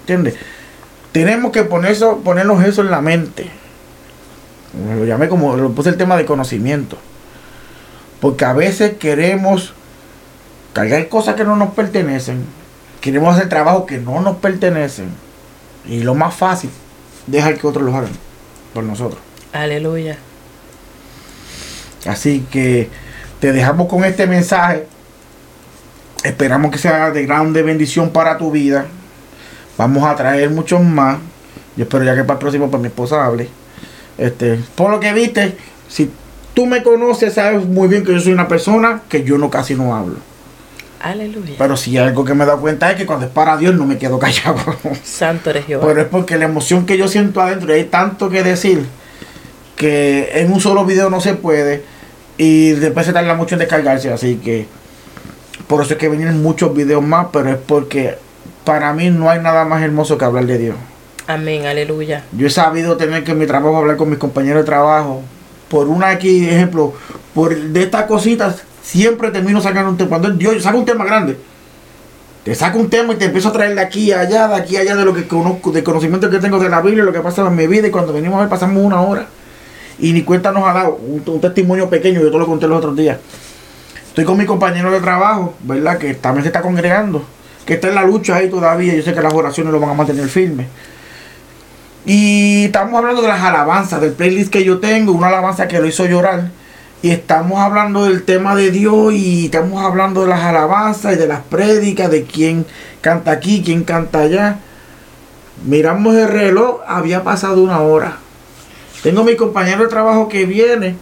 ¿Entiendes? 0.00 0.34
Tenemos 1.12 1.52
que 1.52 1.62
poner 1.64 1.92
eso, 1.92 2.18
ponernos 2.18 2.64
eso 2.64 2.80
en 2.80 2.90
la 2.90 3.00
mente. 3.00 3.50
Lo 4.96 5.04
llamé 5.04 5.28
como, 5.28 5.56
lo 5.56 5.72
puse 5.72 5.90
el 5.90 5.96
tema 5.96 6.16
de 6.16 6.24
conocimiento. 6.24 6.96
Porque 8.20 8.44
a 8.44 8.54
veces 8.54 8.96
queremos 8.98 9.74
cargar 10.72 11.08
cosas 11.08 11.34
que 11.34 11.44
no 11.44 11.56
nos 11.56 11.74
pertenecen. 11.74 12.44
Queremos 13.00 13.36
hacer 13.36 13.48
trabajo 13.48 13.84
que 13.84 13.98
no 13.98 14.20
nos 14.20 14.36
pertenecen. 14.38 15.08
Y 15.86 16.00
lo 16.02 16.14
más 16.14 16.34
fácil, 16.34 16.70
dejar 17.26 17.58
que 17.58 17.66
otros 17.66 17.84
lo 17.84 17.94
hagan 17.94 18.12
por 18.72 18.84
nosotros. 18.84 19.20
Aleluya. 19.52 20.16
Así 22.06 22.46
que 22.50 22.88
te 23.40 23.52
dejamos 23.52 23.88
con 23.88 24.04
este 24.04 24.26
mensaje. 24.26 24.86
Esperamos 26.24 26.70
que 26.70 26.78
sea 26.78 27.10
de 27.10 27.26
grande 27.26 27.62
bendición 27.62 28.10
para 28.10 28.38
tu 28.38 28.50
vida. 28.50 28.86
Vamos 29.78 30.04
a 30.04 30.14
traer 30.14 30.50
muchos 30.50 30.80
más. 30.80 31.18
Yo 31.76 31.84
espero 31.84 32.04
ya 32.04 32.14
que 32.14 32.24
para 32.24 32.34
el 32.34 32.38
próximo 32.38 32.70
para 32.70 32.80
mi 32.80 32.88
esposa 32.88 33.24
hable. 33.24 33.48
Este, 34.18 34.60
por 34.74 34.90
lo 34.90 35.00
que 35.00 35.12
viste, 35.12 35.56
si 35.88 36.10
tú 36.54 36.66
me 36.66 36.82
conoces, 36.82 37.34
sabes 37.34 37.64
muy 37.64 37.88
bien 37.88 38.04
que 38.04 38.12
yo 38.12 38.20
soy 38.20 38.32
una 38.32 38.48
persona 38.48 39.02
que 39.08 39.24
yo 39.24 39.38
no 39.38 39.50
casi 39.50 39.74
no 39.74 39.94
hablo. 39.96 40.16
Aleluya. 41.00 41.54
Pero 41.58 41.76
si 41.76 41.98
algo 41.98 42.24
que 42.24 42.34
me 42.34 42.44
he 42.44 42.46
dado 42.46 42.60
cuenta 42.60 42.90
es 42.90 42.96
que 42.96 43.06
cuando 43.06 43.26
es 43.26 43.32
para 43.32 43.56
Dios 43.56 43.74
no 43.74 43.84
me 43.86 43.98
quedo 43.98 44.18
callado. 44.18 44.58
Santo 45.02 45.50
eres 45.50 45.66
Jehová. 45.66 45.86
Pero 45.86 46.02
es 46.02 46.06
porque 46.06 46.36
la 46.38 46.44
emoción 46.44 46.86
que 46.86 46.96
yo 46.96 47.08
siento 47.08 47.40
adentro, 47.40 47.74
y 47.74 47.78
hay 47.78 47.84
tanto 47.84 48.30
que 48.30 48.42
decir, 48.44 48.86
que 49.74 50.30
en 50.34 50.52
un 50.52 50.60
solo 50.60 50.84
video 50.84 51.10
no 51.10 51.20
se 51.20 51.34
puede, 51.34 51.82
y 52.38 52.70
después 52.70 53.06
se 53.06 53.12
tarda 53.12 53.34
mucho 53.34 53.56
en 53.56 53.60
descargarse, 53.60 54.12
así 54.12 54.36
que 54.36 54.66
por 55.66 55.82
eso 55.82 55.94
es 55.94 55.98
que 55.98 56.08
vienen 56.08 56.40
muchos 56.42 56.74
videos 56.74 57.02
más, 57.02 57.28
pero 57.32 57.50
es 57.50 57.56
porque 57.56 58.16
para 58.64 58.92
mí 58.92 59.10
no 59.10 59.30
hay 59.30 59.40
nada 59.40 59.64
más 59.64 59.82
hermoso 59.82 60.18
que 60.18 60.24
hablar 60.24 60.46
de 60.46 60.58
Dios. 60.58 60.76
Amén. 61.26 61.66
Aleluya. 61.66 62.24
Yo 62.32 62.46
he 62.46 62.50
sabido 62.50 62.96
tener 62.96 63.24
que 63.24 63.32
en 63.32 63.38
mi 63.38 63.46
trabajo 63.46 63.76
hablar 63.76 63.96
con 63.96 64.10
mis 64.10 64.18
compañeros 64.18 64.62
de 64.62 64.66
trabajo. 64.66 65.22
Por 65.68 65.88
una 65.88 66.08
aquí, 66.08 66.48
ejemplo, 66.48 66.92
por 67.34 67.56
de 67.56 67.82
estas 67.82 68.04
cositas, 68.04 68.62
siempre 68.82 69.30
termino 69.30 69.60
sacando 69.60 69.90
un 69.90 69.96
tema. 69.96 70.10
Cuando 70.10 70.30
Dios 70.30 70.62
saca 70.62 70.76
un 70.76 70.84
tema 70.84 71.04
grande, 71.04 71.38
te 72.44 72.54
saco 72.54 72.78
un 72.78 72.90
tema 72.90 73.14
y 73.14 73.16
te 73.16 73.26
empiezo 73.26 73.48
a 73.48 73.52
traer 73.52 73.74
de 73.74 73.80
aquí 73.80 74.12
a 74.12 74.20
allá, 74.20 74.48
de 74.48 74.54
aquí 74.56 74.76
a 74.76 74.80
allá, 74.80 74.96
de 74.96 75.04
lo 75.04 75.14
que 75.14 75.26
conozco, 75.26 75.70
de 75.70 75.82
conocimiento 75.82 76.28
que 76.28 76.38
tengo 76.38 76.58
de 76.58 76.68
la 76.68 76.82
Biblia, 76.82 77.04
lo 77.04 77.12
que 77.12 77.20
pasa 77.20 77.46
en 77.46 77.54
mi 77.56 77.66
vida. 77.66 77.86
Y 77.86 77.90
cuando 77.90 78.12
venimos 78.12 78.36
a 78.36 78.40
ver, 78.40 78.48
pasamos 78.48 78.82
una 78.84 79.00
hora. 79.00 79.26
Y 79.98 80.12
ni 80.12 80.22
cuenta 80.22 80.50
nos 80.50 80.68
ha 80.68 80.72
dado 80.72 80.96
un, 80.96 81.22
un 81.24 81.40
testimonio 81.40 81.88
pequeño, 81.88 82.20
yo 82.20 82.30
te 82.30 82.38
lo 82.38 82.46
conté 82.46 82.66
los 82.66 82.78
otros 82.78 82.96
días. 82.96 83.18
Estoy 84.08 84.24
con 84.24 84.36
mi 84.36 84.44
compañero 84.44 84.90
de 84.90 85.00
trabajo, 85.00 85.54
¿verdad? 85.60 85.96
Que 85.96 86.14
también 86.14 86.42
se 86.42 86.48
está 86.48 86.60
congregando, 86.60 87.24
que 87.66 87.74
está 87.74 87.88
en 87.88 87.94
la 87.94 88.04
lucha 88.04 88.36
ahí 88.36 88.48
todavía. 88.48 88.94
Yo 88.94 89.02
sé 89.02 89.14
que 89.14 89.22
las 89.22 89.34
oraciones 89.34 89.72
lo 89.72 89.80
van 89.80 89.90
a 89.90 89.94
mantener 89.94 90.28
firme. 90.28 90.66
Y 92.04 92.64
estamos 92.64 92.98
hablando 92.98 93.22
de 93.22 93.28
las 93.28 93.40
alabanzas, 93.42 94.00
del 94.00 94.12
playlist 94.12 94.50
que 94.50 94.64
yo 94.64 94.80
tengo, 94.80 95.12
una 95.12 95.28
alabanza 95.28 95.68
que 95.68 95.78
lo 95.78 95.86
hizo 95.86 96.04
llorar. 96.06 96.50
Y 97.00 97.10
estamos 97.10 97.58
hablando 97.58 98.04
del 98.04 98.24
tema 98.24 98.54
de 98.54 98.70
Dios 98.70 99.12
y 99.12 99.46
estamos 99.46 99.84
hablando 99.84 100.22
de 100.22 100.28
las 100.28 100.40
alabanzas 100.40 101.14
y 101.14 101.16
de 101.16 101.26
las 101.26 101.40
prédicas, 101.40 102.10
de 102.10 102.24
quién 102.24 102.66
canta 103.00 103.32
aquí, 103.32 103.62
quién 103.64 103.84
canta 103.84 104.20
allá. 104.20 104.58
Miramos 105.64 106.14
el 106.16 106.28
reloj, 106.28 106.80
había 106.86 107.22
pasado 107.22 107.62
una 107.62 107.80
hora. 107.80 108.18
Tengo 109.02 109.24
mi 109.24 109.36
compañero 109.36 109.82
de 109.82 109.88
trabajo 109.88 110.28
que 110.28 110.44
viene 110.44 110.96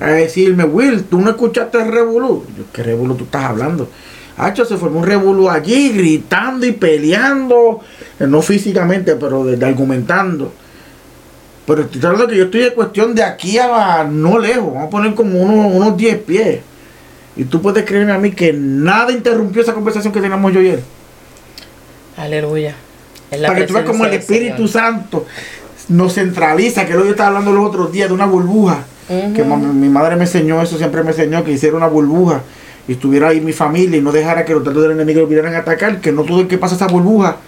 a 0.00 0.06
decirme, 0.06 0.64
Will, 0.64 1.04
¿tú 1.04 1.20
no 1.20 1.30
escuchaste 1.30 1.78
el 1.78 1.92
revolú? 1.92 2.44
Yo, 2.56 2.64
¿qué 2.72 2.82
revolú 2.82 3.14
tú 3.14 3.24
estás 3.24 3.44
hablando? 3.44 3.88
Hacho, 4.36 4.64
se 4.64 4.76
formó 4.76 5.00
un 5.00 5.06
revolú 5.06 5.48
allí, 5.48 5.90
gritando 5.90 6.66
y 6.66 6.72
peleando, 6.72 7.80
eh, 8.18 8.26
no 8.26 8.42
físicamente, 8.42 9.14
pero 9.16 9.44
de, 9.44 9.56
de 9.56 9.64
argumentando. 9.64 10.52
Pero 11.66 11.82
estoy 11.82 12.04
hablando 12.04 12.26
que 12.26 12.36
yo 12.36 12.44
estoy 12.44 12.62
de 12.62 12.74
cuestión 12.74 13.14
de 13.14 13.22
aquí 13.22 13.58
a 13.58 14.04
no 14.04 14.38
lejos, 14.38 14.74
vamos 14.74 14.88
a 14.88 14.90
poner 14.90 15.14
como 15.14 15.40
unos, 15.40 15.72
unos 15.72 15.96
10 15.96 16.18
pies. 16.18 16.60
Y 17.36 17.44
tú 17.44 17.62
puedes 17.62 17.84
creerme 17.84 18.12
a 18.12 18.18
mí 18.18 18.32
que 18.32 18.52
nada 18.52 19.12
interrumpió 19.12 19.62
esa 19.62 19.72
conversación 19.72 20.12
que 20.12 20.20
teníamos 20.20 20.52
yo 20.52 20.60
y 20.60 20.68
él. 20.68 20.80
Aleluya. 22.16 22.74
Para 23.30 23.54
que 23.54 23.66
tú 23.66 23.74
veas 23.74 23.86
como 23.86 24.04
el 24.04 24.14
Espíritu. 24.14 24.68
Santo 24.68 25.26
nos 25.88 26.14
centraliza, 26.14 26.86
que 26.86 26.92
es 26.92 26.96
lo 26.96 27.02
que 27.02 27.08
yo 27.08 27.14
estaba 27.14 27.28
hablando 27.28 27.52
los 27.52 27.66
otros 27.66 27.92
días 27.92 28.08
de 28.08 28.14
una 28.14 28.26
burbuja. 28.26 28.84
Que 29.08 29.44
mi 29.44 29.88
madre 29.88 30.16
me 30.16 30.22
enseñó 30.22 30.62
eso, 30.62 30.78
siempre 30.78 31.02
me 31.02 31.10
enseñó 31.10 31.44
que 31.44 31.52
hiciera 31.52 31.76
una 31.76 31.88
burbuja 31.88 32.42
y 32.86 32.92
estuviera 32.92 33.28
ahí 33.28 33.40
mi 33.40 33.52
familia 33.52 33.98
y 33.98 34.00
no 34.00 34.12
dejara 34.12 34.44
que 34.44 34.52
los 34.52 34.64
datos 34.64 34.82
del 34.82 34.92
enemigo 34.92 35.20
lo 35.20 35.26
vinieran 35.26 35.54
a 35.54 35.58
atacar, 35.58 36.00
que 36.00 36.12
no 36.12 36.22
todo 36.22 36.40
el 36.40 36.48
que 36.48 36.58
pasa 36.58 36.74
esa 36.74 36.86
burbuja 36.86 37.38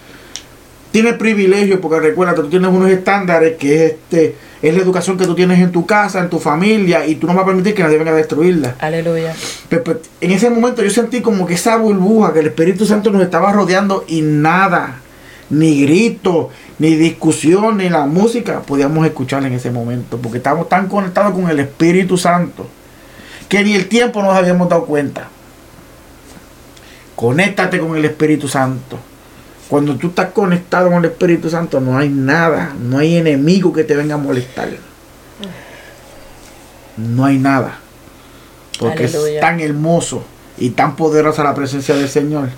tiene 0.91 1.13
privilegio, 1.13 1.79
porque 1.81 1.99
recuerda 1.99 2.33
que 2.33 2.41
tú 2.41 2.49
tienes 2.49 2.69
unos 2.71 2.89
estándares 2.89 3.57
que 3.57 3.85
es 3.85 3.91
este 3.91 4.35
es 4.63 4.73
la 4.73 4.81
educación 4.81 5.15
que 5.15 5.25
tú 5.25 5.35
tienes 5.35 5.59
en 5.59 5.71
tu 5.71 5.85
casa, 5.85 6.19
en 6.19 6.29
tu 6.29 6.39
familia, 6.39 7.05
y 7.05 7.13
tú 7.15 7.27
no 7.27 7.35
vas 7.35 7.43
a 7.43 7.45
permitir 7.45 7.75
que 7.75 7.83
nadie 7.83 7.99
venga 7.99 8.11
a 8.11 8.15
destruirla. 8.15 8.73
Aleluya. 8.79 9.35
Pero, 9.69 9.83
pero, 9.83 9.99
en 10.19 10.31
ese 10.31 10.49
momento 10.49 10.81
yo 10.81 10.89
sentí 10.89 11.21
como 11.21 11.45
que 11.45 11.53
esa 11.53 11.77
burbuja, 11.77 12.33
que 12.33 12.39
el 12.39 12.47
Espíritu 12.47 12.87
Santo 12.87 13.11
nos 13.11 13.21
estaba 13.21 13.51
rodeando 13.51 14.03
y 14.07 14.21
nada, 14.21 15.01
ni 15.51 15.83
grito, 15.83 16.49
ni 16.79 16.95
discusión, 16.95 17.77
ni 17.77 17.89
la 17.89 18.07
música 18.07 18.61
podíamos 18.61 19.05
escuchar 19.05 19.45
en 19.45 19.53
ese 19.53 19.69
momento, 19.69 20.17
porque 20.17 20.39
estábamos 20.39 20.67
tan 20.67 20.87
conectados 20.87 21.33
con 21.33 21.47
el 21.47 21.59
Espíritu 21.59 22.17
Santo 22.17 22.67
que 23.47 23.63
ni 23.63 23.73
el 23.73 23.87
tiempo 23.87 24.21
nos 24.21 24.35
habíamos 24.35 24.69
dado 24.69 24.85
cuenta. 24.85 25.29
Conéctate 27.15 27.79
con 27.79 27.95
el 27.95 28.05
Espíritu 28.05 28.47
Santo. 28.47 28.99
Cuando 29.69 29.95
tú 29.97 30.07
estás 30.07 30.31
conectado 30.31 30.89
con 30.89 30.99
el 30.99 31.11
Espíritu 31.11 31.49
Santo, 31.49 31.79
no 31.79 31.97
hay 31.97 32.09
nada, 32.09 32.73
no 32.79 32.99
hay 32.99 33.17
enemigo 33.17 33.73
que 33.73 33.83
te 33.83 33.95
venga 33.95 34.15
a 34.15 34.17
molestar. 34.17 34.69
No 36.95 37.25
hay 37.25 37.37
nada. 37.37 37.79
Porque 38.79 39.05
Aleluya. 39.05 39.35
es 39.35 39.41
tan 39.41 39.59
hermoso 39.59 40.23
y 40.57 40.71
tan 40.71 40.95
poderosa 40.95 41.43
la 41.43 41.55
presencia 41.55 41.95
del 41.95 42.09
Señor 42.09 42.49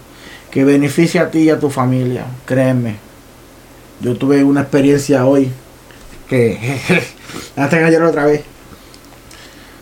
que 0.52 0.66
beneficia 0.66 1.24
a 1.24 1.32
ti 1.32 1.40
y 1.40 1.50
a 1.50 1.60
tu 1.60 1.70
familia. 1.70 2.26
Créeme. 2.46 2.98
Yo 4.02 4.16
tuve 4.16 4.44
una 4.44 4.62
experiencia 4.62 5.26
hoy 5.26 5.52
que 6.28 6.80
hasta 7.56 7.78
ayer 7.86 8.02
otra 8.02 8.26
vez 8.26 8.44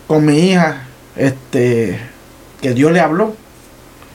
con 0.06 0.24
mi 0.24 0.38
hija, 0.38 0.87
este, 1.18 1.98
que 2.62 2.72
Dios 2.72 2.92
le 2.92 3.00
habló 3.00 3.34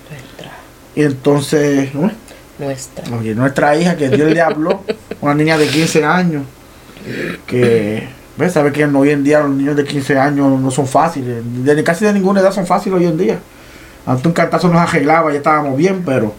Nuestra. 0.10 0.52
y 0.96 1.04
entonces. 1.04 1.94
Nuestra. 1.94 3.18
Oye, 3.18 3.36
nuestra 3.36 3.76
hija 3.76 3.96
que 3.96 4.10
Dios 4.10 4.32
le 4.32 4.42
habló, 4.42 4.84
una 5.22 5.36
niña 5.36 5.58
de 5.58 5.68
15 5.68 6.04
años, 6.04 6.44
que 7.46 8.08
¿Ves? 8.36 8.54
Sabes 8.54 8.74
que 8.74 8.86
hoy 8.86 9.10
en 9.12 9.24
día 9.24 9.42
los 9.42 9.52
niños 9.52 9.76
de 9.76 9.84
15 9.84 10.18
años 10.18 10.60
no 10.60 10.72
son 10.72 10.88
fáciles. 10.88 11.44
De 11.44 11.84
casi 11.84 12.06
de 12.06 12.14
ninguna 12.14 12.42
edad 12.42 12.52
son 12.52 12.66
fáciles 12.66 13.00
hoy 13.00 13.06
en 13.06 13.18
día. 13.18 13.40
Antes 14.06 14.26
un 14.26 14.34
cantazo 14.34 14.70
nos 14.70 14.82
arreglaba, 14.82 15.32
ya 15.32 15.38
estábamos 15.38 15.78
bien, 15.78 16.04
pero 16.04 16.34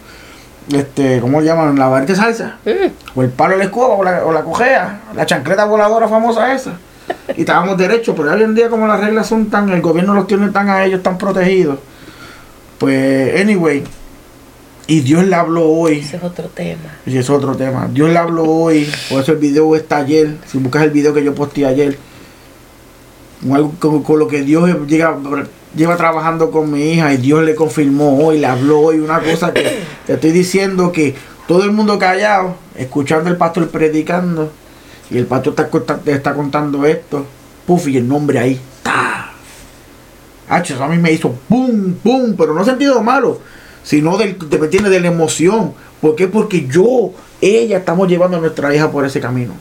este, 0.73 1.19
¿cómo 1.21 1.39
le 1.39 1.47
llaman? 1.47 1.79
La 1.79 1.87
varita 1.87 2.13
salsa. 2.15 2.57
Mm. 2.65 3.17
O 3.17 3.23
el 3.23 3.29
palo 3.29 3.53
de 3.53 3.59
la 3.59 3.63
escoba, 3.65 3.95
o 3.95 4.03
la, 4.03 4.25
o 4.25 4.33
la 4.33 4.43
cojea, 4.43 5.01
la 5.15 5.25
chancleta 5.25 5.65
voladora 5.65 6.07
famosa 6.09 6.53
esa. 6.53 6.77
Y 7.35 7.41
estábamos 7.41 7.77
derechos, 7.77 8.15
pero 8.15 8.31
hoy 8.31 8.43
en 8.43 8.55
día 8.55 8.69
como 8.69 8.87
las 8.87 8.99
reglas 8.99 9.27
son 9.27 9.47
tan, 9.47 9.69
el 9.69 9.81
gobierno 9.81 10.13
los 10.13 10.27
tiene 10.27 10.49
tan 10.49 10.69
a 10.69 10.85
ellos, 10.85 11.03
tan 11.03 11.17
protegidos. 11.17 11.79
Pues, 12.77 13.41
anyway, 13.41 13.83
y 14.87 14.99
Dios 15.01 15.25
le 15.25 15.35
habló 15.35 15.67
hoy. 15.67 15.99
Ese 15.99 16.17
es 16.17 16.23
otro 16.23 16.45
tema. 16.45 16.97
Y 17.05 17.17
es 17.17 17.29
otro 17.29 17.55
tema. 17.55 17.89
Dios 17.91 18.09
le 18.09 18.17
habló 18.17 18.43
hoy. 18.43 18.89
Por 19.09 19.21
eso 19.21 19.31
el 19.31 19.39
video 19.39 19.75
está 19.75 19.97
ayer. 19.97 20.35
Si 20.45 20.57
buscas 20.59 20.83
el 20.83 20.91
video 20.91 21.13
que 21.13 21.23
yo 21.23 21.33
posté 21.33 21.65
ayer. 21.65 21.97
Con, 23.79 24.03
con, 24.03 24.19
lo 24.19 24.27
que 24.27 24.41
Dios 24.41 24.69
llega, 24.87 25.17
lleva 25.75 25.97
trabajando 25.97 26.51
con 26.51 26.71
mi 26.71 26.93
hija 26.93 27.13
y 27.13 27.17
Dios 27.17 27.43
le 27.43 27.53
confirmó 27.53 28.25
hoy, 28.25 28.39
le 28.39 28.47
habló 28.47 28.79
hoy 28.79 28.99
una 28.99 29.19
cosa 29.19 29.53
que 29.53 29.81
te 30.07 30.13
estoy 30.13 30.31
diciendo 30.31 30.91
que 30.91 31.13
todo 31.47 31.63
el 31.63 31.71
mundo 31.71 31.99
callado, 31.99 32.55
escuchando 32.75 33.29
el 33.29 33.37
pastor 33.37 33.69
predicando 33.69 34.51
y 35.09 35.17
el 35.17 35.25
pastor 35.25 35.53
está, 35.57 35.99
está 36.05 36.33
contando 36.33 36.85
esto, 36.85 37.25
puf, 37.65 37.87
y 37.87 37.97
el 37.97 38.07
nombre 38.07 38.39
ahí, 38.39 38.59
ta. 38.83 39.31
eso 40.63 40.83
a 40.83 40.87
mí 40.87 40.97
me 40.97 41.11
hizo 41.11 41.31
pum, 41.47 41.93
pum, 41.95 42.35
pero 42.37 42.53
no 42.53 42.63
sentido 42.63 43.01
malo 43.01 43.39
sino 43.85 44.17
del, 44.17 44.37
de, 44.37 44.67
tiene 44.67 44.89
de 44.89 44.99
la 44.99 45.07
emoción. 45.07 45.73
¿Por 46.01 46.15
qué? 46.15 46.27
Porque 46.27 46.67
yo, 46.67 47.13
ella, 47.39 47.77
estamos 47.77 48.09
llevando 48.09 48.37
a 48.37 48.39
nuestra 48.41 48.75
hija 48.75 48.91
por 48.91 49.05
ese 49.05 49.21
camino. 49.21 49.53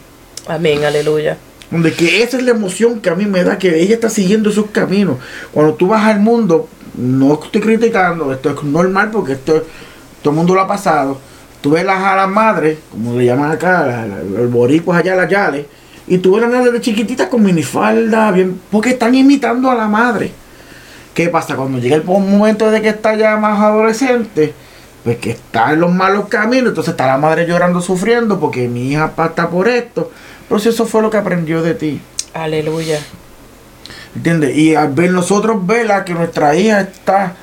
Amén, 0.49 0.85
aleluya. 0.85 1.37
Donde 1.71 1.93
que 1.93 2.23
esa 2.23 2.39
es 2.39 2.43
la 2.43 2.51
emoción 2.51 3.01
que 3.01 3.11
a 3.11 3.15
mí 3.15 3.27
me 3.27 3.45
da, 3.45 3.59
que 3.59 3.81
ella 3.81 3.95
está 3.95 4.09
siguiendo 4.09 4.51
esos 4.51 4.67
caminos. 4.71 5.19
Cuando 5.53 5.75
tú 5.75 5.89
vas 5.89 6.05
al 6.05 6.21
mundo, 6.21 6.69
no 6.97 7.35
estoy 7.35 7.61
criticando, 7.61 8.33
esto 8.33 8.51
es 8.51 8.63
normal 8.63 9.11
porque 9.11 9.33
esto 9.33 9.63
todo 10.23 10.31
el 10.31 10.37
mundo 10.37 10.55
lo 10.55 10.63
ha 10.63 10.69
pasado. 10.69 11.19
Tú 11.65 11.71
ves 11.71 11.83
las, 11.83 11.97
a 11.99 12.15
las 12.15 12.29
madres, 12.29 12.77
como 12.91 13.17
le 13.17 13.25
llaman 13.25 13.51
acá, 13.51 14.07
los 14.07 14.51
boricuas 14.51 14.99
allá, 14.99 15.15
las 15.15 15.31
yales, 15.31 15.65
y 16.07 16.19
tú 16.19 16.35
ves 16.35 16.47
las 16.47 16.71
de 16.71 16.79
chiquititas 16.83 17.29
con 17.29 17.43
minifalda, 17.43 18.31
bien, 18.33 18.61
porque 18.71 18.91
están 18.91 19.15
imitando 19.15 19.71
a 19.71 19.75
la 19.75 19.89
madre. 19.89 20.31
¿Qué 21.15 21.31
pasa? 21.31 21.57
Cuando 21.57 21.79
llega 21.79 21.97
el 21.97 22.05
momento 22.05 22.71
de 22.71 22.83
que 22.83 22.91
está 22.91 23.15
ya 23.15 23.39
más 23.39 23.59
adolescente, 23.59 24.53
pues 25.05 25.17
que 25.17 25.31
está 25.31 25.73
en 25.73 25.81
los 25.81 25.91
malos 25.91 26.29
caminos, 26.29 26.69
entonces 26.69 26.91
está 26.93 27.07
la 27.07 27.17
madre 27.17 27.47
llorando, 27.47 27.81
sufriendo, 27.81 28.39
porque 28.39 28.69
mi 28.69 28.91
hija 28.91 29.13
pasa 29.17 29.49
por 29.49 29.67
esto. 29.67 30.11
Pero 30.47 30.61
si 30.61 30.69
eso 30.69 30.85
fue 30.85 31.01
lo 31.01 31.09
que 31.09 31.17
aprendió 31.17 31.63
de 31.63 31.73
ti. 31.73 31.99
Aleluya. 32.35 32.99
¿Entiendes? 34.15 34.55
Y 34.55 34.75
al 34.75 34.93
ver 34.93 35.13
nosotros 35.13 35.67
verla 35.67 36.05
que 36.05 36.13
nuestra 36.13 36.55
hija 36.57 36.83
está 36.83 37.37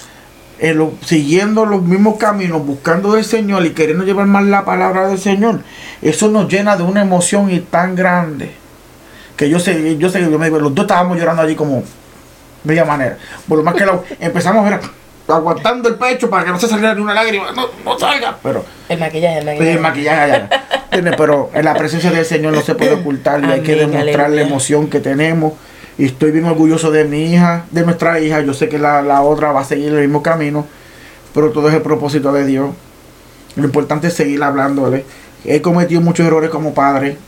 siguiendo 1.03 1.65
los 1.65 1.81
mismos 1.81 2.17
caminos, 2.17 2.65
buscando 2.65 3.13
del 3.13 3.25
Señor 3.25 3.65
y 3.65 3.71
queriendo 3.71 4.03
llevar 4.03 4.27
más 4.27 4.43
la 4.45 4.63
palabra 4.63 5.07
del 5.07 5.19
Señor, 5.19 5.61
eso 6.01 6.29
nos 6.29 6.47
llena 6.47 6.77
de 6.77 6.83
una 6.83 7.01
emoción 7.01 7.51
y 7.51 7.59
tan 7.59 7.95
grande. 7.95 8.51
Que 9.35 9.49
yo 9.49 9.59
sé, 9.59 9.97
yo 9.97 10.09
sé, 10.09 10.21
yo 10.21 10.37
me, 10.37 10.49
los 10.49 10.75
dos 10.75 10.83
estábamos 10.83 11.17
llorando 11.17 11.41
allí 11.41 11.55
como, 11.55 11.83
bella 12.63 12.85
manera. 12.85 13.17
Por 13.47 13.57
lo 13.57 13.63
más 13.63 13.73
que 13.73 13.85
lo, 13.85 14.03
empezamos 14.19 14.65
a 14.65 14.69
ver 14.69 14.79
aguantando 15.27 15.87
el 15.87 15.95
pecho 15.95 16.29
para 16.29 16.45
que 16.45 16.51
no 16.51 16.59
se 16.59 16.67
saliera 16.67 16.93
ni 16.93 17.01
una 17.01 17.13
lágrima, 17.13 17.51
no, 17.51 17.67
no 17.85 17.97
salga, 17.97 18.37
pero 18.43 18.65
el 18.89 18.99
maquillaje, 18.99 19.37
el 19.39 19.45
maquillaje. 19.45 19.71
El 19.71 19.79
maquillaje 19.79 20.49
pero 21.17 21.49
en 21.53 21.65
la 21.65 21.73
presencia 21.73 22.11
del 22.11 22.25
Señor 22.25 22.53
no 22.53 22.61
se 22.61 22.75
puede 22.75 22.93
ocultar 22.93 23.43
y 23.43 23.51
hay 23.51 23.61
que 23.61 23.75
demostrar 23.75 24.29
la 24.29 24.41
emoción 24.41 24.89
que 24.89 24.99
tenemos. 24.99 25.53
Y 26.01 26.05
estoy 26.05 26.31
bien 26.31 26.45
orgulloso 26.45 26.89
de 26.89 27.05
mi 27.05 27.25
hija, 27.25 27.65
de 27.69 27.83
nuestra 27.83 28.19
hija. 28.19 28.41
Yo 28.41 28.55
sé 28.55 28.67
que 28.67 28.79
la, 28.79 29.03
la 29.03 29.21
otra 29.21 29.51
va 29.51 29.61
a 29.61 29.63
seguir 29.63 29.93
el 29.93 30.01
mismo 30.01 30.23
camino, 30.23 30.65
pero 31.31 31.51
todo 31.51 31.69
es 31.69 31.75
el 31.75 31.83
propósito 31.83 32.33
de 32.33 32.43
Dios. 32.43 32.71
Lo 33.55 33.65
importante 33.65 34.07
es 34.07 34.15
seguir 34.15 34.41
hablándole. 34.41 35.05
He 35.45 35.61
cometido 35.61 36.01
muchos 36.01 36.25
errores 36.25 36.49
como 36.49 36.73
padre. 36.73 37.19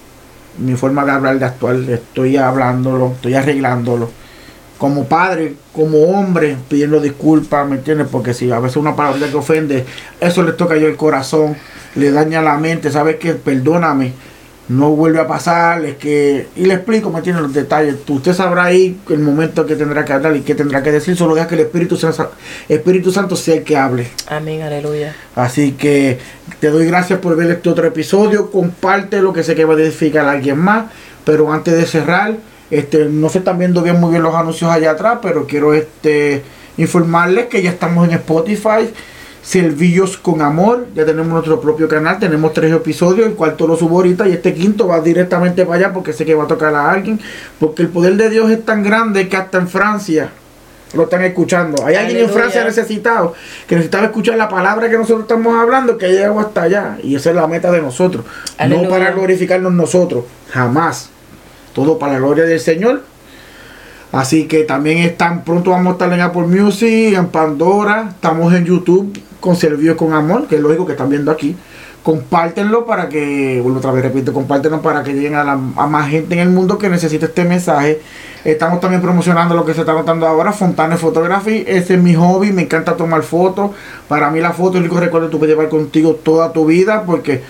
Mi 0.57 0.73
forma 0.73 1.05
de 1.05 1.11
hablar, 1.11 1.37
de 1.37 1.45
actuar, 1.45 1.75
estoy 1.75 2.35
hablándolo, 2.37 3.11
estoy 3.11 3.35
arreglándolo 3.35 4.09
como 4.79 5.05
padre, 5.05 5.53
como 5.71 5.99
hombre, 6.09 6.57
pidiendo 6.67 6.99
disculpas, 6.99 7.65
¿me 7.69 7.75
entiendes? 7.75 8.07
Porque 8.11 8.33
si 8.33 8.51
a 8.51 8.59
veces 8.59 8.75
una 8.75 8.95
palabra 8.95 9.29
que 9.29 9.37
ofende, 9.37 9.85
eso 10.19 10.41
le 10.43 10.51
toca 10.53 10.75
yo 10.75 10.87
el 10.87 10.97
corazón, 10.97 11.55
le 11.95 12.11
daña 12.11 12.41
la 12.41 12.57
mente, 12.57 12.91
¿sabes 12.91 13.17
qué? 13.17 13.33
Perdóname, 13.33 14.13
no 14.69 14.91
vuelve 14.91 15.19
a 15.19 15.27
pasar, 15.27 15.83
es 15.85 15.97
que... 15.97 16.47
Y 16.55 16.65
le 16.65 16.75
explico, 16.75 17.09
¿me 17.09 17.17
entiendes? 17.17 17.43
Los 17.43 17.53
detalles. 17.53 17.95
Usted 18.07 18.33
sabrá 18.33 18.65
ahí 18.65 18.99
el 19.09 19.19
momento 19.19 19.65
que 19.65 19.75
tendrá 19.75 20.05
que 20.05 20.13
hablar 20.13 20.35
y 20.35 20.41
qué 20.41 20.55
tendrá 20.55 20.81
que 20.81 20.91
decir, 20.91 21.17
solo 21.17 21.35
deja 21.35 21.47
que 21.47 21.55
el 21.55 21.61
Espíritu 21.61 21.97
Santo, 21.97 22.31
Espíritu 22.69 23.11
Santo 23.11 23.35
sea 23.35 23.55
el 23.55 23.63
que 23.63 23.77
hable. 23.77 24.07
Amén, 24.27 24.61
aleluya. 24.61 25.15
Así 25.35 25.73
que 25.73 26.19
te 26.59 26.69
doy 26.69 26.85
gracias 26.85 27.19
por 27.19 27.35
ver 27.35 27.51
este 27.51 27.69
otro 27.69 27.85
episodio, 27.85 28.51
comparte 28.51 29.21
lo 29.21 29.33
que 29.33 29.43
sé 29.43 29.55
que 29.55 29.65
va 29.65 29.75
a 29.75 29.77
edificar 29.77 30.25
a 30.25 30.31
alguien 30.31 30.57
más, 30.57 30.85
pero 31.25 31.51
antes 31.51 31.75
de 31.75 31.85
cerrar 31.85 32.37
este, 32.71 33.05
no 33.05 33.29
se 33.29 33.39
están 33.39 33.59
viendo 33.59 33.83
bien 33.83 33.99
muy 33.99 34.11
bien 34.11 34.23
los 34.23 34.33
anuncios 34.33 34.71
allá 34.71 34.91
atrás, 34.91 35.19
pero 35.21 35.45
quiero 35.45 35.73
este 35.73 36.43
informarles 36.77 37.45
que 37.45 37.61
ya 37.61 37.69
estamos 37.69 38.07
en 38.07 38.15
Spotify. 38.15 38.89
Servillos 39.43 40.17
con 40.17 40.41
Amor, 40.41 40.87
ya 40.95 41.05
tenemos 41.05 41.27
nuestro 41.27 41.59
propio 41.59 41.89
canal, 41.89 42.17
tenemos 42.17 42.53
tres 42.53 42.71
episodios, 42.71 43.27
el 43.27 43.33
cuarto 43.33 43.67
lo 43.67 43.75
subo 43.75 43.97
ahorita 43.97 44.27
y 44.27 44.31
este 44.31 44.53
quinto 44.53 44.87
va 44.87 45.01
directamente 45.01 45.65
para 45.65 45.79
allá 45.79 45.93
porque 45.93 46.13
sé 46.13 46.23
que 46.23 46.33
va 46.33 46.45
a 46.45 46.47
tocar 46.47 46.73
a 46.73 46.89
alguien, 46.89 47.19
porque 47.59 47.81
el 47.81 47.89
poder 47.89 48.15
de 48.15 48.29
Dios 48.29 48.49
es 48.49 48.63
tan 48.63 48.83
grande 48.83 49.27
que 49.27 49.35
hasta 49.35 49.57
en 49.57 49.67
Francia 49.67 50.31
lo 50.93 51.03
están 51.03 51.23
escuchando. 51.23 51.85
Hay 51.85 51.95
alguien 51.95 52.19
en 52.19 52.29
Francia 52.29 52.63
necesitado, 52.63 53.33
que 53.67 53.75
necesitaba 53.75 54.05
escuchar 54.05 54.37
la 54.37 54.47
palabra 54.47 54.89
que 54.89 54.97
nosotros 54.97 55.23
estamos 55.23 55.55
hablando, 55.55 55.97
que 55.97 56.07
llegado 56.07 56.39
hasta 56.39 56.63
allá. 56.63 56.97
Y 57.03 57.15
esa 57.15 57.31
es 57.31 57.35
la 57.35 57.47
meta 57.47 57.71
de 57.71 57.81
nosotros. 57.81 58.23
No 58.69 58.87
para 58.87 59.11
glorificarnos 59.11 59.73
nosotros, 59.73 60.23
jamás. 60.51 61.09
Todo 61.73 61.97
para 61.97 62.13
la 62.13 62.19
gloria 62.19 62.45
del 62.45 62.59
Señor. 62.59 63.01
Así 64.13 64.45
que 64.45 64.63
también 64.63 64.99
están, 64.99 65.43
pronto 65.43 65.71
vamos 65.71 65.87
a 65.87 65.91
estar 65.93 66.13
en 66.13 66.21
Apple 66.21 66.43
Music, 66.43 67.15
en 67.15 67.29
Pandora, 67.29 68.09
estamos 68.11 68.53
en 68.53 68.63
YouTube 68.63 69.19
con 69.39 69.55
Servicio 69.55 69.97
con 69.97 70.13
Amor, 70.13 70.47
que 70.47 70.57
es 70.57 70.61
lógico 70.61 70.85
que 70.85 70.91
están 70.91 71.09
viendo 71.09 71.31
aquí. 71.31 71.55
Compártenlo 72.03 72.85
para 72.85 73.09
que, 73.09 73.59
vuelvo 73.63 73.79
otra 73.79 73.91
vez, 73.91 74.03
repito, 74.03 74.31
compártenlo 74.31 74.83
para 74.83 75.03
que 75.03 75.13
lleguen 75.13 75.33
a, 75.33 75.53
a 75.53 75.87
más 75.87 76.09
gente 76.11 76.35
en 76.35 76.41
el 76.41 76.49
mundo 76.49 76.77
que 76.77 76.89
necesite 76.89 77.25
este 77.25 77.43
mensaje. 77.43 78.01
Estamos 78.45 78.79
también 78.81 79.01
promocionando 79.01 79.55
lo 79.55 79.65
que 79.65 79.73
se 79.73 79.79
está 79.79 79.93
notando 79.93 80.27
ahora, 80.27 80.51
Fontana 80.51 80.95
Photography. 80.95 81.63
Ese 81.65 81.95
es 81.95 81.99
mi 81.99 82.13
hobby, 82.13 82.51
me 82.51 82.61
encanta 82.61 82.95
tomar 82.95 83.23
fotos. 83.23 83.71
Para 84.07 84.29
mí 84.29 84.41
la 84.41 84.51
foto 84.51 84.73
es 84.73 84.75
el 84.75 84.81
único 84.83 84.99
recuerdo 84.99 85.27
que 85.27 85.31
tú 85.31 85.39
puedes 85.39 85.55
llevar 85.55 85.69
contigo 85.69 86.19
toda 86.21 86.53
tu 86.53 86.67
vida 86.67 87.01
porque 87.03 87.41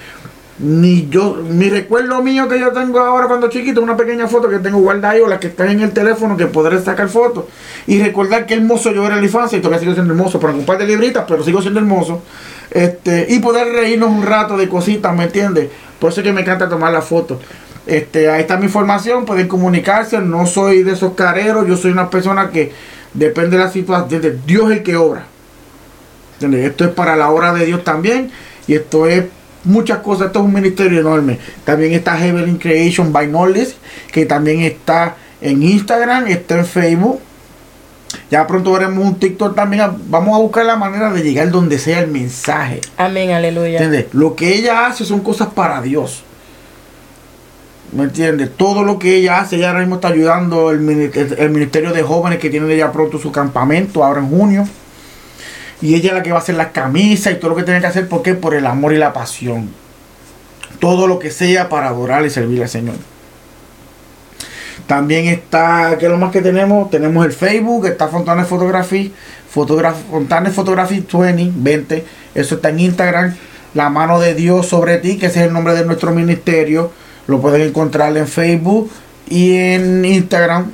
ni 0.60 1.10
yo, 1.10 1.36
mi 1.36 1.70
recuerdo 1.70 2.22
mío 2.22 2.48
que 2.48 2.60
yo 2.60 2.72
tengo 2.72 3.00
ahora 3.00 3.28
cuando 3.28 3.50
chiquito, 3.50 3.82
una 3.82 3.98
pequeña 3.98 4.28
foto 4.28 4.50
que 4.50 4.60
tengo 4.60 4.80
guardada 4.80 5.16
ahí 5.16 5.22
o 5.22 5.28
la 5.28 5.40
que 5.40 5.48
está 5.48 5.70
en 5.72 5.82
el 5.82 5.92
teléfono 5.92 6.38
que 6.38 6.46
podré 6.46 6.80
sacar 6.80 7.10
fotos 7.10 7.46
y 7.88 8.02
recordar 8.02 8.46
que 8.46 8.54
hermoso 8.54 8.92
yo 8.92 9.06
era 9.06 9.16
en 9.16 9.22
la 9.22 9.26
infancia 9.26 9.58
y 9.58 9.62
todavía 9.62 9.80
sigo 9.80 9.94
siendo 9.94 10.14
hermoso, 10.14 10.40
por 10.40 10.52
un 10.52 10.66
par 10.66 10.78
de 10.78 10.86
libritas, 10.86 11.26
pero 11.28 11.44
sigo 11.44 11.62
siendo 11.62 11.80
hermoso. 11.80 12.22
Este, 12.70 13.26
y 13.30 13.40
poder 13.40 13.68
reírnos 13.74 14.10
un 14.10 14.24
rato 14.24 14.56
de 14.58 14.70
cositas, 14.70 15.16
¿me 15.16 15.26
entiendes? 15.26 15.70
Por 16.00 16.12
eso 16.12 16.22
es 16.22 16.26
que 16.26 16.34
me 16.34 16.42
encanta 16.42 16.70
tomar 16.70 16.92
la 16.92 17.02
foto. 17.02 17.40
Este, 17.86 18.30
ahí 18.30 18.42
está 18.42 18.58
mi 18.58 18.66
información, 18.66 19.26
pueden 19.26 19.48
comunicarse, 19.48 20.20
no 20.20 20.46
soy 20.46 20.84
de 20.84 20.94
esos 20.94 21.14
careros, 21.14 21.68
yo 21.68 21.76
soy 21.76 21.92
una 21.92 22.10
persona 22.10 22.50
que 22.50 22.72
depende 23.14 23.58
de 23.58 23.64
la 23.64 23.72
situación, 23.72 24.22
de 24.22 24.38
Dios 24.46 24.72
el 24.72 24.84
que 24.84 24.96
obra. 24.96 25.26
Esto 26.42 26.86
es 26.86 26.92
para 26.92 27.16
la 27.16 27.30
obra 27.30 27.54
de 27.54 27.66
Dios 27.66 27.84
también 27.84 28.32
y 28.68 28.74
esto 28.74 29.08
es 29.08 29.26
muchas 29.64 30.00
cosas. 30.00 30.28
Esto 30.28 30.40
es 30.40 30.46
un 30.46 30.54
ministerio 30.54 31.00
enorme. 31.00 31.40
También 31.64 31.94
está 31.94 32.18
Heavenly 32.18 32.58
Creation 32.58 33.12
by 33.12 33.28
Knowledge, 33.28 33.74
que 34.12 34.26
también 34.26 34.62
está 34.62 35.16
en 35.42 35.64
Instagram, 35.64 36.28
está 36.28 36.58
en 36.58 36.66
Facebook. 36.66 37.20
Ya 38.30 38.46
pronto 38.46 38.72
veremos 38.74 39.06
un 39.06 39.16
TikTok 39.16 39.56
también. 39.56 39.84
Vamos 40.08 40.36
a 40.36 40.42
buscar 40.42 40.66
la 40.66 40.76
manera 40.76 41.12
de 41.12 41.24
llegar 41.24 41.50
donde 41.50 41.78
sea 41.78 42.00
el 42.00 42.08
mensaje. 42.08 42.82
Amén, 42.98 43.32
aleluya. 43.32 44.08
Lo 44.12 44.36
que 44.36 44.56
ella 44.56 44.88
hace 44.88 45.06
son 45.06 45.22
cosas 45.22 45.50
para 45.50 45.82
Dios. 45.82 46.24
¿Me 47.92 48.04
entiendes? 48.04 48.50
Todo 48.58 48.84
lo 48.84 48.98
que 48.98 49.18
ella 49.18 49.40
hace, 49.40 49.58
ella 49.58 49.70
ahora 49.70 49.82
mismo 49.82 49.96
está 49.96 50.08
ayudando 50.08 50.72
el, 50.72 51.12
el 51.38 51.50
Ministerio 51.52 51.94
de 51.94 52.02
Jóvenes 52.02 52.40
que 52.40 52.50
tiene 52.50 52.76
ya 52.76 52.92
pronto 52.92 53.20
su 53.20 53.32
campamento, 53.32 54.04
ahora 54.04 54.20
en 54.20 54.30
junio. 54.30 54.68
Y 55.82 55.96
ella 55.96 56.10
es 56.10 56.16
la 56.16 56.24
que 56.24 56.32
va 56.32 56.38
a 56.38 56.42
hacer 56.42 56.56
las 56.56 56.68
camisas 56.68 57.34
y 57.34 57.36
todo 57.38 57.50
lo 57.50 57.56
que 57.56 57.64
tiene 57.64 57.82
que 57.82 57.88
hacer. 57.88 58.08
¿Por 58.08 58.22
qué? 58.22 58.34
Por 58.34 58.54
el 58.54 58.66
amor 58.66 58.94
y 58.94 58.98
la 58.98 59.14
pasión. 59.14 59.70
Todo 60.80 61.08
lo 61.08 61.20
que 61.20 61.32
sea 61.32 61.70
para 61.70 61.88
adorar 61.88 62.26
y 62.26 62.30
servir 62.30 62.62
al 62.62 62.70
Señor. 62.70 62.96
También 64.88 65.28
está, 65.28 65.96
¿qué 65.98 66.06
es 66.06 66.12
lo 66.12 66.18
más 66.18 66.32
que 66.32 66.42
tenemos? 66.42 66.90
Tenemos 66.90 67.26
el 67.26 67.32
Facebook, 67.32 67.86
está 67.86 68.10
Fontanes 68.10 68.48
Photography, 68.48 69.14
Fontanes 69.50 70.54
Photography 70.54 71.06
20, 71.10 71.54
20. 71.56 72.06
Eso 72.36 72.56
está 72.56 72.70
en 72.70 72.80
Instagram. 72.80 73.36
La 73.74 73.90
mano 73.90 74.20
de 74.20 74.36
Dios 74.36 74.68
sobre 74.68 74.98
ti, 74.98 75.18
que 75.18 75.28
ese 75.28 75.40
es 75.42 75.48
el 75.48 75.54
nombre 75.54 75.74
de 75.74 75.86
nuestro 75.86 76.12
ministerio. 76.12 76.92
Lo 77.28 77.40
pueden 77.40 77.62
encontrar 77.62 78.16
en 78.18 78.28
Facebook 78.28 78.92
y 79.30 79.56
en 79.56 80.04
Instagram. 80.04 80.72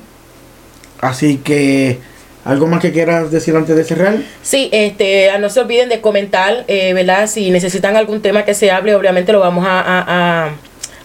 Así 1.02 1.38
que, 1.38 2.00
¿algo 2.46 2.68
más 2.68 2.82
que 2.82 2.92
quieras 2.92 3.32
decir 3.32 3.56
antes 3.56 3.76
de 3.76 3.84
cerrar? 3.84 4.18
Sí, 4.42 4.70
este, 4.72 5.30
no 5.40 5.50
se 5.50 5.60
olviden 5.60 5.90
de 5.90 6.02
comentar, 6.02 6.66
eh, 6.68 6.94
¿verdad? 6.94 7.28
Si 7.28 7.52
necesitan 7.52 7.96
algún 7.96 8.22
tema 8.22 8.46
que 8.46 8.54
se 8.54 8.72
hable, 8.72 8.96
obviamente 8.96 9.32
lo 9.32 9.40
vamos 9.40 9.66
a, 9.68 9.84
a, 9.86 10.52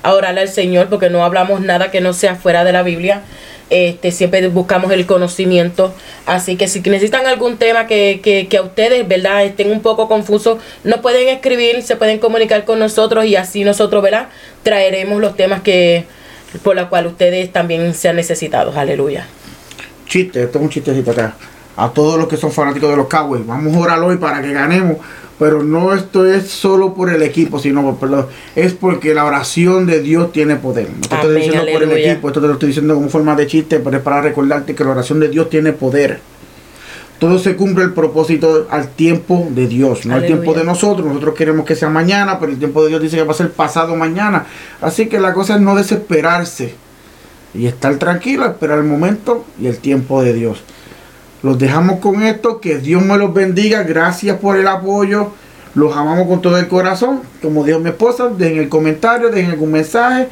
al 0.02 0.48
Señor, 0.48 0.88
porque 0.88 1.10
no 1.10 1.24
hablamos 1.24 1.60
nada 1.60 1.90
que 1.90 2.00
no 2.00 2.12
sea 2.12 2.36
fuera 2.36 2.64
de 2.64 2.72
la 2.72 2.82
Biblia. 2.82 3.22
Este, 3.70 4.10
siempre 4.10 4.46
buscamos 4.48 4.92
el 4.92 5.06
conocimiento. 5.06 5.94
Así 6.26 6.56
que 6.56 6.68
si 6.68 6.80
necesitan 6.80 7.26
algún 7.26 7.56
tema 7.56 7.86
que, 7.86 8.20
que, 8.22 8.46
que 8.46 8.58
a 8.58 8.62
ustedes, 8.62 9.08
¿verdad?, 9.08 9.44
estén 9.44 9.70
un 9.70 9.80
poco 9.80 10.06
confusos, 10.06 10.58
nos 10.84 11.00
pueden 11.00 11.28
escribir, 11.28 11.82
se 11.82 11.96
pueden 11.96 12.18
comunicar 12.18 12.64
con 12.64 12.78
nosotros 12.78 13.24
y 13.24 13.36
así 13.36 13.64
nosotros, 13.64 14.02
¿verdad?, 14.02 14.28
traeremos 14.62 15.20
los 15.20 15.34
temas 15.36 15.62
que 15.62 16.04
por 16.62 16.76
los 16.76 16.88
cuales 16.88 17.12
ustedes 17.12 17.52
también 17.52 17.94
sean 17.94 18.16
necesitados. 18.16 18.76
Aleluya. 18.76 19.26
Chiste, 20.06 20.42
esto 20.42 20.58
es 20.58 20.64
un 20.64 20.70
chistecito 20.70 21.10
acá. 21.10 21.34
A 21.76 21.90
todos 21.90 22.18
los 22.18 22.28
que 22.28 22.36
son 22.36 22.52
fanáticos 22.52 22.90
de 22.90 22.96
los 22.96 23.08
Cowboys, 23.08 23.44
vamos 23.46 23.74
a 23.74 23.78
orar 23.80 24.00
hoy 24.00 24.16
para 24.16 24.40
que 24.40 24.52
ganemos. 24.52 24.98
Pero 25.38 25.64
no 25.64 25.92
esto 25.92 26.24
es 26.26 26.48
solo 26.48 26.94
por 26.94 27.10
el 27.10 27.20
equipo, 27.22 27.58
sino 27.58 27.96
por, 27.96 28.28
es 28.54 28.72
porque 28.72 29.14
la 29.14 29.24
oración 29.24 29.84
de 29.84 30.00
Dios 30.00 30.30
tiene 30.30 30.54
poder. 30.56 30.88
No 30.90 31.08
te 31.08 31.14
estoy 31.16 31.36
diciendo 31.36 31.66
por 31.72 31.82
el 31.82 31.92
equipo, 31.92 32.28
esto 32.28 32.40
te 32.40 32.46
lo 32.46 32.52
estoy 32.52 32.68
diciendo 32.68 32.94
como 32.94 33.08
forma 33.08 33.34
de 33.34 33.48
chiste, 33.48 33.80
pero 33.80 33.96
es 33.96 34.02
para 34.02 34.20
recordarte 34.20 34.76
que 34.76 34.84
la 34.84 34.90
oración 34.90 35.18
de 35.18 35.28
Dios 35.28 35.50
tiene 35.50 35.72
poder. 35.72 36.20
Todo 37.18 37.38
se 37.38 37.56
cumple 37.56 37.84
el 37.84 37.92
propósito 37.92 38.68
al 38.70 38.90
tiempo 38.90 39.48
de 39.50 39.66
Dios, 39.66 40.06
no 40.06 40.14
al 40.14 40.26
tiempo 40.26 40.54
de 40.54 40.62
nosotros. 40.62 41.06
Nosotros 41.06 41.34
queremos 41.34 41.64
que 41.64 41.74
sea 41.74 41.88
mañana, 41.88 42.38
pero 42.38 42.52
el 42.52 42.58
tiempo 42.58 42.82
de 42.82 42.90
Dios 42.90 43.02
dice 43.02 43.16
que 43.16 43.24
va 43.24 43.32
a 43.32 43.36
ser 43.36 43.50
pasado 43.50 43.96
mañana. 43.96 44.46
Así 44.80 45.06
que 45.06 45.18
la 45.18 45.32
cosa 45.32 45.56
es 45.56 45.60
no 45.60 45.74
desesperarse 45.74 46.74
y 47.54 47.66
estar 47.66 47.96
tranquilo, 47.96 48.44
esperar 48.46 48.78
el 48.78 48.84
momento 48.84 49.44
y 49.60 49.66
el 49.66 49.78
tiempo 49.78 50.22
de 50.22 50.32
Dios. 50.32 50.62
Los 51.42 51.58
dejamos 51.58 52.00
con 52.00 52.22
esto, 52.22 52.60
que 52.60 52.78
Dios 52.78 53.02
me 53.02 53.16
los 53.18 53.32
bendiga, 53.32 53.82
gracias 53.82 54.38
por 54.38 54.56
el 54.56 54.66
apoyo, 54.66 55.32
los 55.74 55.96
amamos 55.96 56.26
con 56.26 56.40
todo 56.40 56.56
el 56.58 56.68
corazón, 56.68 57.20
como 57.42 57.64
dijo 57.64 57.78
mi 57.78 57.90
esposa, 57.90 58.28
dejen 58.28 58.58
el 58.58 58.68
comentario, 58.68 59.28
dejen 59.30 59.50
algún 59.50 59.72
mensaje, 59.72 60.28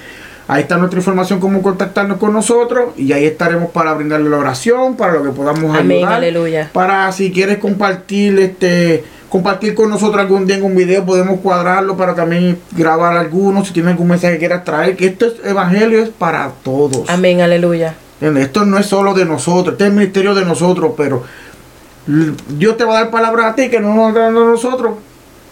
ahí 0.48 0.62
está 0.62 0.76
nuestra 0.78 1.00
información, 1.00 1.38
cómo 1.38 1.60
contactarnos 1.62 2.18
con 2.18 2.32
nosotros 2.32 2.90
y 2.96 3.12
ahí 3.12 3.24
estaremos 3.26 3.70
para 3.70 3.92
brindarle 3.94 4.30
la 4.30 4.38
oración, 4.38 4.96
para 4.96 5.12
lo 5.14 5.22
que 5.22 5.30
podamos 5.30 5.76
Amén, 5.76 5.98
ayudar, 5.98 6.14
aleluya. 6.14 6.70
para 6.72 7.10
si 7.12 7.30
quieres 7.30 7.58
compartir 7.58 8.38
este 8.38 9.04
compartir 9.32 9.74
con 9.74 9.88
nosotros 9.88 10.20
algún 10.20 10.46
día 10.46 10.56
en 10.56 10.62
un 10.62 10.76
video 10.76 11.06
podemos 11.06 11.40
cuadrarlo 11.40 11.96
para 11.96 12.14
también 12.14 12.58
grabar 12.72 13.16
algunos 13.16 13.66
si 13.66 13.72
tienes 13.72 13.92
algún 13.92 14.08
mensaje 14.08 14.34
que 14.34 14.40
quieras 14.40 14.62
traer 14.62 14.94
que 14.94 15.06
esto 15.06 15.24
es 15.24 15.32
evangelio 15.42 16.02
es 16.02 16.10
para 16.10 16.50
todos 16.62 17.08
Amén, 17.08 17.40
aleluya. 17.40 17.94
Esto 18.20 18.66
no 18.66 18.78
es 18.78 18.84
solo 18.84 19.14
de 19.14 19.24
nosotros, 19.24 19.72
este 19.72 19.84
es 19.84 19.88
el 19.88 19.96
ministerio 19.96 20.34
de 20.34 20.44
nosotros, 20.44 20.92
pero 20.98 21.24
Dios 22.06 22.76
te 22.76 22.84
va 22.84 22.98
a 22.98 23.00
dar 23.04 23.10
palabras 23.10 23.46
a 23.46 23.54
ti 23.54 23.70
que 23.70 23.80
no 23.80 23.94
nos 23.94 24.14
dando 24.14 24.42
a 24.42 24.44
nosotros. 24.50 24.96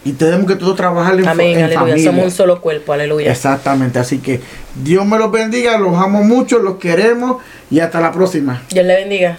Y 0.05 0.13
tenemos 0.13 0.45
que 0.45 0.55
todos 0.55 0.75
trabajar 0.75 1.19
en, 1.19 1.27
Amén, 1.27 1.57
en 1.57 1.63
aleluya. 1.63 1.79
familia. 1.79 2.11
Somos 2.11 2.25
un 2.25 2.31
solo 2.31 2.61
cuerpo, 2.61 2.93
aleluya. 2.93 3.31
Exactamente, 3.31 3.97
así 3.97 4.19
que 4.19 4.41
Dios 4.75 5.05
me 5.07 5.17
los 5.17 5.31
bendiga, 5.31 5.77
los 5.79 5.95
amo 5.97 6.23
mucho, 6.23 6.59
los 6.59 6.77
queremos 6.77 7.37
y 7.71 7.79
hasta 7.79 7.99
la 7.99 8.11
próxima. 8.11 8.61
Dios 8.69 8.85
le 8.85 8.95
bendiga. 8.95 9.37